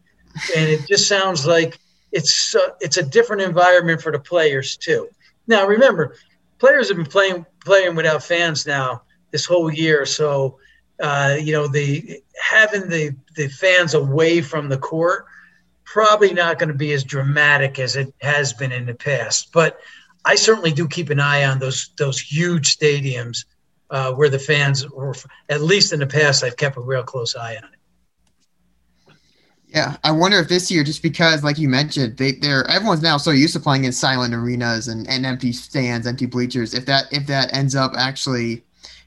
and 0.56 0.70
it 0.70 0.88
just 0.88 1.08
sounds 1.08 1.46
like 1.46 1.78
it's 2.12 2.56
uh, 2.56 2.70
it's 2.80 2.98
a 2.98 3.04
different 3.04 3.42
environment 3.42 4.02
for 4.02 4.12
the 4.12 4.20
players 4.20 4.78
too. 4.78 5.10
Now 5.48 5.68
remember, 5.68 6.16
players 6.60 6.88
have 6.88 6.98
been 6.98 7.06
playing 7.06 7.46
playing 7.64 7.96
without 7.96 8.24
fans 8.24 8.66
now 8.66 9.04
this 9.32 9.46
whole 9.46 9.72
year, 9.72 10.06
so 10.06 10.60
uh, 11.02 11.38
you 11.40 11.54
know 11.54 11.68
the 11.68 12.22
having 12.42 12.90
the 12.90 13.16
the 13.36 13.48
fans 13.48 13.94
away 13.94 14.42
from 14.42 14.70
the 14.70 14.78
court 14.78 15.26
probably 15.84 16.34
not 16.34 16.58
going 16.58 16.70
to 16.70 16.76
be 16.76 16.94
as 16.94 17.04
dramatic 17.04 17.78
as 17.78 17.96
it 17.96 18.14
has 18.22 18.54
been 18.54 18.72
in 18.72 18.86
the 18.86 18.96
past. 18.96 19.52
But 19.52 19.80
I 20.26 20.36
certainly 20.36 20.72
do 20.72 20.88
keep 20.88 21.10
an 21.10 21.20
eye 21.20 21.46
on 21.46 21.60
those 21.60 21.92
those 21.98 22.20
huge 22.20 22.76
stadiums 22.78 23.46
uh, 23.90 24.14
where 24.14 24.30
the 24.30 24.40
fans, 24.40 24.84
or 24.86 25.14
at 25.50 25.62
least 25.62 25.94
in 25.94 26.00
the 26.00 26.08
past, 26.08 26.44
I've 26.44 26.58
kept 26.58 26.78
a 26.78 26.82
real 26.82 27.04
close 27.04 27.36
eye 27.36 27.56
on 27.56 27.66
it. 27.66 27.80
Yeah, 29.74 29.98
I 30.04 30.12
wonder 30.12 30.38
if 30.38 30.50
this 30.50 30.70
year, 30.70 30.84
just 30.84 31.02
because, 31.02 31.44
like 31.44 31.58
you 31.58 31.68
mentioned, 31.68 32.18
they 32.18 32.34
they're 32.34 32.66
everyone's 32.70 33.02
now 33.02 33.18
so 33.18 33.32
used 33.32 33.54
to 33.54 33.60
playing 33.60 33.86
in 33.86 33.92
silent 33.92 34.34
arenas 34.34 34.88
and, 34.88 35.08
and 35.10 35.26
empty 35.26 35.52
stands, 35.52 36.06
empty 36.06 36.28
bleachers. 36.28 36.76
If 36.76 36.86
that 36.86 37.06
if 37.12 37.26
that 37.26 37.52
ends 37.56 37.76
up 37.76 37.94
actually 37.98 38.64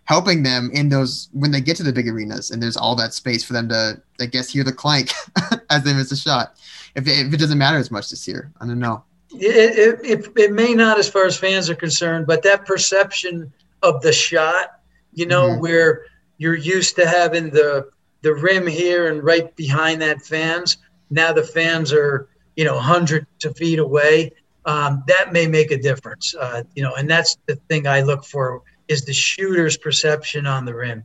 helping 0.06 0.42
them 0.42 0.70
in 0.72 0.88
those 0.88 1.28
when 1.32 1.52
they 1.52 1.60
get 1.60 1.76
to 1.76 1.82
the 1.84 1.92
big 1.92 2.08
arenas 2.08 2.50
and 2.50 2.60
there's 2.62 2.76
all 2.76 2.96
that 2.96 3.12
space 3.14 3.44
for 3.44 3.52
them 3.52 3.68
to, 3.68 4.00
I 4.20 4.26
guess, 4.26 4.50
hear 4.50 4.64
the 4.64 4.72
clank 4.72 5.12
as 5.70 5.84
they 5.84 5.92
miss 5.92 6.10
a 6.12 6.16
shot. 6.16 6.56
If 6.94 7.06
it, 7.06 7.26
if 7.26 7.34
it 7.34 7.36
doesn't 7.38 7.58
matter 7.58 7.78
as 7.78 7.90
much 7.90 8.08
this 8.10 8.26
year, 8.26 8.52
I 8.60 8.66
don't 8.66 8.78
know. 8.78 9.04
It, 9.32 9.98
it, 10.04 10.32
it, 10.36 10.52
may 10.52 10.74
not 10.74 10.98
as 10.98 11.08
far 11.08 11.26
as 11.26 11.36
fans 11.36 11.68
are 11.68 11.74
concerned, 11.74 12.26
but 12.26 12.42
that 12.44 12.64
perception 12.64 13.52
of 13.82 14.00
the 14.00 14.12
shot, 14.12 14.80
you 15.12 15.26
know, 15.26 15.48
Mhm. 15.48 15.60
where 15.60 16.06
you're 16.38 16.56
used 16.56 16.94
to 16.96 17.06
having 17.06 17.50
the 17.50 17.88
the 18.26 18.34
rim 18.34 18.66
here 18.66 19.06
and 19.06 19.22
right 19.22 19.54
behind 19.54 20.02
that 20.02 20.20
fans. 20.20 20.78
Now 21.10 21.32
the 21.32 21.44
fans 21.44 21.92
are, 21.92 22.28
you 22.56 22.64
know, 22.64 22.76
hundreds 22.80 23.44
of 23.44 23.56
feet 23.56 23.78
away. 23.78 24.32
Um, 24.64 25.04
that 25.06 25.32
may 25.32 25.46
make 25.46 25.70
a 25.70 25.78
difference, 25.78 26.34
uh, 26.34 26.64
you 26.74 26.82
know, 26.82 26.92
and 26.94 27.08
that's 27.08 27.36
the 27.46 27.54
thing 27.68 27.86
I 27.86 28.00
look 28.00 28.24
for 28.24 28.62
is 28.88 29.04
the 29.04 29.12
shooter's 29.12 29.76
perception 29.76 30.44
on 30.44 30.64
the 30.64 30.74
rim. 30.74 31.04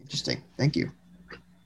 Interesting. 0.00 0.42
Thank 0.56 0.74
you. 0.74 0.90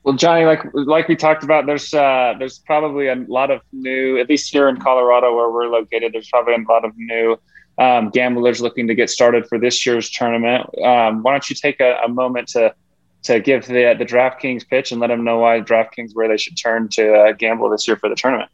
Well, 0.03 0.15
Johnny, 0.15 0.45
like 0.45 0.61
like 0.73 1.07
we 1.07 1.15
talked 1.15 1.43
about, 1.43 1.65
there's 1.65 1.95
uh, 1.95 2.35
there's 2.37 2.59
probably 2.59 3.07
a 3.07 3.15
lot 3.27 3.49
of 3.49 3.61
new, 3.71 4.19
at 4.19 4.29
least 4.29 4.51
here 4.51 4.69
in 4.69 4.77
Colorado 4.77 5.35
where 5.35 5.49
we're 5.49 5.67
located. 5.67 6.13
There's 6.13 6.29
probably 6.29 6.53
a 6.53 6.71
lot 6.71 6.85
of 6.85 6.91
new 6.95 7.39
um, 7.79 8.11
gamblers 8.11 8.61
looking 8.61 8.85
to 8.85 8.93
get 8.93 9.09
started 9.09 9.47
for 9.47 9.57
this 9.57 9.83
year's 9.83 10.11
tournament. 10.11 10.69
Um, 10.83 11.23
why 11.23 11.31
don't 11.31 11.49
you 11.49 11.55
take 11.55 11.79
a, 11.79 11.95
a 12.05 12.07
moment 12.07 12.49
to 12.49 12.75
to 13.23 13.39
give 13.39 13.65
the 13.65 13.95
the 13.97 14.05
DraftKings 14.05 14.67
pitch 14.67 14.91
and 14.91 15.01
let 15.01 15.07
them 15.07 15.23
know 15.23 15.39
why 15.39 15.61
DraftKings 15.61 16.13
where 16.13 16.27
they 16.27 16.37
should 16.37 16.57
turn 16.57 16.87
to 16.89 17.13
uh, 17.13 17.31
gamble 17.33 17.69
this 17.69 17.87
year 17.87 17.97
for 17.97 18.09
the 18.09 18.15
tournament. 18.15 18.49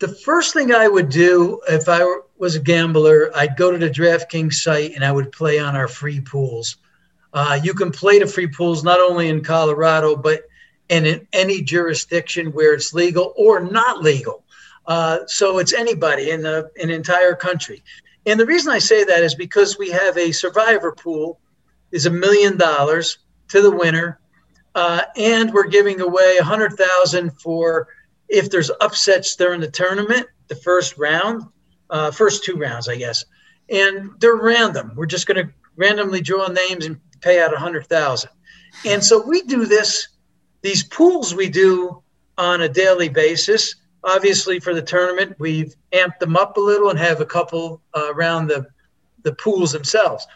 The 0.00 0.08
first 0.08 0.54
thing 0.54 0.72
I 0.72 0.86
would 0.86 1.08
do 1.08 1.60
if 1.68 1.88
I 1.88 2.20
was 2.38 2.54
a 2.54 2.60
gambler, 2.60 3.30
I'd 3.34 3.56
go 3.56 3.70
to 3.70 3.78
the 3.78 3.90
DraftKings 3.90 4.54
site 4.54 4.94
and 4.94 5.04
I 5.04 5.10
would 5.10 5.32
play 5.32 5.58
on 5.58 5.74
our 5.74 5.88
free 5.88 6.20
pools. 6.20 6.76
Uh, 7.32 7.58
you 7.62 7.74
can 7.74 7.90
play 7.90 8.18
the 8.18 8.26
free 8.26 8.46
pools 8.46 8.84
not 8.84 9.00
only 9.00 9.28
in 9.28 9.42
Colorado, 9.42 10.16
but 10.16 10.42
in, 10.88 11.04
in 11.04 11.26
any 11.32 11.62
jurisdiction 11.62 12.52
where 12.52 12.74
it's 12.74 12.94
legal 12.94 13.34
or 13.36 13.60
not 13.60 14.02
legal. 14.02 14.44
Uh, 14.86 15.18
so 15.26 15.58
it's 15.58 15.74
anybody 15.74 16.30
in 16.30 16.42
the 16.42 16.70
the 16.76 16.94
entire 16.94 17.34
country. 17.34 17.82
And 18.24 18.38
the 18.38 18.46
reason 18.46 18.72
I 18.72 18.78
say 18.78 19.04
that 19.04 19.22
is 19.22 19.34
because 19.34 19.78
we 19.78 19.90
have 19.90 20.16
a 20.16 20.32
survivor 20.32 20.92
pool 20.92 21.40
is 21.92 22.06
a 22.06 22.10
million 22.10 22.56
dollars 22.56 23.18
to 23.48 23.62
the 23.62 23.70
winner, 23.70 24.20
uh, 24.74 25.02
and 25.16 25.52
we're 25.52 25.66
giving 25.66 26.00
away 26.00 26.36
a 26.38 26.44
hundred 26.44 26.74
thousand 26.74 27.30
for 27.40 27.88
if 28.28 28.50
there's 28.50 28.70
upsets 28.80 29.36
during 29.36 29.60
the 29.60 29.70
tournament, 29.70 30.26
the 30.48 30.56
first 30.56 30.98
round, 30.98 31.42
uh, 31.90 32.10
first 32.10 32.44
two 32.44 32.56
rounds, 32.56 32.88
I 32.88 32.96
guess, 32.96 33.24
and 33.70 34.10
they're 34.20 34.36
random. 34.36 34.92
We're 34.94 35.06
just 35.06 35.26
going 35.26 35.46
to 35.46 35.52
randomly 35.76 36.20
draw 36.20 36.48
names 36.48 36.84
and 36.84 37.00
pay 37.20 37.40
out 37.40 37.54
a 37.54 37.58
hundred 37.58 37.86
thousand. 37.86 38.30
And 38.84 39.02
so 39.02 39.26
we 39.26 39.42
do 39.42 39.64
this, 39.64 40.08
these 40.62 40.84
pools 40.84 41.34
we 41.34 41.48
do 41.48 42.02
on 42.36 42.62
a 42.62 42.68
daily 42.68 43.08
basis. 43.08 43.74
Obviously, 44.04 44.60
for 44.60 44.74
the 44.74 44.82
tournament, 44.82 45.34
we've 45.38 45.74
amped 45.92 46.18
them 46.20 46.36
up 46.36 46.56
a 46.56 46.60
little 46.60 46.90
and 46.90 46.98
have 46.98 47.20
a 47.20 47.26
couple 47.26 47.80
uh, 47.94 48.12
around 48.12 48.46
the 48.46 48.66
the 49.24 49.34
pools 49.34 49.72
themselves. 49.72 50.26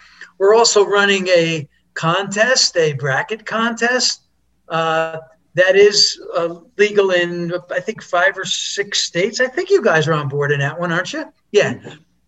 We're 0.43 0.57
also 0.57 0.85
running 0.85 1.29
a 1.29 1.69
contest, 1.95 2.77
a 2.77 2.95
bracket 2.95 3.47
contest. 3.47 4.23
Uh, 4.69 5.19
that 5.55 5.77
is 5.77 6.21
uh, 6.37 6.57
legal 6.77 7.13
in 7.13 7.53
I 7.71 7.79
think 7.79 8.03
five 8.03 8.37
or 8.37 8.45
six 8.45 9.05
states. 9.05 9.41
I 9.41 9.47
think 9.47 9.71
you 9.71 9.81
guys 9.81 10.09
are 10.09 10.15
on 10.15 10.29
board 10.29 10.51
in 10.51 10.59
that 10.59 10.81
one, 10.81 10.91
aren't 10.91 11.13
you? 11.13 11.33
Yeah. 11.53 11.75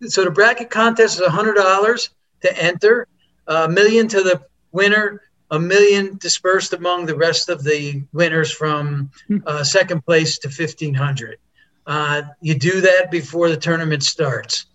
So 0.07 0.23
the 0.23 0.31
bracket 0.31 0.69
contest 0.69 1.19
is 1.19 1.27
hundred 1.27 1.55
dollars 1.55 2.11
to 2.39 2.57
enter, 2.57 3.09
a 3.47 3.67
million 3.67 4.07
to 4.07 4.21
the 4.23 4.41
winner, 4.71 5.21
a 5.51 5.59
million 5.59 6.17
dispersed 6.17 6.71
among 6.71 7.07
the 7.07 7.17
rest 7.17 7.49
of 7.49 7.65
the 7.65 8.01
winners 8.13 8.49
from 8.49 9.11
uh, 9.45 9.61
second 9.65 10.05
place 10.05 10.37
to 10.37 10.49
fifteen 10.49 10.93
hundred. 10.93 11.37
Uh, 11.85 12.21
you 12.39 12.55
do 12.55 12.79
that 12.79 13.11
before 13.11 13.49
the 13.49 13.57
tournament 13.57 14.03
starts, 14.03 14.67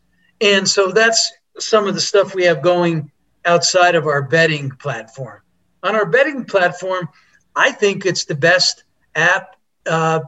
and 0.42 0.68
so 0.68 0.90
that's 0.90 1.32
some 1.58 1.88
of 1.88 1.94
the 1.94 2.02
stuff 2.02 2.34
we 2.34 2.44
have 2.44 2.60
going 2.60 3.10
outside 3.44 3.94
of 3.94 4.06
our 4.06 4.22
betting 4.22 4.70
platform. 4.70 5.40
On 5.82 5.94
our 5.94 6.06
betting 6.06 6.44
platform, 6.44 7.08
I 7.56 7.72
think 7.72 8.06
it's 8.06 8.24
the 8.24 8.34
best 8.34 8.84
app 9.14 9.56
uh, 9.86 10.20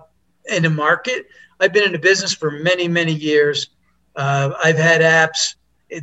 in 0.46 0.62
the 0.62 0.70
market. 0.70 1.26
I've 1.60 1.72
been 1.72 1.84
in 1.84 1.92
the 1.92 1.98
business 1.98 2.34
for 2.34 2.50
many, 2.50 2.88
many 2.88 3.12
years. 3.12 3.68
Uh, 4.16 4.52
I've 4.62 4.78
had 4.78 5.00
apps. 5.00 5.54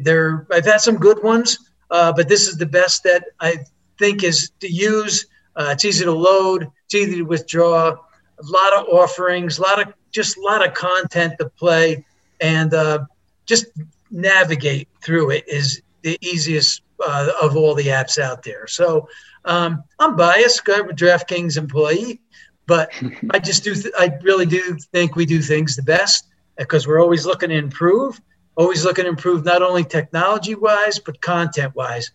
There, 0.01 0.47
I've 0.51 0.66
had 0.66 0.82
some 0.82 0.97
good 0.97 1.22
ones, 1.24 1.57
uh, 1.89 2.14
but 2.14 2.30
this 2.30 2.47
is 2.47 2.57
the 2.57 2.66
best 2.66 3.03
that 3.03 3.26
I 3.39 3.57
think 3.97 4.24
is 4.24 4.51
to 4.60 4.72
use. 4.72 5.26
Uh, 5.55 5.70
it's 5.72 5.84
easy 5.84 6.05
to 6.05 6.14
load. 6.14 6.68
It's 6.86 6.95
easy 6.95 7.18
to 7.18 7.24
withdraw. 7.24 7.89
A 7.89 8.43
lot 8.43 8.74
of 8.74 8.88
offerings. 8.88 9.57
A 9.57 9.62
lot 9.62 9.82
of 9.82 9.93
just 10.12 10.38
a 10.38 10.41
lot 10.41 10.66
of 10.66 10.74
content 10.74 11.34
to 11.39 11.49
play, 11.49 12.05
and 12.39 12.74
uh, 12.74 12.99
just 13.45 13.66
navigate 14.10 14.88
through 15.03 15.32
it 15.32 15.43
is 15.47 15.82
the 16.01 16.18
easiest 16.22 16.82
uh, 17.06 17.32
of 17.41 17.56
all 17.56 17.76
the 17.76 17.88
apps 17.88 18.18
out 18.18 18.43
there. 18.43 18.68
So 18.68 19.08
um, 19.45 19.84
I'm 20.00 20.16
biased. 20.16 20.62
I'm 20.68 20.89
a 20.89 20.93
DraftKings 20.93 21.58
employee, 21.58 22.22
but 22.68 22.91
I 23.32 23.39
just 23.39 23.64
do. 23.64 23.74
Th- 23.74 23.93
I 23.97 24.12
really 24.22 24.45
do 24.45 24.78
think 24.91 25.16
we 25.16 25.26
do 25.26 25.41
things 25.41 25.76
the 25.76 25.84
best 25.84 26.28
because 26.58 26.88
we're 26.88 27.02
always 27.02 27.26
looking 27.26 27.50
to 27.50 27.56
improve. 27.56 28.20
Always 28.56 28.84
looking 28.84 29.06
to 29.06 29.10
improve 29.10 29.45
not 29.45 29.62
only 29.62 29.86
technology 29.86 30.56
wise 30.56 31.00
but 31.00 31.22
content 31.22 31.76
wise. 31.76 32.12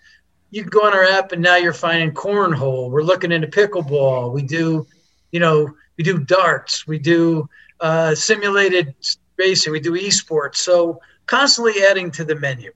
You 0.51 0.62
can 0.62 0.70
go 0.70 0.87
on 0.87 0.93
our 0.93 1.05
app 1.05 1.32
and 1.32 1.43
now 1.43 1.57
you're 1.57 1.72
finding 1.72 2.12
cornhole. 2.12 2.91
We're 2.91 3.03
looking 3.03 3.32
into 3.32 3.49
pickleball. 3.49 4.32
We 4.32 4.43
do, 4.43 4.87
you 5.32 5.41
know, 5.41 5.74
we 5.97 6.05
do 6.05 6.18
darts. 6.18 6.87
We 6.87 6.99
do 6.99 7.49
uh, 7.80 8.14
simulated 8.14 8.95
racing. 9.39 9.72
We 9.72 9.80
do 9.80 9.93
esports. 9.93 10.57
So 10.57 11.01
constantly 11.26 11.82
adding 11.82 12.11
to 12.12 12.24
the 12.24 12.37
menu. 12.37 12.72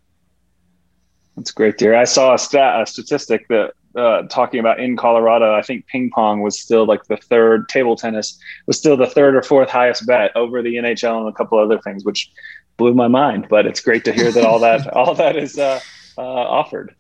That's 1.39 1.53
great, 1.53 1.79
dear. 1.79 1.95
I 1.95 2.03
saw 2.03 2.35
a 2.35 2.39
stat, 2.39 2.83
a 2.83 2.85
statistic 2.85 3.47
that 3.47 3.73
uh, 3.95 4.23
talking 4.23 4.59
about 4.59 4.81
in 4.81 4.97
Colorado. 4.97 5.55
I 5.55 5.63
think 5.63 5.87
ping 5.87 6.11
pong 6.13 6.43
was 6.43 6.59
still 6.59 6.85
like 6.85 7.05
the 7.05 7.17
third. 7.17 7.69
Table 7.69 7.95
tennis 7.95 8.37
was 8.67 8.77
still 8.77 8.97
the 8.97 9.07
third 9.07 9.37
or 9.37 9.43
fourth 9.43 9.71
highest 9.71 10.05
bet 10.05 10.37
over 10.37 10.63
the 10.63 10.75
NHL 10.75 11.21
and 11.21 11.29
a 11.29 11.33
couple 11.33 11.57
other 11.59 11.79
things, 11.79 12.05
which 12.05 12.33
blew 12.77 12.93
my 12.93 13.07
mind. 13.07 13.47
But 13.49 13.67
it's 13.67 13.81
great 13.81 14.05
to 14.07 14.13
hear 14.13 14.33
that 14.33 14.45
all 14.45 14.59
that 14.59 14.89
all 14.97 15.15
that 15.15 15.37
is 15.37 15.57
uh, 15.57 15.79
uh, 16.19 16.23
offered. 16.23 16.97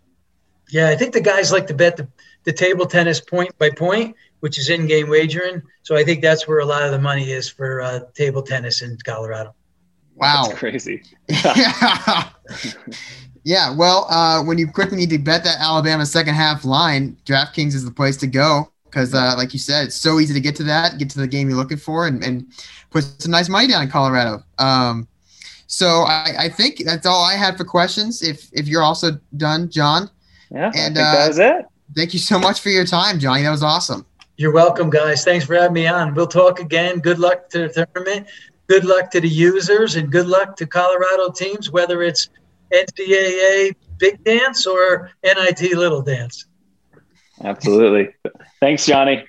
Yeah, 0.70 0.88
I 0.88 0.94
think 0.94 1.14
the 1.14 1.20
guys 1.20 1.50
like 1.50 1.66
to 1.66 1.74
bet 1.74 1.96
the, 1.96 2.06
the 2.44 2.52
table 2.52 2.86
tennis 2.86 3.20
point 3.20 3.58
by 3.58 3.70
point, 3.70 4.14
which 4.38 4.56
is 4.56 4.70
in-game 4.70 5.08
wagering. 5.08 5.62
So 5.82 5.96
I 5.96 6.04
think 6.04 6.22
that's 6.22 6.46
where 6.46 6.60
a 6.60 6.64
lot 6.64 6.82
of 6.82 6.92
the 6.92 7.00
money 7.00 7.32
is 7.32 7.48
for 7.48 7.80
uh, 7.80 8.00
table 8.14 8.42
tennis 8.42 8.82
in 8.82 8.96
Colorado. 9.04 9.52
Wow. 10.14 10.44
That's 10.46 10.58
crazy. 10.58 11.02
yeah. 11.28 12.28
yeah. 13.48 13.74
Well, 13.74 14.06
uh, 14.10 14.42
when 14.44 14.58
you 14.58 14.70
quickly 14.70 14.98
need 14.98 15.08
to 15.08 15.16
bet 15.16 15.42
that 15.44 15.58
Alabama 15.58 16.04
second 16.04 16.34
half 16.34 16.66
line, 16.66 17.16
DraftKings 17.24 17.74
is 17.74 17.82
the 17.82 17.90
place 17.90 18.18
to 18.18 18.26
go 18.26 18.70
because, 18.84 19.14
uh, 19.14 19.34
like 19.38 19.54
you 19.54 19.58
said, 19.58 19.86
it's 19.86 19.96
so 19.96 20.20
easy 20.20 20.34
to 20.34 20.40
get 20.40 20.54
to 20.56 20.62
that, 20.64 20.98
get 20.98 21.08
to 21.10 21.18
the 21.18 21.26
game 21.26 21.48
you're 21.48 21.56
looking 21.56 21.78
for, 21.78 22.06
and, 22.06 22.22
and 22.22 22.46
put 22.90 23.04
some 23.22 23.32
nice 23.32 23.48
money 23.48 23.66
down 23.66 23.82
in 23.82 23.90
Colorado. 23.90 24.42
Um, 24.58 25.08
so 25.66 26.02
I, 26.02 26.34
I 26.40 26.48
think 26.50 26.82
that's 26.84 27.06
all 27.06 27.24
I 27.24 27.36
had 27.36 27.56
for 27.56 27.64
questions. 27.64 28.22
If 28.22 28.50
if 28.52 28.68
you're 28.68 28.82
also 28.82 29.18
done, 29.38 29.70
John, 29.70 30.10
Yeah, 30.50 30.70
And, 30.74 30.98
I 30.98 31.00
uh, 31.00 31.12
that 31.14 31.28
was 31.28 31.38
it. 31.38 31.66
thank 31.96 32.12
you 32.12 32.18
so 32.20 32.38
much 32.38 32.60
for 32.60 32.68
your 32.68 32.84
time, 32.84 33.18
Johnny. 33.18 33.44
That 33.44 33.50
was 33.50 33.62
awesome. 33.62 34.04
You're 34.36 34.52
welcome, 34.52 34.90
guys. 34.90 35.24
Thanks 35.24 35.46
for 35.46 35.54
having 35.54 35.72
me 35.72 35.86
on. 35.86 36.12
We'll 36.12 36.26
talk 36.26 36.60
again. 36.60 36.98
Good 36.98 37.18
luck 37.18 37.48
to 37.50 37.68
the 37.68 37.86
tournament. 37.94 38.26
Good 38.66 38.84
luck 38.84 39.10
to 39.12 39.20
the 39.22 39.28
users, 39.28 39.96
and 39.96 40.12
good 40.12 40.26
luck 40.26 40.54
to 40.56 40.66
Colorado 40.66 41.30
teams, 41.30 41.70
whether 41.70 42.02
it's 42.02 42.28
NCAA 42.72 43.74
big 43.98 44.22
dance 44.24 44.66
or 44.66 45.10
NIT 45.22 45.74
little 45.74 46.02
dance. 46.02 46.46
Absolutely. 47.42 48.14
Thanks, 48.60 48.86
Johnny. 48.86 49.24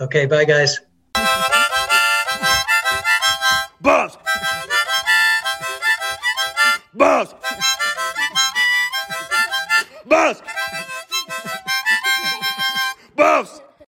Okay, 0.00 0.26
bye, 0.26 0.44
guys. 0.44 0.80
Boss. 3.80 4.16
Boss. 6.94 7.34
Boss. 10.06 10.42
Boss. 13.16 13.60